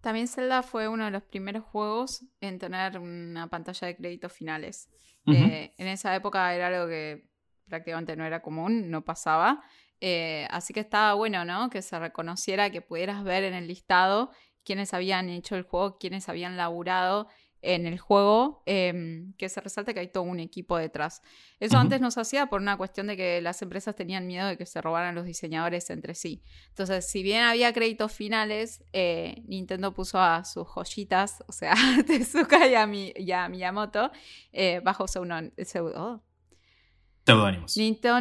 También 0.00 0.26
Zelda 0.26 0.62
fue 0.62 0.88
uno 0.88 1.04
de 1.04 1.10
los 1.10 1.24
primeros 1.24 1.64
juegos 1.64 2.24
en 2.40 2.58
tener 2.58 2.98
una 2.98 3.50
pantalla 3.50 3.88
de 3.88 3.96
créditos 3.96 4.32
finales. 4.32 4.88
Eh, 5.26 5.74
en 5.76 5.86
esa 5.86 6.16
época 6.16 6.54
era 6.54 6.68
algo 6.68 6.88
que 6.88 7.29
prácticamente 7.70 8.14
no 8.16 8.26
era 8.26 8.42
común, 8.42 8.90
no 8.90 9.02
pasaba. 9.02 9.62
Eh, 10.02 10.46
así 10.50 10.74
que 10.74 10.80
estaba 10.80 11.14
bueno, 11.14 11.44
¿no? 11.46 11.70
Que 11.70 11.80
se 11.80 11.98
reconociera, 11.98 12.70
que 12.70 12.82
pudieras 12.82 13.24
ver 13.24 13.44
en 13.44 13.54
el 13.54 13.66
listado 13.66 14.30
quiénes 14.64 14.92
habían 14.92 15.30
hecho 15.30 15.56
el 15.56 15.62
juego, 15.62 15.98
quiénes 15.98 16.28
habían 16.28 16.56
laburado 16.58 17.28
en 17.62 17.86
el 17.86 17.98
juego, 17.98 18.62
em, 18.66 19.34
que 19.34 19.48
se 19.48 19.60
resalta 19.60 19.92
que 19.92 20.00
hay 20.00 20.08
todo 20.08 20.22
un 20.22 20.40
equipo 20.40 20.78
detrás. 20.78 21.22
Eso 21.58 21.76
antes 21.76 22.00
no 22.00 22.10
se 22.10 22.20
hacía 22.20 22.46
por 22.46 22.60
una 22.60 22.76
cuestión 22.76 23.06
de 23.06 23.16
que 23.16 23.40
las 23.42 23.60
empresas 23.60 23.94
tenían 23.94 24.26
miedo 24.26 24.46
de 24.48 24.56
que 24.56 24.66
se 24.66 24.80
robaran 24.80 25.14
los 25.14 25.24
diseñadores 25.24 25.90
entre 25.90 26.14
sí. 26.14 26.42
Entonces, 26.68 27.10
si 27.10 27.22
bien 27.22 27.42
había 27.44 27.72
créditos 27.72 28.12
finales, 28.12 28.82
eh, 28.92 29.42
Nintendo 29.46 29.92
puso 29.92 30.18
a 30.18 30.44
sus 30.44 30.66
joyitas, 30.68 31.44
o 31.48 31.52
sea, 31.52 31.72
a 32.00 32.02
Tezuka 32.02 32.66
y 32.66 32.74
a, 33.32 33.48
Miyamoto, 33.48 34.10
eh, 34.52 34.80
bajo 34.82 35.06
pseudónimos. 35.06 36.29
Nintendo, 37.76 38.20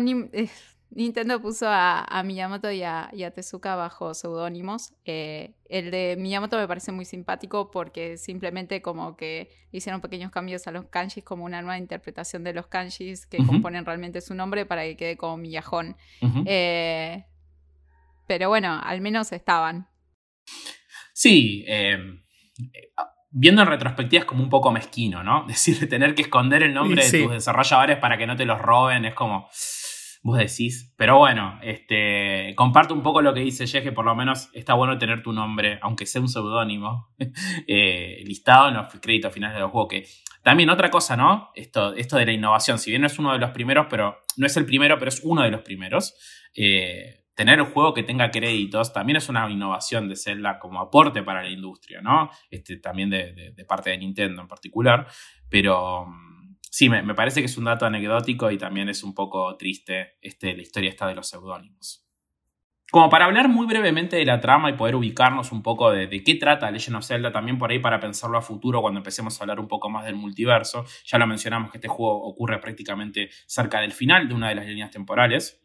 Nintendo 0.92 1.40
puso 1.40 1.68
a, 1.70 2.24
Miyamoto 2.26 2.72
y 2.72 2.82
a, 2.84 3.32
Tezuka 3.34 3.76
bajo 3.76 4.14
seudónimos. 4.14 4.94
Eh, 5.06 5.54
el 5.70 5.92
de 5.92 6.16
Miyamoto 6.18 6.58
me 6.58 6.68
parece 6.68 6.92
muy 6.92 7.06
simpático 7.06 7.70
porque 7.70 8.18
simplemente 8.18 8.82
como 8.82 9.16
que 9.16 9.52
hicieron 9.72 10.02
pequeños 10.02 10.32
cambios 10.32 10.68
a 10.68 10.72
los 10.72 10.86
kanjis 10.86 11.24
como 11.24 11.46
una 11.46 11.62
nueva 11.62 11.78
interpretación 11.78 12.44
de 12.44 12.54
los 12.54 12.68
kanjis 12.68 13.28
que 13.28 13.38
componen 13.38 13.86
realmente 13.86 14.20
su 14.22 14.34
nombre 14.34 14.66
para 14.66 14.84
que 14.84 14.98
quede 14.98 15.18
como 15.18 15.38
Miyajón. 15.38 15.96
Eh, 16.46 17.24
pero 18.28 18.50
bueno, 18.50 18.80
al 18.84 19.02
menos 19.02 19.32
estaban. 19.32 19.88
Sí, 21.14 21.66
viendo 23.32 23.62
en 23.62 23.68
retrospectiva 23.68 24.22
es 24.22 24.26
como 24.26 24.44
un 24.44 24.50
poco 24.50 24.72
mezquino, 24.72 25.24
¿no? 25.24 25.44
Decir, 25.48 25.88
tener 25.90 26.16
que 26.16 26.24
esconder 26.24 26.64
el 26.64 26.74
nombre 26.74 27.06
de 27.06 27.24
tus 27.24 27.32
desarrolladores 27.32 27.98
para 27.98 28.18
que 28.18 28.28
no 28.28 28.36
te 28.36 28.46
los 28.46 28.60
roben 28.60 29.06
es 29.06 29.14
como 29.14 29.50
vos 30.22 30.38
decís. 30.38 30.94
Pero 30.98 31.18
bueno, 31.18 31.60
este, 31.62 32.54
comparto 32.56 32.94
un 32.94 33.04
poco 33.04 33.22
lo 33.22 33.34
que 33.34 33.42
dice 33.42 33.68
Jeff, 33.68 33.84
que 33.84 33.92
por 33.92 34.06
lo 34.06 34.16
menos 34.16 34.50
está 34.54 34.74
bueno 34.74 34.98
tener 34.98 35.24
tu 35.24 35.34
nombre, 35.34 35.80
aunque 35.82 36.06
sea 36.06 36.22
un 36.22 36.30
seudónimo, 36.30 37.10
eh, 37.68 38.22
listado 38.26 38.70
en 38.70 38.76
los 38.76 38.94
créditos 39.02 39.34
finales 39.34 39.56
de 39.56 39.62
los 39.62 39.72
juegos. 39.72 39.90
Que 39.90 40.08
también 40.44 40.70
otra 40.70 40.90
cosa, 40.90 41.16
¿no? 41.16 41.52
Esto, 41.56 41.94
esto 41.94 42.18
de 42.18 42.26
la 42.26 42.32
innovación, 42.32 42.80
si 42.80 42.92
bien 42.92 43.02
no 43.02 43.08
es 43.08 43.20
uno 43.20 43.34
de 43.34 43.40
los 43.40 43.52
primeros, 43.52 43.88
pero 43.90 44.20
no 44.38 44.46
es 44.46 44.58
el 44.58 44.66
primero, 44.66 44.98
pero 44.98 45.10
es 45.10 45.22
uno 45.24 45.42
de 45.42 45.52
los 45.52 45.62
primeros. 45.62 46.16
Eh, 46.56 47.26
tener 47.40 47.62
un 47.62 47.72
juego 47.72 47.94
que 47.94 48.04
tenga 48.04 48.32
créditos 48.32 48.92
también 48.92 49.16
es 49.16 49.30
una 49.30 49.50
innovación 49.50 50.10
de 50.10 50.18
Zelda 50.18 50.60
como 50.60 50.82
aporte 50.82 51.24
para 51.24 51.42
la 51.42 51.50
industria, 51.50 52.02
¿no? 52.02 52.30
Este, 52.52 52.76
también 52.76 53.10
de, 53.10 53.56
parte 53.66 53.92
de 53.92 53.98
Nintendo 53.98 54.42
en 54.42 54.48
particular. 54.50 55.08
Pero 55.48 56.06
sí, 56.70 56.90
me, 56.90 57.02
parece 57.14 57.40
que 57.40 57.46
es 57.46 57.58
un 57.58 57.64
dato 57.64 57.86
anecdótico 57.86 58.52
y 58.52 58.58
también 58.58 58.90
es 58.90 59.06
un 59.06 59.16
poco 59.16 59.56
triste 59.56 60.18
este, 60.22 60.54
la 60.54 60.64
historia 60.64 60.90
esta 60.90 61.08
de 61.08 61.16
los 61.16 61.30
seudónimos. 61.30 62.06
Como 62.92 63.10
para 63.10 63.24
hablar 63.24 63.48
muy 63.48 63.68
brevemente 63.68 64.18
de 64.18 64.26
la 64.26 64.42
trama 64.42 64.70
y 64.70 64.74
poder 64.74 64.96
ubicarnos 64.96 65.54
un 65.54 65.64
poco 65.64 65.92
de, 65.92 66.08
de, 66.08 66.22
qué 66.26 66.36
trata 66.36 66.70
Legend 66.70 66.98
of 66.98 67.06
Zelda, 67.06 67.32
también 67.32 67.58
por 67.58 67.72
ahí 67.72 67.80
para 67.80 68.02
pensarlo 68.02 68.38
a 68.38 68.42
futuro 68.42 68.82
cuando 68.82 68.98
empecemos 68.98 69.40
a 69.40 69.44
hablar 69.46 69.62
un 69.62 69.70
poco 69.70 69.90
más 69.90 70.04
del 70.04 70.16
multiverso. 70.16 70.84
Ya 71.06 71.18
lo 71.18 71.26
mencionamos 71.26 71.72
que 71.72 71.78
este 71.78 71.88
juego 71.88 72.22
ocurre 72.22 72.60
prácticamente 72.60 73.30
cerca 73.46 73.80
del 73.80 73.94
final 73.94 74.28
de 74.28 74.34
una 74.34 74.50
de 74.50 74.56
las 74.56 74.66
líneas 74.66 74.92
temporales 74.92 75.59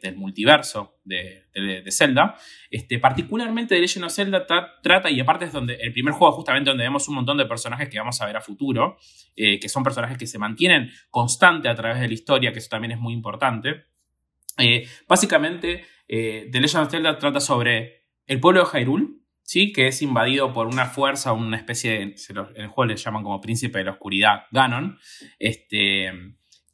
del 0.00 0.16
multiverso 0.16 0.98
de, 1.04 1.44
Zelda. 1.90 2.36
Este, 2.70 2.98
particularmente 2.98 3.74
de 3.74 3.80
Legend 3.80 4.06
of 4.06 4.12
Zelda 4.12 4.46
trata, 4.46 5.10
y 5.10 5.20
aparte 5.20 5.46
es 5.46 5.52
donde 5.52 5.74
el 5.74 5.92
primer 5.92 6.14
juego 6.14 6.32
justamente 6.32 6.70
donde 6.70 6.84
vemos 6.84 7.08
un 7.08 7.16
montón 7.16 7.38
de 7.38 7.46
personajes 7.46 7.88
que 7.88 7.98
vamos 7.98 8.20
a 8.20 8.26
ver 8.26 8.36
a 8.36 8.40
futuro, 8.40 8.96
eh, 9.36 9.58
que 9.58 9.68
son 9.68 9.82
personajes 9.82 10.18
que 10.18 10.26
se 10.26 10.38
mantienen 10.38 10.90
constante 11.10 11.68
a 11.68 11.74
través 11.74 12.00
de 12.00 12.08
la 12.08 12.14
historia, 12.14 12.52
que 12.52 12.58
eso 12.58 12.68
también 12.68 12.92
es 12.92 12.98
muy 12.98 13.12
importante. 13.12 13.84
Eh, 14.58 14.86
básicamente, 15.08 15.84
eh, 16.08 16.48
The 16.50 16.60
Legend 16.60 16.84
of 16.84 16.90
Zelda 16.90 17.18
trata 17.18 17.40
sobre 17.40 18.04
el 18.26 18.40
pueblo 18.40 18.64
de 18.64 18.80
Hyrule, 18.80 19.08
¿sí? 19.42 19.72
que 19.72 19.88
es 19.88 20.02
invadido 20.02 20.52
por 20.52 20.66
una 20.66 20.86
fuerza, 20.86 21.32
una 21.32 21.56
especie 21.56 21.92
de, 21.92 22.02
en 22.02 22.62
el 22.62 22.68
juego 22.68 22.86
le 22.86 22.96
llaman 22.96 23.22
como 23.22 23.40
príncipe 23.40 23.78
de 23.78 23.84
la 23.84 23.92
oscuridad, 23.92 24.44
Ganon, 24.50 24.98
este, 25.38 26.10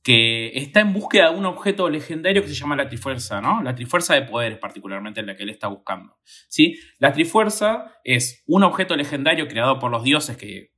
que 0.02 0.56
está 0.56 0.80
en 0.80 0.92
búsqueda 0.92 1.30
de 1.30 1.36
un 1.36 1.46
objeto 1.46 1.88
legendario 1.90 2.42
que 2.42 2.48
se 2.48 2.54
llama 2.54 2.76
la 2.76 2.88
Trifuerza, 2.88 3.40
¿no? 3.40 3.62
La 3.62 3.74
Trifuerza 3.74 4.14
de 4.14 4.22
poderes, 4.22 4.58
particularmente 4.58 5.20
en 5.20 5.26
la 5.26 5.36
que 5.36 5.42
él 5.42 5.50
está 5.50 5.68
buscando. 5.68 6.18
¿sí? 6.24 6.78
La 6.98 7.12
Trifuerza 7.12 7.98
es 8.02 8.42
un 8.46 8.62
objeto 8.62 8.96
legendario 8.96 9.46
creado 9.46 9.78
por 9.78 9.90
los 9.90 10.02
dioses 10.02 10.36
que 10.36 10.72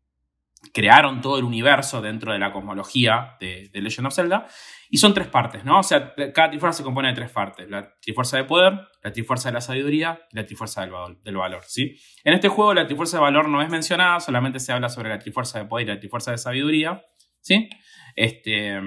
crearon 0.72 1.20
todo 1.20 1.38
el 1.38 1.44
universo 1.44 2.00
dentro 2.00 2.32
de 2.32 2.38
la 2.38 2.52
cosmología 2.52 3.36
de, 3.40 3.70
Legend 3.72 4.06
of 4.06 4.14
Zelda. 4.14 4.46
Y 4.90 4.98
son 4.98 5.14
tres 5.14 5.28
partes, 5.28 5.64
¿no? 5.64 5.78
O 5.78 5.82
sea, 5.82 6.14
cada 6.34 6.50
Trifuerza 6.50 6.78
se 6.78 6.84
compone 6.84 7.08
de 7.08 7.14
tres 7.14 7.30
partes. 7.30 7.68
La 7.70 7.94
Trifuerza 8.00 8.36
de 8.36 8.44
poder, 8.44 8.74
la 9.02 9.12
Trifuerza 9.12 9.48
de 9.48 9.54
la 9.54 9.60
sabiduría 9.60 10.20
y 10.30 10.36
la 10.36 10.46
Trifuerza 10.46 10.82
del 11.22 11.36
valor, 11.36 11.62
¿sí? 11.66 11.96
En 12.24 12.34
este 12.34 12.48
juego 12.48 12.74
la 12.74 12.86
Trifuerza 12.86 13.18
de 13.18 13.22
valor 13.22 13.48
no 13.48 13.62
es 13.62 13.70
mencionada, 13.70 14.20
solamente 14.20 14.60
se 14.60 14.72
habla 14.72 14.88
sobre 14.88 15.08
la 15.08 15.18
Trifuerza 15.18 15.60
de 15.60 15.64
poder 15.64 15.86
y 15.86 15.90
la 15.90 15.98
Trifuerza 15.98 16.32
de 16.32 16.38
sabiduría, 16.38 17.04
¿sí? 17.40 17.70
Este, 18.16 18.80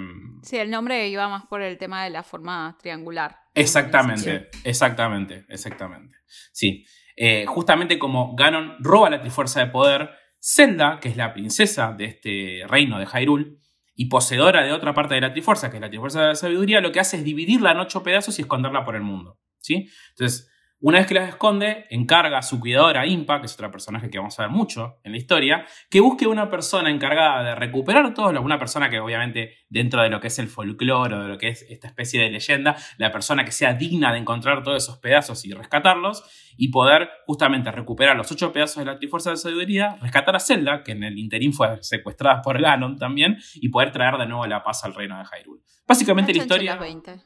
sí, 0.44 0.58
el 0.58 0.70
nombre 0.70 1.08
iba 1.08 1.28
más 1.28 1.46
por 1.46 1.62
el 1.62 1.78
tema 1.78 2.04
de 2.04 2.10
la 2.10 2.24
forma 2.24 2.78
triangular. 2.80 3.38
Exactamente, 3.54 4.50
exactamente, 4.64 5.46
exactamente. 5.50 6.18
Sí. 6.52 6.86
Eh, 7.16 7.46
justamente 7.48 7.98
como 7.98 8.36
Ganon 8.36 8.76
roba 8.80 9.10
la 9.10 9.22
Trifuerza 9.22 9.62
de 9.62 9.68
Poder, 9.72 10.10
Zelda, 10.42 11.00
que 11.00 11.10
es 11.10 11.18
la 11.18 11.34
princesa 11.34 11.94
de 11.98 12.06
este 12.06 12.64
reino 12.68 13.00
de 13.00 13.06
Hyrule, 13.06 13.58
y 13.96 14.06
poseedora 14.06 14.64
de 14.64 14.74
otra 14.74 14.94
parte 14.94 15.16
de 15.16 15.22
la 15.22 15.32
Trifuerza, 15.32 15.70
que 15.70 15.78
es 15.78 15.82
la 15.82 15.90
Trifuerza 15.90 16.22
de 16.22 16.28
la 16.28 16.36
Sabiduría, 16.36 16.82
lo 16.82 16.92
que 16.92 17.00
hace 17.00 17.18
es 17.18 17.24
dividirla 17.24 17.72
en 17.72 17.80
ocho 17.80 18.04
pedazos 18.04 18.38
y 18.38 18.42
esconderla 18.42 18.84
por 18.84 18.96
el 18.96 19.04
mundo. 19.04 19.40
¿sí? 19.60 19.90
Entonces, 20.10 20.52
una 20.86 21.00
vez 21.00 21.08
que 21.08 21.16
las 21.16 21.30
esconde, 21.30 21.88
encarga 21.90 22.38
a 22.38 22.44
su 22.44 22.60
cuidadora 22.60 23.08
Impa, 23.08 23.40
que 23.40 23.48
es 23.48 23.54
otro 23.56 23.72
personaje 23.72 24.08
que 24.12 24.20
vamos 24.20 24.38
a 24.38 24.44
ver 24.44 24.52
mucho 24.52 25.00
en 25.04 25.14
la 25.14 25.18
historia, 25.18 25.66
que 25.90 26.00
busque 26.00 26.28
una 26.28 26.48
persona 26.48 26.92
encargada 26.92 27.44
de 27.44 27.56
recuperar 27.56 28.14
todo, 28.14 28.40
una 28.40 28.60
persona 28.60 28.88
que 28.88 29.00
obviamente 29.00 29.56
dentro 29.68 30.04
de 30.04 30.10
lo 30.10 30.20
que 30.20 30.28
es 30.28 30.38
el 30.38 30.48
folclore 30.48 31.16
o 31.16 31.24
de 31.24 31.28
lo 31.28 31.40
que 31.40 31.48
es 31.48 31.66
esta 31.72 31.88
especie 31.88 32.22
de 32.22 32.30
leyenda, 32.30 32.76
la 33.00 33.12
persona 33.12 33.44
que 33.44 33.52
sea 33.52 33.74
digna 33.74 34.12
de 34.12 34.20
encontrar 34.20 34.62
todos 34.62 34.84
esos 34.84 35.00
pedazos 35.00 35.44
y 35.46 35.54
rescatarlos, 35.54 36.24
y 36.56 36.68
poder 36.68 37.10
justamente 37.26 37.72
recuperar 37.72 38.16
los 38.16 38.32
ocho 38.32 38.54
pedazos 38.54 38.78
de 38.78 38.86
la 38.86 39.00
Trifuerza 39.00 39.32
de 39.32 39.38
Sabiduría, 39.38 39.98
rescatar 40.04 40.36
a 40.36 40.40
Zelda, 40.40 40.84
que 40.84 40.92
en 40.92 41.04
el 41.04 41.18
interín 41.18 41.52
fue 41.52 41.82
secuestrada 41.82 42.44
por 42.44 42.62
Ganon 42.62 43.00
también, 43.00 43.38
y 43.56 43.70
poder 43.70 43.92
traer 43.92 44.18
de 44.18 44.28
nuevo 44.28 44.46
la 44.46 44.64
paz 44.64 44.86
al 44.86 44.94
reino 44.94 45.18
de 45.18 45.26
Hyrule. 45.26 45.64
Básicamente 45.88 46.34
la 46.34 46.40
historia. 46.40 46.80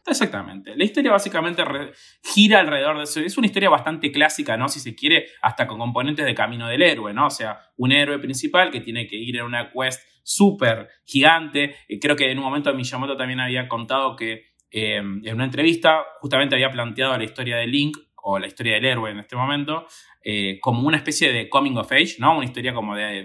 Exactamente. 0.06 0.76
La 0.76 0.84
historia 0.84 1.12
básicamente 1.12 1.64
gira 2.22 2.60
alrededor 2.60 2.98
de 2.98 3.04
eso. 3.04 3.22
Es 3.22 3.38
una 3.38 3.48
historia 3.50 3.70
bastante 3.70 4.12
clásica, 4.12 4.58
¿no? 4.58 4.70
Si 4.70 4.80
se 4.80 4.96
quiere, 4.96 5.28
hasta 5.42 5.68
con 5.68 5.78
componentes 5.78 6.26
de 6.26 6.34
camino 6.34 6.68
del 6.68 6.82
héroe, 6.82 7.14
¿no? 7.14 7.28
O 7.28 7.30
sea, 7.30 7.60
un 7.78 7.92
héroe 7.92 8.20
principal 8.20 8.72
que 8.72 8.82
tiene 8.82 9.08
que 9.08 9.18
ir 9.18 9.38
en 9.38 9.44
una 9.44 9.72
quest 9.72 10.02
súper 10.24 10.88
gigante. 11.06 11.76
Eh, 11.88 12.00
creo 12.00 12.16
que 12.16 12.32
en 12.32 12.38
un 12.38 12.46
momento 12.46 12.74
Miyamoto 12.74 13.18
también 13.18 13.40
había 13.40 13.68
contado 13.68 14.16
que 14.16 14.54
eh, 14.72 14.98
en 14.98 15.34
una 15.34 15.46
entrevista 15.46 16.04
justamente 16.22 16.56
había 16.56 16.72
planteado 16.72 17.18
la 17.18 17.24
historia 17.24 17.58
de 17.58 17.68
Link 17.68 17.98
o 18.16 18.40
la 18.40 18.48
historia 18.48 18.76
del 18.76 18.86
héroe 18.86 19.12
en 19.12 19.20
este 19.20 19.36
momento 19.36 19.88
eh, 20.24 20.60
como 20.62 20.88
una 20.88 20.98
especie 20.98 21.32
de 21.32 21.50
coming 21.50 21.78
of 21.78 21.92
age, 21.92 22.16
¿no? 22.20 22.38
Una 22.38 22.46
historia 22.46 22.74
como 22.74 22.96
de 22.96 23.24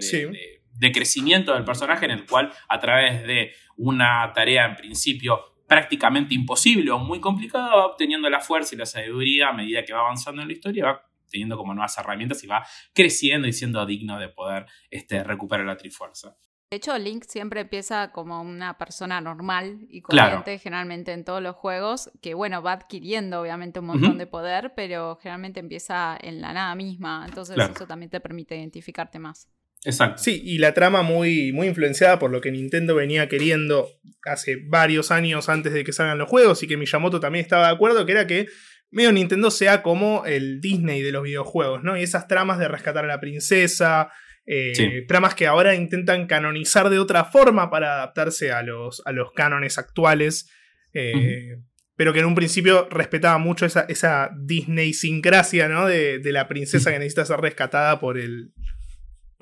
de 0.77 0.91
crecimiento 0.91 1.53
del 1.53 1.63
personaje 1.63 2.05
en 2.05 2.11
el 2.11 2.25
cual 2.25 2.51
a 2.67 2.79
través 2.79 3.25
de 3.25 3.53
una 3.77 4.31
tarea 4.33 4.65
en 4.65 4.75
principio 4.75 5.54
prácticamente 5.67 6.33
imposible 6.33 6.91
o 6.91 6.99
muy 6.99 7.19
complicada 7.19 7.75
va 7.75 7.85
obteniendo 7.87 8.29
la 8.29 8.39
fuerza 8.39 8.75
y 8.75 8.77
la 8.77 8.85
sabiduría 8.85 9.49
a 9.49 9.53
medida 9.53 9.83
que 9.83 9.93
va 9.93 9.99
avanzando 9.99 10.41
en 10.41 10.47
la 10.47 10.53
historia, 10.53 10.85
va 10.85 11.05
teniendo 11.29 11.57
como 11.57 11.73
nuevas 11.73 11.97
herramientas 11.97 12.43
y 12.43 12.47
va 12.47 12.65
creciendo 12.93 13.47
y 13.47 13.53
siendo 13.53 13.85
digno 13.85 14.19
de 14.19 14.29
poder 14.29 14.65
este, 14.89 15.23
recuperar 15.23 15.65
la 15.65 15.77
trifuerza. 15.77 16.37
De 16.71 16.77
hecho, 16.77 16.97
Link 16.97 17.25
siempre 17.27 17.61
empieza 17.61 18.11
como 18.11 18.41
una 18.41 18.77
persona 18.77 19.21
normal 19.21 19.85
y 19.87 20.01
corriente, 20.01 20.57
generalmente 20.57 21.13
en 21.13 21.23
todos 21.23 21.41
los 21.41 21.55
juegos, 21.55 22.11
que 22.21 22.33
bueno, 22.33 22.61
va 22.63 22.73
adquiriendo 22.73 23.41
obviamente 23.41 23.79
un 23.79 23.85
montón 23.85 24.17
de 24.17 24.25
poder, 24.25 24.73
pero 24.75 25.17
generalmente 25.21 25.59
empieza 25.59 26.17
en 26.19 26.41
la 26.41 26.53
nada 26.53 26.73
misma, 26.75 27.23
entonces 27.27 27.57
eso 27.57 27.85
también 27.85 28.09
te 28.09 28.19
permite 28.19 28.57
identificarte 28.57 29.19
más. 29.19 29.47
Exacto. 29.85 30.21
Sí, 30.21 30.41
y 30.43 30.57
la 30.57 30.73
trama 30.73 31.03
muy, 31.03 31.53
muy 31.53 31.67
influenciada 31.67 32.17
por 32.17 32.31
lo 32.31 32.41
que 32.41 32.51
Nintendo 32.51 32.95
venía 32.95 33.29
queriendo 33.29 33.87
hace 34.23 34.57
varios 34.67 35.11
años 35.11 35.47
antes 35.47 35.73
de 35.73 35.83
que 35.83 35.93
salgan 35.93 36.17
los 36.17 36.27
juegos 36.27 36.63
y 36.63 36.67
que 36.67 36.75
Miyamoto 36.75 37.19
también 37.19 37.43
estaba 37.43 37.67
de 37.67 37.73
acuerdo, 37.73 38.05
que 38.05 38.11
era 38.11 38.25
que 38.25 38.47
medio 38.89 39.11
Nintendo 39.11 39.51
sea 39.51 39.83
como 39.83 40.25
el 40.25 40.59
Disney 40.59 41.01
de 41.01 41.11
los 41.11 41.23
videojuegos, 41.23 41.83
¿no? 41.83 41.97
Y 41.97 42.03
esas 42.03 42.27
tramas 42.27 42.57
de 42.57 42.67
rescatar 42.67 43.05
a 43.05 43.07
la 43.07 43.19
princesa, 43.19 44.09
eh, 44.47 45.05
tramas 45.07 45.35
que 45.35 45.47
ahora 45.47 45.75
intentan 45.75 46.27
canonizar 46.27 46.89
de 46.89 46.99
otra 46.99 47.25
forma 47.25 47.69
para 47.69 47.95
adaptarse 47.95 48.51
a 48.51 48.63
los, 48.63 49.01
a 49.05 49.11
los 49.11 49.31
cánones 49.33 49.77
actuales. 49.77 50.49
Eh, 50.93 51.57
pero 51.97 52.11
que 52.11 52.19
en 52.19 52.25
un 52.25 52.35
principio 52.35 52.87
respetaba 52.89 53.37
mucho 53.37 53.65
esa, 53.65 53.85
esa 53.87 54.29
Disney 54.37 54.93
sincrasia, 54.93 55.67
¿no? 55.67 55.87
De, 55.87 56.19
de 56.19 56.31
la 56.31 56.47
princesa 56.47 56.91
que 56.91 56.99
necesita 56.99 57.25
ser 57.25 57.39
rescatada 57.39 57.99
por 57.99 58.17
el, 58.17 58.51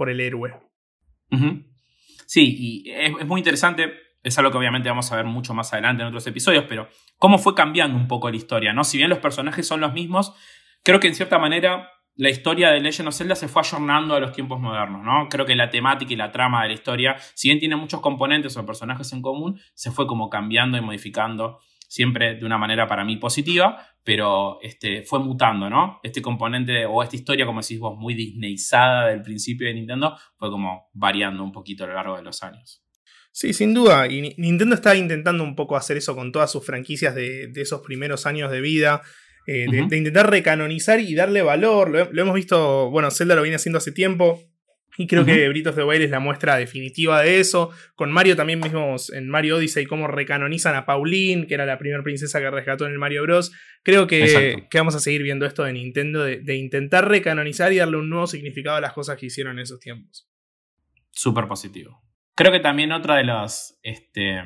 por 0.04 0.10
el 0.10 0.20
héroe. 0.20 0.54
Sí, 2.26 2.84
y 2.86 2.92
es, 2.92 3.26
muy 3.26 3.40
interesante 3.40 3.94
es 4.22 4.38
algo 4.38 4.52
que 4.52 4.58
obviamente 4.58 4.90
vamos 4.90 5.10
a 5.14 5.16
ver 5.16 5.24
mucho 5.24 5.54
más 5.54 5.72
adelante 5.72 6.02
en 6.02 6.10
otros 6.10 6.28
episodios, 6.28 6.66
pero 6.68 6.90
cómo 7.18 7.38
fue 7.38 7.56
cambiando 7.56 7.98
un 7.98 8.10
poco 8.10 8.30
la 8.30 8.36
historia, 8.36 8.74
¿no? 8.74 8.84
Si 8.84 8.98
bien 8.98 9.10
los 9.10 9.20
personajes 9.20 9.66
son 9.66 9.80
los 9.80 9.94
mismos, 9.94 10.34
creo 10.84 11.00
que 11.00 11.08
en 11.08 11.16
cierta 11.16 11.40
manera 11.40 11.90
la 12.18 12.30
historia 12.30 12.72
de 12.72 12.82
Legend 12.82 13.08
of 13.08 13.16
Zelda 13.16 13.36
se 13.36 13.48
fue 13.48 13.62
ayornando 13.62 14.14
a 14.14 14.20
los 14.20 14.34
tiempos 14.34 14.60
modernos, 14.60 15.06
¿no? 15.06 15.30
Creo 15.30 15.46
que 15.46 15.56
la 15.56 15.70
temática 15.70 16.12
y 16.12 16.18
la 16.18 16.34
trama 16.34 16.64
de 16.64 16.68
la 16.68 16.74
historia, 16.74 17.16
si 17.34 17.48
bien 17.48 17.60
tiene 17.60 17.78
muchos 17.78 18.02
componentes 18.02 18.58
o 18.58 18.66
personajes 18.66 19.14
en 19.14 19.22
común, 19.22 19.58
se 19.74 19.90
fue 19.90 20.06
como 20.06 20.30
cambiando 20.30 20.78
y 20.78 20.82
modificando, 20.82 21.60
siempre 21.94 22.34
de 22.34 22.44
una 22.44 22.58
manera 22.58 22.88
para 22.88 23.06
mí 23.06 23.18
positiva, 23.18 23.86
pero 24.04 24.58
este, 24.64 25.04
fue 25.04 25.20
mutando, 25.20 25.70
¿no? 25.70 26.00
Este 26.02 26.24
componente 26.24 26.88
o 26.88 27.04
esta 27.04 27.16
historia, 27.16 27.46
como 27.46 27.62
decís 27.62 27.78
vos, 27.78 27.96
muy 28.00 28.16
disneyzada 28.16 29.10
del 29.10 29.22
principio 29.22 29.68
de 29.68 29.76
Nintendo, 29.76 30.18
fue 30.36 30.50
como 30.50 30.90
variando 30.94 31.44
un 31.44 31.52
poquito 31.52 31.84
a 31.84 31.88
lo 31.88 31.94
largo 31.94 32.18
de 32.18 32.24
los 32.24 32.42
años. 32.42 32.84
Sí, 33.32 33.54
sin 33.54 33.76
duda. 33.76 34.08
Y 34.08 34.34
Nintendo 34.38 34.74
está 34.74 34.96
intentando 34.96 35.44
un 35.44 35.56
poco 35.56 35.78
hacer 35.78 35.98
eso 35.98 36.16
con 36.16 36.32
todas 36.32 36.52
sus 36.52 36.66
franquicias 36.66 37.14
de, 37.14 37.50
de 37.50 37.62
esos 37.62 37.82
primeros 37.82 38.26
años 38.26 38.50
de 38.50 38.62
vida. 38.62 39.04
Eh, 39.46 39.68
de, 39.70 39.98
intentar 39.98 40.32
recanonizar 40.32 41.00
y 41.00 41.14
darle 41.14 41.44
valor. 41.44 41.90
Lo, 42.12 42.22
hemos 42.22 42.34
visto, 42.34 42.90
bueno, 42.90 43.12
Zelda 43.12 43.36
lo 43.36 43.44
viene 43.44 43.58
haciendo 43.58 43.78
hace 43.78 43.92
tiempo. 43.92 44.42
Y 44.98 45.08
creo 45.08 45.26
que 45.26 45.48
of 45.50 45.76
the 45.76 45.84
Wild 45.84 46.04
es 46.04 46.12
la 46.12 46.20
muestra 46.20 46.58
definitiva 46.58 47.22
de 47.22 47.40
eso. 47.40 47.72
Con 47.96 48.12
Mario 48.12 48.36
también 48.36 48.62
vimos 48.62 49.12
en 49.12 49.30
Mario 49.30 49.58
Odyssey 49.58 49.86
cómo 49.86 50.08
recanonizan 50.08 50.76
a 50.76 50.86
Pauline, 50.86 51.48
que 51.48 51.56
era 51.56 51.66
la 51.66 51.78
primera 51.78 52.04
princesa 52.04 52.40
que 52.40 52.50
rescató 52.50 52.86
en 52.86 52.92
el 52.92 53.00
Mario 53.00 53.24
Bros. 53.24 53.52
Creo 53.82 54.08
que, 54.08 54.68
que 54.70 54.78
vamos 54.78 54.96
a 54.96 55.00
seguir 55.00 55.24
viendo 55.24 55.46
esto 55.46 55.64
de 55.64 55.74
Nintendo, 55.74 56.24
de, 56.24 56.40
de, 56.40 56.56
intentar 56.56 57.08
recanonizar 57.08 57.74
y 57.74 57.78
darle 57.78 57.98
un 57.98 58.10
nuevo 58.10 58.28
significado 58.28 58.78
a 58.78 58.82
las 58.82 58.94
cosas 58.94 59.18
que 59.18 59.26
hicieron 59.26 59.54
en 59.54 59.64
esos 59.64 59.80
tiempos. 59.80 60.30
Súper 61.12 61.48
positivo. 61.48 62.02
Creo 62.36 62.52
que 62.52 62.60
también 62.60 62.92
otra 62.92 63.18
de 63.18 63.24
los... 63.24 63.78
Este, 63.84 64.42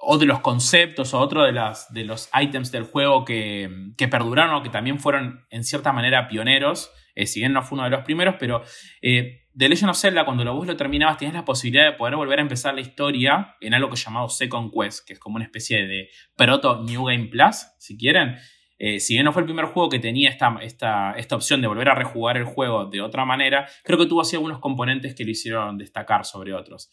o 0.00 0.18
de 0.18 0.26
los 0.26 0.40
conceptos 0.40 1.14
o 1.14 1.20
otro 1.20 1.44
de, 1.44 1.52
las, 1.52 1.92
de 1.92 2.04
los 2.04 2.30
ítems 2.40 2.70
del 2.70 2.84
juego 2.84 3.24
que, 3.24 3.92
perduraron 4.10 4.54
o 4.54 4.62
que 4.62 4.70
también 4.70 4.98
fueron 4.98 5.46
en 5.50 5.64
cierta 5.64 5.92
manera 5.92 6.28
pioneros, 6.28 6.90
eh, 7.14 7.26
si 7.26 7.40
bien 7.40 7.52
no 7.52 7.62
fue 7.62 7.76
uno 7.76 7.84
de 7.84 7.90
los 7.90 8.04
primeros, 8.04 8.36
pero 8.38 8.62
eh, 9.02 9.48
The 9.56 9.68
Legend 9.68 9.90
of 9.90 9.98
Zelda, 9.98 10.24
cuando 10.24 10.54
vos 10.54 10.66
lo 10.66 10.76
terminabas, 10.76 11.18
tenías 11.18 11.34
la 11.34 11.44
posibilidad 11.44 11.90
de 11.90 11.92
poder 11.96 12.14
volver 12.14 12.38
a 12.38 12.42
empezar 12.42 12.74
la 12.74 12.80
historia 12.80 13.56
en 13.60 13.74
algo 13.74 13.90
que 13.90 13.96
llamado 13.96 14.28
Second 14.28 14.70
Quest, 14.72 15.04
que 15.04 15.14
es 15.14 15.18
como 15.18 15.36
una 15.36 15.44
especie 15.44 15.86
de 15.86 16.10
proto 16.36 16.82
New 16.82 17.04
Game 17.04 17.26
Plus, 17.26 17.66
si 17.78 17.98
quieren. 17.98 18.36
Eh, 18.78 19.00
si 19.00 19.14
bien 19.14 19.24
no 19.24 19.32
fue 19.32 19.42
el 19.42 19.46
primer 19.46 19.66
juego 19.66 19.88
que 19.88 19.98
tenía 19.98 20.30
esta, 20.30 20.56
esta, 20.62 21.12
esta, 21.14 21.34
opción 21.34 21.60
de 21.60 21.66
volver 21.66 21.88
a 21.88 21.96
rejugar 21.96 22.36
el 22.36 22.44
juego 22.44 22.86
de 22.86 23.00
otra 23.00 23.24
manera, 23.24 23.66
creo 23.82 23.98
que 23.98 24.06
tuvo 24.06 24.20
así 24.20 24.36
algunos 24.36 24.60
componentes 24.60 25.16
que 25.16 25.24
lo 25.24 25.32
hicieron 25.32 25.76
destacar 25.76 26.24
sobre 26.24 26.54
otros. 26.54 26.88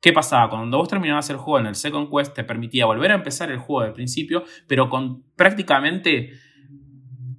¿Qué 0.00 0.12
pasaba? 0.12 0.48
Cuando 0.48 0.78
vos 0.78 0.88
terminabas 0.88 1.28
el 1.28 1.36
juego 1.36 1.58
en 1.58 1.66
el 1.66 1.74
Second 1.74 2.08
Quest, 2.10 2.34
te 2.34 2.44
permitía 2.44 2.86
volver 2.86 3.12
a 3.12 3.16
empezar 3.16 3.50
el 3.50 3.58
juego 3.58 3.82
del 3.82 3.92
principio, 3.92 4.44
pero 4.66 4.88
con 4.88 5.24
prácticamente 5.36 6.30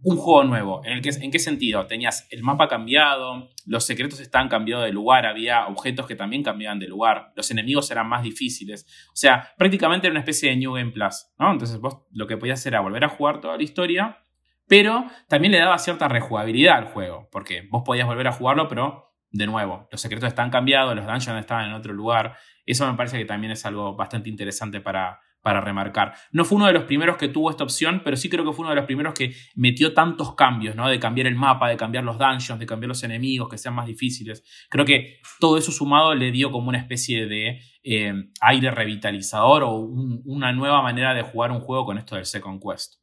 un 0.03 0.17
juego 0.17 0.43
nuevo. 0.43 0.81
¿En, 0.85 0.93
el 0.93 1.01
que, 1.01 1.09
¿En 1.09 1.31
qué 1.31 1.39
sentido? 1.39 1.85
Tenías 1.87 2.27
el 2.31 2.43
mapa 2.43 2.67
cambiado, 2.67 3.49
los 3.65 3.83
secretos 3.83 4.19
estaban 4.19 4.47
cambiados 4.47 4.85
de 4.85 4.91
lugar, 4.91 5.25
había 5.25 5.67
objetos 5.67 6.07
que 6.07 6.15
también 6.15 6.43
cambiaban 6.43 6.79
de 6.79 6.87
lugar, 6.87 7.31
los 7.35 7.49
enemigos 7.51 7.89
eran 7.91 8.07
más 8.07 8.23
difíciles. 8.23 8.85
O 9.09 9.15
sea, 9.15 9.53
prácticamente 9.57 10.07
era 10.07 10.11
una 10.11 10.19
especie 10.19 10.49
de 10.49 10.55
New 10.57 10.73
Game 10.73 10.91
Plus. 10.91 11.27
¿no? 11.39 11.51
Entonces 11.51 11.79
vos 11.79 11.99
lo 12.11 12.27
que 12.27 12.37
podías 12.37 12.59
hacer 12.59 12.73
era 12.73 12.81
volver 12.81 13.03
a 13.03 13.09
jugar 13.09 13.41
toda 13.41 13.57
la 13.57 13.63
historia, 13.63 14.19
pero 14.67 15.05
también 15.27 15.51
le 15.51 15.59
daba 15.59 15.77
cierta 15.77 16.07
rejugabilidad 16.07 16.77
al 16.77 16.85
juego, 16.85 17.27
porque 17.31 17.67
vos 17.69 17.83
podías 17.85 18.07
volver 18.07 18.27
a 18.27 18.31
jugarlo, 18.31 18.67
pero 18.67 19.10
de 19.31 19.47
nuevo, 19.47 19.87
los 19.91 20.01
secretos 20.01 20.27
están 20.27 20.49
cambiados, 20.49 20.95
los 20.95 21.05
dungeons 21.05 21.39
estaban 21.39 21.67
en 21.67 21.73
otro 21.73 21.93
lugar. 21.93 22.35
Eso 22.65 22.89
me 22.89 22.97
parece 22.97 23.17
que 23.17 23.25
también 23.25 23.51
es 23.51 23.65
algo 23.65 23.95
bastante 23.95 24.29
interesante 24.29 24.81
para, 24.81 25.19
para 25.41 25.61
remarcar. 25.61 26.13
No 26.31 26.45
fue 26.45 26.57
uno 26.57 26.67
de 26.67 26.73
los 26.73 26.83
primeros 26.83 27.17
que 27.17 27.27
tuvo 27.27 27.49
esta 27.49 27.63
opción, 27.63 28.01
pero 28.03 28.15
sí 28.17 28.29
creo 28.29 28.45
que 28.45 28.53
fue 28.53 28.63
uno 28.63 28.71
de 28.71 28.75
los 28.75 28.85
primeros 28.85 29.13
que 29.13 29.33
metió 29.55 29.93
tantos 29.93 30.35
cambios, 30.35 30.75
¿no? 30.75 30.87
De 30.87 30.99
cambiar 30.99 31.27
el 31.27 31.35
mapa, 31.35 31.69
de 31.69 31.77
cambiar 31.77 32.03
los 32.03 32.17
dungeons, 32.17 32.59
de 32.59 32.65
cambiar 32.65 32.89
los 32.89 33.03
enemigos, 33.03 33.49
que 33.49 33.57
sean 33.57 33.73
más 33.73 33.87
difíciles. 33.87 34.43
Creo 34.69 34.85
que 34.85 35.19
todo 35.39 35.57
eso 35.57 35.71
sumado 35.71 36.13
le 36.13 36.31
dio 36.31 36.51
como 36.51 36.69
una 36.69 36.77
especie 36.77 37.25
de 37.25 37.61
eh, 37.83 38.13
aire 38.41 38.71
revitalizador 38.71 39.63
o 39.63 39.75
una 39.75 40.51
nueva 40.53 40.81
manera 40.81 41.13
de 41.13 41.23
jugar 41.23 41.51
un 41.51 41.61
juego 41.61 41.85
con 41.85 41.97
esto 41.97 42.15
del 42.15 42.25
Second 42.25 42.61
Quest. 42.61 42.95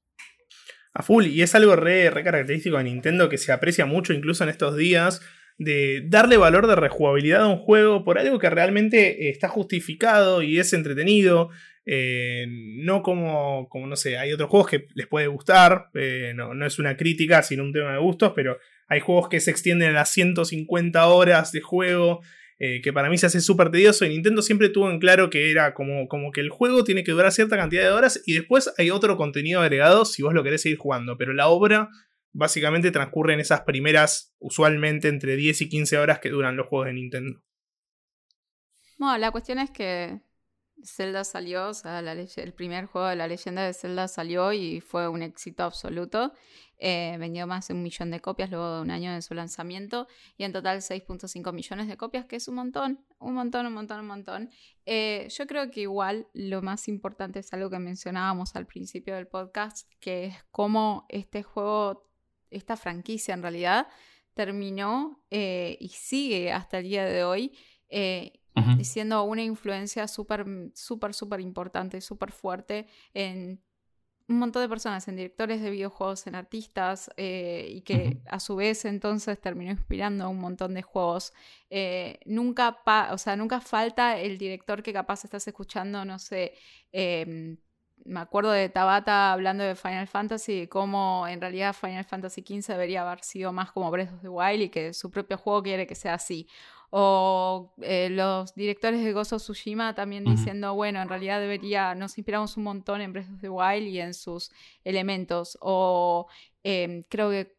A 0.94 1.02
full, 1.02 1.26
y 1.26 1.42
es 1.42 1.54
algo 1.54 1.76
re, 1.76 2.10
re 2.10 2.24
característico 2.24 2.78
de 2.78 2.84
Nintendo 2.84 3.28
que 3.28 3.38
se 3.38 3.52
aprecia 3.52 3.86
mucho 3.86 4.12
incluso 4.12 4.42
en 4.44 4.50
estos 4.50 4.76
días 4.76 5.20
de 5.58 6.04
darle 6.06 6.36
valor 6.36 6.68
de 6.68 6.76
rejugabilidad 6.76 7.42
a 7.42 7.48
un 7.48 7.58
juego 7.58 8.04
por 8.04 8.18
algo 8.18 8.38
que 8.38 8.48
realmente 8.48 9.26
eh, 9.26 9.30
está 9.30 9.48
justificado 9.48 10.42
y 10.42 10.58
es 10.58 10.72
entretenido. 10.72 11.50
Eh, 11.84 12.46
no 12.48 13.02
como, 13.02 13.68
como, 13.68 13.86
no 13.86 13.96
sé, 13.96 14.18
hay 14.18 14.32
otros 14.32 14.50
juegos 14.50 14.68
que 14.68 14.86
les 14.94 15.06
puede 15.06 15.26
gustar, 15.26 15.88
eh, 15.94 16.32
no, 16.34 16.54
no, 16.54 16.66
es 16.66 16.78
una 16.78 16.96
crítica, 16.96 17.42
sino 17.42 17.64
un 17.64 17.72
tema 17.72 17.92
de 17.92 17.98
gustos, 17.98 18.32
pero 18.36 18.58
hay 18.88 19.00
juegos 19.00 19.28
que 19.28 19.40
se 19.40 19.50
extienden 19.50 19.90
a 19.90 19.92
las 19.92 20.10
150 20.10 21.06
horas 21.06 21.50
de 21.50 21.60
juego, 21.60 22.20
que 22.58 22.92
para 22.92 23.08
mí 23.08 23.16
se 23.16 23.26
hace 23.26 23.40
súper 23.40 23.70
tedioso 23.70 24.04
y 24.04 24.08
Nintendo 24.08 24.42
siempre 24.42 24.68
tuvo 24.68 24.90
en 24.90 24.98
claro 24.98 25.30
que 25.30 25.52
era 25.52 25.74
como, 25.74 26.08
como 26.08 26.32
que 26.32 26.40
el 26.40 26.48
juego 26.48 26.82
tiene 26.82 27.04
que 27.04 27.12
durar 27.12 27.30
cierta 27.30 27.56
cantidad 27.56 27.84
de 27.84 27.90
horas 27.90 28.20
y 28.26 28.34
después 28.34 28.74
hay 28.78 28.90
otro 28.90 29.16
contenido 29.16 29.60
agregado 29.60 30.04
si 30.04 30.24
vos 30.24 30.34
lo 30.34 30.42
querés 30.42 30.62
seguir 30.62 30.76
jugando, 30.76 31.16
pero 31.16 31.32
la 31.32 31.46
obra 31.46 31.88
básicamente 32.38 32.92
transcurren 32.92 33.40
esas 33.40 33.62
primeras, 33.62 34.32
usualmente 34.38 35.08
entre 35.08 35.34
10 35.34 35.60
y 35.62 35.68
15 35.68 35.98
horas 35.98 36.20
que 36.20 36.30
duran 36.30 36.56
los 36.56 36.68
juegos 36.68 36.86
de 36.86 36.92
Nintendo. 36.92 37.40
Bueno, 38.96 39.18
la 39.18 39.32
cuestión 39.32 39.58
es 39.58 39.70
que 39.70 40.20
Zelda 40.84 41.24
salió, 41.24 41.68
o 41.68 41.74
sea, 41.74 41.98
el 41.98 42.52
primer 42.52 42.86
juego 42.86 43.08
de 43.08 43.16
la 43.16 43.26
leyenda 43.26 43.64
de 43.64 43.74
Zelda 43.74 44.06
salió 44.06 44.52
y 44.52 44.80
fue 44.80 45.08
un 45.08 45.22
éxito 45.22 45.64
absoluto. 45.64 46.32
Eh, 46.80 47.16
vendió 47.18 47.48
más 47.48 47.66
de 47.66 47.74
un 47.74 47.82
millón 47.82 48.12
de 48.12 48.20
copias 48.20 48.50
luego 48.50 48.76
de 48.76 48.82
un 48.82 48.92
año 48.92 49.12
de 49.12 49.20
su 49.20 49.34
lanzamiento 49.34 50.06
y 50.36 50.44
en 50.44 50.52
total 50.52 50.78
6.5 50.78 51.52
millones 51.52 51.88
de 51.88 51.96
copias, 51.96 52.26
que 52.26 52.36
es 52.36 52.46
un 52.46 52.54
montón, 52.54 53.04
un 53.18 53.34
montón, 53.34 53.66
un 53.66 53.72
montón, 53.72 53.98
un 53.98 54.06
montón. 54.06 54.50
Eh, 54.86 55.26
yo 55.36 55.48
creo 55.48 55.72
que 55.72 55.80
igual 55.80 56.28
lo 56.34 56.62
más 56.62 56.86
importante 56.86 57.40
es 57.40 57.52
algo 57.52 57.68
que 57.68 57.80
mencionábamos 57.80 58.54
al 58.54 58.66
principio 58.66 59.16
del 59.16 59.26
podcast, 59.26 59.90
que 59.98 60.26
es 60.26 60.36
cómo 60.52 61.04
este 61.08 61.42
juego 61.42 62.07
esta 62.50 62.76
franquicia 62.76 63.34
en 63.34 63.42
realidad 63.42 63.88
terminó 64.38 65.20
eh, 65.30 65.76
y 65.80 65.88
sigue 65.88 66.52
hasta 66.52 66.78
el 66.78 66.84
día 66.84 67.04
de 67.04 67.24
hoy 67.24 67.52
eh, 67.88 68.34
siendo 68.82 69.22
una 69.24 69.42
influencia 69.42 70.06
súper, 70.06 70.44
súper, 70.74 71.12
súper 71.14 71.40
importante, 71.40 72.00
súper 72.00 72.30
fuerte 72.30 72.86
en 73.14 73.60
un 74.28 74.38
montón 74.38 74.62
de 74.62 74.68
personas, 74.68 75.08
en 75.08 75.16
directores 75.16 75.60
de 75.60 75.70
videojuegos, 75.70 76.26
en 76.26 76.34
artistas, 76.34 77.10
eh, 77.16 77.66
y 77.68 77.80
que 77.80 78.20
a 78.28 78.38
su 78.38 78.56
vez 78.56 78.84
entonces 78.84 79.40
terminó 79.40 79.70
inspirando 79.70 80.24
a 80.24 80.28
un 80.28 80.38
montón 80.38 80.74
de 80.74 80.82
juegos. 80.82 81.32
nunca, 82.26 82.78
o 83.10 83.18
sea, 83.18 83.36
nunca 83.36 83.60
falta 83.60 84.20
el 84.20 84.38
director 84.38 84.82
que 84.82 84.92
capaz 84.92 85.24
estás 85.24 85.46
escuchando, 85.48 86.04
no 86.04 86.18
sé, 86.18 86.54
em, 86.92 87.56
me 88.04 88.20
acuerdo 88.20 88.50
de 88.50 88.68
Tabata 88.68 89.32
hablando 89.32 89.64
de 89.64 89.74
Final 89.74 90.06
Fantasy 90.08 90.62
y 90.62 90.66
cómo 90.66 91.26
en 91.28 91.40
realidad 91.40 91.74
Final 91.74 92.04
Fantasy 92.04 92.42
XV 92.42 92.72
debería 92.72 93.02
haber 93.02 93.22
sido 93.22 93.52
más 93.52 93.72
como 93.72 93.90
Breath 93.90 94.12
of 94.12 94.22
the 94.22 94.28
Wild 94.28 94.62
y 94.62 94.68
que 94.70 94.94
su 94.94 95.10
propio 95.10 95.38
juego 95.38 95.62
quiere 95.62 95.86
que 95.86 95.94
sea 95.94 96.14
así. 96.14 96.48
O 96.90 97.74
eh, 97.82 98.08
los 98.10 98.54
directores 98.54 99.04
de 99.04 99.12
Gozo 99.12 99.36
Tsushima 99.36 99.94
también 99.94 100.24
diciendo, 100.24 100.74
bueno, 100.74 101.02
en 101.02 101.08
realidad 101.08 101.38
debería, 101.38 101.94
nos 101.94 102.16
inspiramos 102.16 102.56
un 102.56 102.64
montón 102.64 103.02
en 103.02 103.12
Breath 103.12 103.30
of 103.30 103.40
the 103.42 103.50
Wild 103.50 103.86
y 103.88 104.00
en 104.00 104.14
sus 104.14 104.50
elementos. 104.84 105.58
O 105.60 106.28
em, 106.62 107.02
creo 107.10 107.28
que 107.30 107.58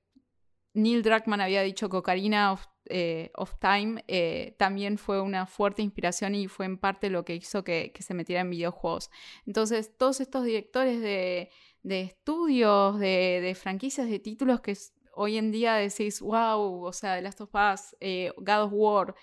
Neil 0.73 1.03
Druckmann 1.03 1.41
había 1.41 1.61
dicho 1.61 1.89
que 1.89 1.97
Ocarina 1.97 2.53
of 2.53 2.65
eh, 2.89 3.31
of 3.35 3.55
Time 3.59 4.03
eh, 4.07 4.55
también 4.57 4.97
fue 4.97 5.21
una 5.21 5.45
fuerte 5.45 5.81
inspiración 5.81 6.35
y 6.35 6.47
fue 6.47 6.65
en 6.65 6.77
parte 6.77 7.09
lo 7.09 7.23
que 7.23 7.35
hizo 7.35 7.63
que, 7.63 7.93
se 7.99 8.13
metiera 8.13 8.41
en 8.41 8.49
videojuegos. 8.49 9.11
Entonces, 9.45 9.95
todos 9.97 10.19
estos 10.19 10.43
directores 10.43 10.99
de, 11.01 11.49
estudios, 11.83 12.99
de, 12.99 13.55
franquicias, 13.59 14.09
de 14.09 14.19
títulos 14.19 14.61
que 14.61 14.75
hoy 15.13 15.37
en 15.37 15.51
día 15.51 15.75
decís, 15.75 16.21
wow, 16.21 16.83
o 16.83 16.93
sea, 16.93 17.15
The 17.15 17.21
Last 17.21 17.41
of 17.41 17.51
Us, 17.53 17.95
eh, 17.99 18.31
God 18.37 18.63
of 18.63 18.71
War, 18.73 19.15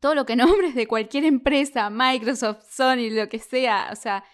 todo 0.00 0.14
lo 0.14 0.26
que 0.26 0.36
nombres 0.36 0.74
de 0.74 0.86
cualquier 0.86 1.24
empresa, 1.24 1.90
Microsoft, 1.90 2.64
Sony, 2.70 3.10
lo 3.10 3.28
que 3.28 3.38
sea, 3.38 3.90
o 3.92 3.96
sea, 3.96 4.24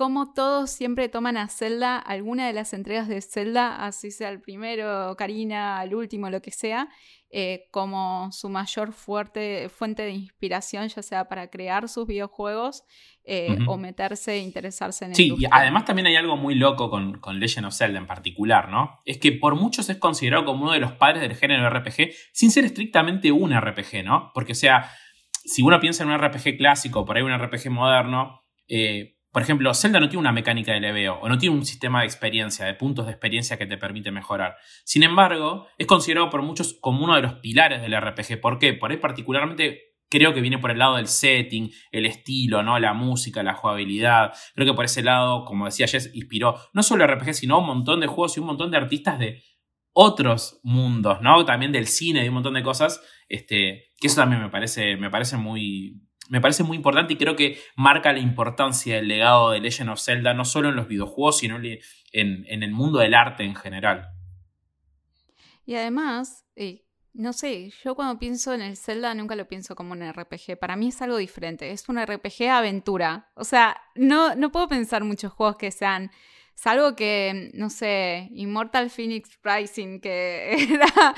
como 0.00 0.32
todos 0.32 0.70
siempre 0.70 1.10
toman 1.10 1.36
a 1.36 1.48
Zelda, 1.48 1.98
alguna 1.98 2.46
de 2.46 2.54
las 2.54 2.72
entregas 2.72 3.06
de 3.06 3.20
Zelda, 3.20 3.84
así 3.84 4.10
sea 4.10 4.30
el 4.30 4.40
primero, 4.40 5.14
Karina, 5.18 5.84
el 5.84 5.94
último, 5.94 6.30
lo 6.30 6.40
que 6.40 6.52
sea, 6.52 6.88
eh, 7.32 7.68
como 7.70 8.32
su 8.32 8.48
mayor 8.48 8.92
fuerte, 8.92 9.68
fuente 9.68 10.02
de 10.02 10.10
inspiración, 10.10 10.88
ya 10.88 11.00
sea 11.00 11.28
para 11.28 11.48
crear 11.48 11.88
sus 11.88 12.06
videojuegos 12.06 12.82
eh, 13.24 13.56
o 13.68 13.76
meterse 13.76 14.32
e 14.32 14.38
interesarse 14.38 15.04
en 15.04 15.14
Sí, 15.14 15.34
y 15.38 15.44
además 15.48 15.84
también 15.84 16.08
hay 16.08 16.16
algo 16.16 16.36
muy 16.36 16.56
loco 16.56 16.90
con, 16.90 17.20
con, 17.20 17.38
Legend 17.38 17.66
of 17.66 17.74
Zelda 17.74 17.98
en 17.98 18.08
particular, 18.08 18.68
¿no? 18.68 18.98
Es 19.04 19.18
que 19.18 19.30
por 19.30 19.54
muchos 19.54 19.88
es 19.90 19.98
considerado 19.98 20.44
como 20.44 20.64
uno 20.64 20.72
de 20.72 20.80
los 20.80 20.92
padres 20.92 21.22
del 21.22 21.36
género 21.36 21.70
RPG, 21.70 22.10
sin 22.32 22.50
ser 22.50 22.64
estrictamente 22.64 23.30
un 23.30 23.56
RPG, 23.56 24.02
¿no? 24.04 24.32
Porque, 24.34 24.52
o 24.52 24.56
sea, 24.56 24.90
si 25.44 25.62
uno 25.62 25.78
piensa 25.78 26.02
en 26.02 26.10
un 26.10 26.18
RPG 26.18 26.56
clásico, 26.56 27.04
por 27.04 27.16
ahí 27.16 27.22
un 27.22 27.32
RPG 27.32 27.70
moderno, 27.70 28.42
eh, 28.66 29.19
por 29.32 29.42
ejemplo, 29.42 29.72
Zelda 29.74 30.00
no 30.00 30.08
tiene 30.08 30.20
una 30.20 30.32
mecánica 30.32 30.72
de 30.72 30.80
leveo 30.80 31.18
o 31.20 31.28
no 31.28 31.38
tiene 31.38 31.54
un 31.54 31.64
sistema 31.64 32.00
de 32.00 32.06
experiencia, 32.06 32.66
de 32.66 32.74
puntos 32.74 33.06
de 33.06 33.12
experiencia 33.12 33.56
que 33.58 33.66
te 33.66 33.78
permite 33.78 34.10
mejorar. 34.10 34.56
Sin 34.84 35.02
embargo, 35.02 35.68
es 35.78 35.86
considerado 35.86 36.30
por 36.30 36.42
muchos 36.42 36.76
como 36.80 37.04
uno 37.04 37.14
de 37.14 37.22
los 37.22 37.34
pilares 37.34 37.80
del 37.80 37.98
RPG. 37.98 38.40
¿Por 38.40 38.58
qué? 38.58 38.72
Por 38.72 38.90
ahí 38.90 38.96
particularmente 38.96 39.90
creo 40.10 40.34
que 40.34 40.40
viene 40.40 40.58
por 40.58 40.72
el 40.72 40.78
lado 40.78 40.96
del 40.96 41.06
setting, 41.06 41.70
el 41.92 42.04
estilo, 42.04 42.62
¿no? 42.62 42.78
La 42.78 42.92
música, 42.92 43.42
la 43.42 43.54
jugabilidad. 43.54 44.32
Creo 44.54 44.66
que 44.66 44.74
por 44.74 44.84
ese 44.84 45.02
lado, 45.02 45.44
como 45.44 45.66
decía 45.66 45.86
Jess, 45.86 46.10
inspiró 46.14 46.56
no 46.72 46.82
solo 46.82 47.06
RPG, 47.06 47.34
sino 47.34 47.60
un 47.60 47.66
montón 47.66 48.00
de 48.00 48.08
juegos 48.08 48.36
y 48.36 48.40
un 48.40 48.46
montón 48.46 48.70
de 48.70 48.76
artistas 48.76 49.18
de 49.18 49.42
otros 49.92 50.60
mundos, 50.62 51.20
¿no? 51.22 51.44
También 51.44 51.72
del 51.72 51.86
cine 51.86 52.24
y 52.24 52.28
un 52.28 52.34
montón 52.34 52.54
de 52.54 52.62
cosas. 52.62 53.00
Este, 53.28 53.92
que 53.96 54.08
eso 54.08 54.16
también 54.16 54.42
me 54.42 54.50
parece, 54.50 54.96
me 54.96 55.10
parece 55.10 55.36
muy. 55.36 56.02
Me 56.30 56.40
parece 56.40 56.62
muy 56.62 56.76
importante 56.76 57.14
y 57.14 57.16
creo 57.16 57.34
que 57.34 57.58
marca 57.74 58.12
la 58.12 58.20
importancia 58.20 58.94
del 58.94 59.08
legado 59.08 59.50
de 59.50 59.58
Legend 59.58 59.90
of 59.90 60.00
Zelda, 60.00 60.32
no 60.32 60.44
solo 60.44 60.68
en 60.68 60.76
los 60.76 60.86
videojuegos, 60.86 61.38
sino 61.38 61.56
en, 61.56 62.62
el 62.62 62.70
mundo 62.70 63.00
del 63.00 63.14
arte 63.14 63.42
en 63.42 63.56
general. 63.56 64.10
Y 65.66 65.74
además, 65.74 66.46
no 67.14 67.32
sé, 67.32 67.72
yo 67.82 67.96
cuando 67.96 68.20
pienso 68.20 68.54
en 68.54 68.62
el 68.62 68.76
Zelda 68.76 69.12
nunca 69.12 69.34
lo 69.34 69.48
pienso 69.48 69.74
como 69.74 69.90
un 69.90 70.08
RPG. 70.08 70.56
Para 70.56 70.76
mí 70.76 70.88
es 70.88 71.02
algo 71.02 71.16
diferente. 71.16 71.72
Es 71.72 71.88
un 71.88 72.00
RPG 72.00 72.48
aventura. 72.48 73.32
O 73.34 73.42
sea, 73.42 73.76
no, 73.96 74.36
no 74.36 74.52
puedo 74.52 74.68
pensar 74.68 75.02
muchos 75.02 75.32
juegos 75.32 75.56
que 75.56 75.72
sean. 75.72 76.12
Salvo 76.62 76.94
que, 76.94 77.50
no 77.54 77.70
sé, 77.70 78.28
Immortal 78.32 78.90
Phoenix 78.90 79.38
Rising, 79.42 79.98
que 79.98 80.52
era. 80.74 81.14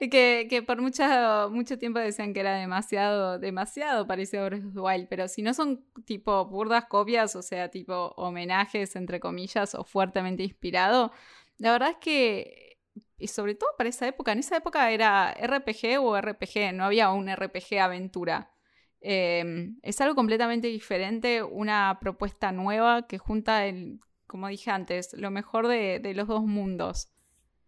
que, 0.00 0.46
que 0.48 0.62
por 0.62 0.80
mucho, 0.80 1.04
mucho 1.50 1.76
tiempo 1.78 1.98
decían 1.98 2.32
que 2.32 2.40
era 2.40 2.56
demasiado, 2.56 3.38
demasiado 3.38 4.06
parecido 4.06 4.44
a 4.44 4.48
Breath 4.48 4.64
of 4.64 4.72
the 4.72 4.80
Wild. 4.80 5.08
Pero 5.10 5.28
si 5.28 5.42
no 5.42 5.52
son 5.52 5.84
tipo 6.06 6.46
burdas 6.46 6.86
copias, 6.86 7.36
o 7.36 7.42
sea, 7.42 7.68
tipo 7.70 8.14
homenajes, 8.16 8.96
entre 8.96 9.20
comillas, 9.20 9.74
o 9.74 9.84
fuertemente 9.84 10.42
inspirado, 10.44 11.12
la 11.58 11.72
verdad 11.72 11.90
es 11.90 11.96
que 11.98 12.78
y 13.18 13.28
sobre 13.28 13.54
todo 13.54 13.68
para 13.76 13.90
esa 13.90 14.08
época, 14.08 14.32
en 14.32 14.38
esa 14.38 14.56
época 14.56 14.90
era 14.90 15.30
RPG 15.32 16.00
o 16.00 16.18
RPG, 16.18 16.72
no 16.72 16.84
había 16.84 17.10
un 17.10 17.28
RPG 17.28 17.80
aventura. 17.80 18.50
Em, 19.02 19.78
es 19.82 20.00
algo 20.00 20.14
completamente 20.14 20.68
diferente, 20.68 21.42
una 21.42 21.98
propuesta 22.00 22.50
nueva 22.50 23.06
que 23.06 23.18
junta, 23.18 23.66
el, 23.66 24.00
como 24.26 24.48
dije 24.48 24.70
antes, 24.70 25.12
lo 25.14 25.30
mejor 25.30 25.68
de, 25.68 26.00
de 26.00 26.14
los 26.14 26.28
dos 26.28 26.44
mundos. 26.44 27.08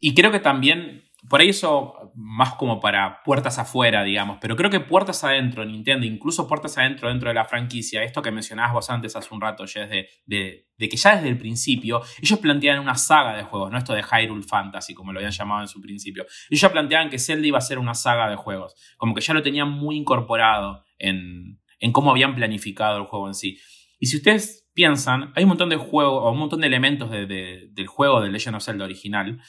Y 0.00 0.14
creo 0.14 0.30
que 0.30 0.40
también 0.40 1.08
por 1.28 1.40
ahí 1.40 1.48
eso 1.48 2.12
más 2.14 2.54
como 2.54 2.78
para 2.80 3.22
puertas 3.24 3.58
afuera, 3.58 4.04
digamos, 4.04 4.38
pero 4.40 4.54
creo 4.54 4.70
que 4.70 4.78
puertas 4.78 5.24
adentro, 5.24 5.64
Nintendo, 5.64 6.06
incluso 6.06 6.46
puertas 6.46 6.78
adentro 6.78 7.08
dentro 7.08 7.28
de 7.28 7.34
la 7.34 7.44
franquicia, 7.44 8.04
esto 8.04 8.22
que 8.22 8.30
mencionabas 8.30 8.72
vos 8.72 8.90
antes 8.90 9.16
hace 9.16 9.34
un 9.34 9.40
rato, 9.40 9.64
ya 9.64 9.86
de, 9.86 10.08
de, 10.26 10.88
que 10.88 10.96
ya 10.96 11.16
desde 11.16 11.28
el 11.28 11.36
principio 11.36 12.02
ellos 12.22 12.38
planteaban 12.38 12.80
una 12.80 12.94
saga 12.94 13.36
de 13.36 13.42
juegos, 13.42 13.72
no 13.72 13.78
esto 13.78 13.94
de 13.94 14.02
Hyrule 14.02 14.44
Fantasy, 14.44 14.94
como 14.94 15.12
lo 15.12 15.18
habían 15.18 15.32
llamado 15.32 15.62
en 15.62 15.68
su 15.68 15.80
principio. 15.80 16.24
Ellos 16.48 16.60
ya 16.60 16.70
planteaban 16.70 17.10
que 17.10 17.18
Zelda 17.18 17.46
iba 17.46 17.58
a 17.58 17.62
ser 17.62 17.80
una 17.80 17.94
saga 17.94 18.30
de 18.30 18.36
juegos, 18.36 18.76
como 18.96 19.12
que 19.14 19.20
ya 19.20 19.34
lo 19.34 19.42
tenían 19.42 19.70
muy 19.70 19.96
incorporado 19.96 20.84
en, 20.98 21.60
en 21.80 21.92
cómo 21.92 22.12
habían 22.12 22.36
planificado 22.36 22.96
el 22.96 23.06
juego 23.06 23.26
en 23.26 23.34
sí. 23.34 23.58
Y 23.98 24.06
si 24.06 24.18
ustedes 24.18 24.67
piensan, 24.78 25.32
hay 25.34 25.42
un 25.42 25.48
montón 25.48 25.70
de 25.70 25.76
juegos, 25.76 26.22
o 26.22 26.30
un 26.30 26.38
montón 26.38 26.60
de 26.60 26.68
elementos 26.68 27.10
del 27.10 27.86
juego 27.88 28.20
de 28.20 28.30
Legend 28.30 28.54
of 28.54 28.62
Zelda 28.62 28.84
original, 28.84 29.40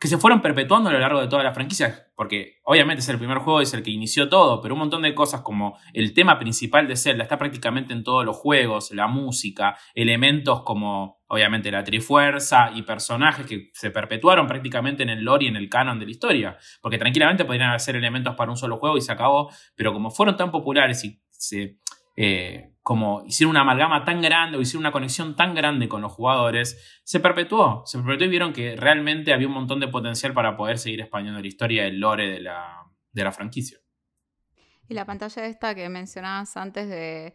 que 0.00 0.08
se 0.08 0.18
fueron 0.18 0.42
perpetuando 0.42 0.90
a 0.90 0.92
lo 0.92 0.98
largo 0.98 1.20
de 1.20 1.28
toda 1.28 1.44
la 1.44 1.54
franquicia, 1.54 2.08
porque 2.16 2.58
obviamente 2.64 3.00
es 3.00 3.08
el 3.08 3.18
primer 3.18 3.38
juego, 3.38 3.60
es 3.60 3.72
el 3.72 3.84
que 3.84 3.92
inició 3.92 4.28
todo, 4.28 4.60
pero 4.60 4.74
un 4.74 4.80
montón 4.80 5.02
de 5.02 5.14
cosas 5.14 5.42
como 5.42 5.78
el 5.92 6.12
tema 6.12 6.40
principal 6.40 6.88
de 6.88 6.96
Zelda 6.96 7.22
está 7.22 7.38
prácticamente 7.38 7.92
en 7.92 8.02
todos 8.02 8.24
los 8.24 8.36
juegos, 8.36 8.90
la 8.90 9.06
música, 9.06 9.78
elementos 9.94 10.64
como 10.64 11.22
obviamente 11.28 11.70
la 11.70 11.84
Trifuerza 11.84 12.72
y 12.74 12.82
personajes 12.82 13.46
que 13.46 13.70
se 13.74 13.92
perpetuaron 13.92 14.48
prácticamente 14.48 15.04
en 15.04 15.10
el 15.10 15.22
lore 15.22 15.44
y 15.44 15.48
en 15.50 15.56
el 15.56 15.68
canon 15.68 16.00
de 16.00 16.06
la 16.06 16.10
historia, 16.10 16.58
porque 16.82 16.98
tranquilamente 16.98 17.44
podrían 17.44 17.78
ser 17.78 17.94
elementos 17.94 18.34
para 18.34 18.50
un 18.50 18.56
solo 18.56 18.78
juego 18.78 18.96
y 18.96 19.02
se 19.02 19.12
acabó, 19.12 19.52
pero 19.76 19.92
como 19.92 20.10
fueron 20.10 20.36
tan 20.36 20.50
populares 20.50 21.04
y 21.04 21.22
se 21.30 21.78
eh, 22.16 22.74
como 22.82 23.24
hicieron 23.26 23.50
una 23.52 23.62
amalgama 23.62 24.04
tan 24.04 24.20
grande 24.20 24.58
o 24.58 24.60
hicieron 24.60 24.82
una 24.82 24.92
conexión 24.92 25.36
tan 25.36 25.54
grande 25.54 25.88
con 25.88 26.02
los 26.02 26.12
jugadores, 26.12 27.00
se 27.02 27.18
perpetuó. 27.18 27.82
Se 27.86 27.98
perpetuó 27.98 28.26
y 28.26 28.30
vieron 28.30 28.52
que 28.52 28.76
realmente 28.76 29.32
había 29.32 29.46
un 29.46 29.54
montón 29.54 29.80
de 29.80 29.88
potencial 29.88 30.34
para 30.34 30.56
poder 30.56 30.78
seguir 30.78 31.00
expandiendo 31.00 31.40
la 31.40 31.46
historia 31.46 31.84
del 31.84 31.98
lore 31.98 32.28
de 32.28 32.40
la, 32.40 32.84
de 33.10 33.24
la 33.24 33.32
franquicia. 33.32 33.78
Y 34.86 34.94
la 34.94 35.06
pantalla 35.06 35.46
esta 35.46 35.74
que 35.74 35.88
mencionabas 35.88 36.56
antes 36.58 36.88
de 36.88 37.32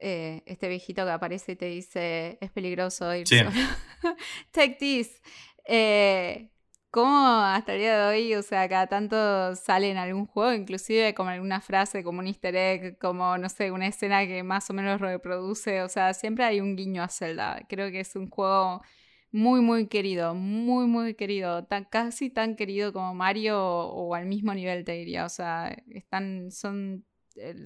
eh, 0.00 0.42
este 0.46 0.68
viejito 0.68 1.04
que 1.04 1.10
aparece 1.10 1.52
y 1.52 1.56
te 1.56 1.66
dice 1.66 2.38
es 2.40 2.50
peligroso 2.50 3.14
ir 3.14 3.26
solo. 3.26 3.50
Take 4.52 4.76
this. 4.80 5.22
Eh, 5.64 6.50
cómo 6.90 7.16
hasta 7.44 7.74
el 7.74 7.80
día 7.80 7.98
de 7.98 8.06
hoy, 8.08 8.34
o 8.34 8.42
sea, 8.42 8.68
cada 8.68 8.86
tanto 8.86 9.54
sale 9.56 9.90
en 9.90 9.96
algún 9.96 10.26
juego, 10.26 10.52
inclusive 10.52 11.14
como 11.14 11.30
alguna 11.30 11.60
frase, 11.60 12.02
como 12.02 12.20
un 12.20 12.26
easter 12.26 12.56
egg, 12.56 12.98
como, 12.98 13.36
no 13.38 13.48
sé, 13.48 13.70
una 13.70 13.86
escena 13.86 14.26
que 14.26 14.42
más 14.42 14.68
o 14.70 14.74
menos 14.74 15.00
reproduce, 15.00 15.82
o 15.82 15.88
sea, 15.88 16.14
siempre 16.14 16.44
hay 16.44 16.60
un 16.60 16.76
guiño 16.76 17.02
a 17.02 17.08
Zelda. 17.08 17.64
Creo 17.68 17.90
que 17.90 18.00
es 18.00 18.16
un 18.16 18.28
juego 18.28 18.82
muy, 19.30 19.60
muy 19.60 19.88
querido, 19.88 20.34
muy, 20.34 20.86
muy 20.86 21.14
querido, 21.14 21.64
tan, 21.64 21.84
casi 21.84 22.30
tan 22.30 22.56
querido 22.56 22.92
como 22.92 23.14
Mario 23.14 23.60
o, 23.60 24.14
al 24.14 24.26
mismo 24.26 24.54
nivel, 24.54 24.84
te 24.84 24.92
diría, 24.92 25.26
o 25.26 25.28
sea, 25.28 25.76
están, 25.90 26.50
son 26.50 27.04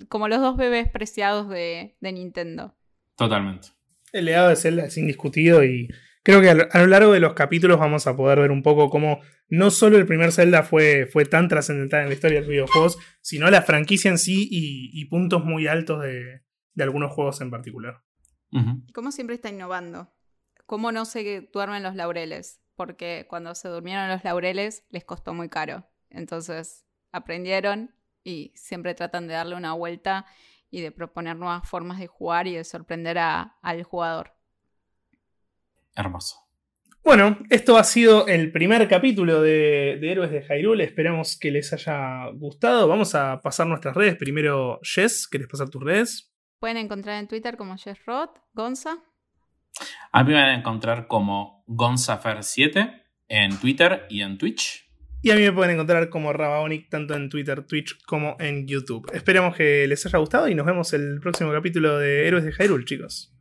como 0.09 0.29
los 0.29 0.41
dos 0.41 0.57
bebés 0.57 0.89
preciados 0.91 1.49
de, 1.49 1.97
de 2.01 2.13
Nintendo. 2.13 2.77
Totalmente. 3.17 3.69
El 4.13 4.27
legado 4.27 4.51
de 4.51 4.57
Zelda 4.57 4.85
es 4.85 4.97
indiscutido 4.99 5.65
y 5.65 5.89
Creo 6.25 6.41
que 6.41 6.51
a 6.51 6.79
lo 6.79 6.87
largo 6.87 7.13
de 7.13 7.21
los 7.21 7.35
capítulos 7.35 7.81
vamos 7.81 8.07
a 8.07 8.17
poder 8.17 8.39
ver 8.39 8.53
un 8.53 8.63
poco 8.63 8.91
cómo 8.91 9.21
no 9.49 9.71
solo 9.71 9.99
el 9.99 10.07
primer 10.07 10.31
Zelda 10.31 10.63
fue, 10.63 11.07
fue 11.07 11.25
tan 11.25 11.49
trascendental 11.49 12.03
en 12.03 12.09
la 12.09 12.15
historia 12.15 12.37
de 12.37 12.43
los 12.43 12.51
videojuegos, 12.51 12.99
sino 13.21 13.51
la 13.51 13.63
franquicia 13.63 14.11
en 14.11 14.19
sí 14.19 14.49
y, 14.51 15.05
puntos 15.07 15.45
muy 15.45 15.67
altos 15.67 16.01
de, 16.03 16.43
algunos 16.81 17.13
juegos 17.13 17.41
en 17.41 17.51
particular. 17.51 18.03
Y 18.51 18.93
como 18.93 19.11
siempre 19.11 19.35
está 19.35 19.49
innovando. 19.49 20.13
Cómo 20.67 20.93
no 20.93 21.05
se 21.05 21.49
duermen 21.53 21.83
los 21.83 21.97
laureles, 21.97 22.61
porque 22.77 23.27
cuando 23.29 23.55
se 23.55 23.69
durmieron 23.69 24.09
los 24.09 24.23
laureles 24.23 24.85
les 24.91 25.05
costó 25.05 25.35
muy 25.35 25.49
caro. 25.49 25.87
Entonces 26.09 26.87
aprendieron 27.11 27.95
y 28.23 28.53
siempre 28.55 28.95
tratan 28.95 29.27
de 29.27 29.35
darle 29.35 29.57
una 29.57 29.73
vuelta 29.73 30.25
y 30.71 30.81
de 30.81 30.93
proponer 30.93 31.37
nuevas 31.37 31.69
formas 31.69 31.99
de 31.99 32.07
jugar 32.07 32.47
y 32.47 32.55
de 32.55 32.65
sorprender 32.65 33.19
al 33.19 33.83
jugador. 33.83 34.33
Hermoso. 35.95 36.37
Bueno, 37.05 37.39
esto 37.51 37.79
ha 37.79 37.85
sido 37.85 38.29
el 38.29 38.53
primer 38.53 38.89
capítulo 38.89 39.43
de, 39.43 39.99
Héroes 40.01 40.31
de 40.31 40.43
Hyrule. 40.43 40.85
Esperamos 40.85 41.37
que 41.37 41.51
les 41.51 41.73
haya 41.73 42.29
gustado. 42.35 42.87
Vamos 42.87 43.17
a 43.17 43.41
pasar 43.41 43.67
nuestras 43.67 43.97
redes. 43.97 44.17
Primero, 44.17 44.79
Jess, 44.83 45.27
¿querés 45.27 45.49
pasar 45.49 45.69
tus 45.69 45.83
redes? 45.83 46.33
Pueden 46.61 46.77
encontrar 46.77 47.19
en 47.19 47.27
Twitter 47.27 47.57
como 47.57 47.77
Jess 47.77 47.99
Roth, 48.07 48.39
Gonza. 48.53 48.99
A 50.13 50.23
mí 50.23 50.33
me 50.33 50.41
van 50.41 50.51
a 50.51 50.55
encontrar 50.55 51.09
como 51.09 51.65
Gonzafer7 51.67 53.03
en 53.29 53.59
Twitter 53.59 54.07
y 54.09 54.23
en 54.23 54.39
Twitch. 54.39 54.89
Y 55.23 55.31
a 55.33 55.35
mí 55.35 55.43
me 55.43 55.53
pueden 55.53 55.75
encontrar 55.75 56.09
como 56.09 56.33
Rabaonic 56.33 56.89
tanto 56.89 57.15
en 57.15 57.29
Twitter, 57.29 57.65
Twitch 57.65 58.01
como 58.05 58.37
en 58.39 58.67
YouTube. 58.69 59.11
Esperamos 59.13 59.57
que 59.57 59.87
les 59.89 60.07
haya 60.07 60.19
gustado 60.19 60.49
y 60.49 60.55
nos 60.55 60.67
vemos 60.67 60.93
el 60.93 61.19
próximo 61.21 61.53
capítulo 61.53 61.99
de 61.99 62.29
Héroes 62.29 62.45
de 62.45 62.53
Hyrule, 62.53 62.85
chicos. 62.85 63.33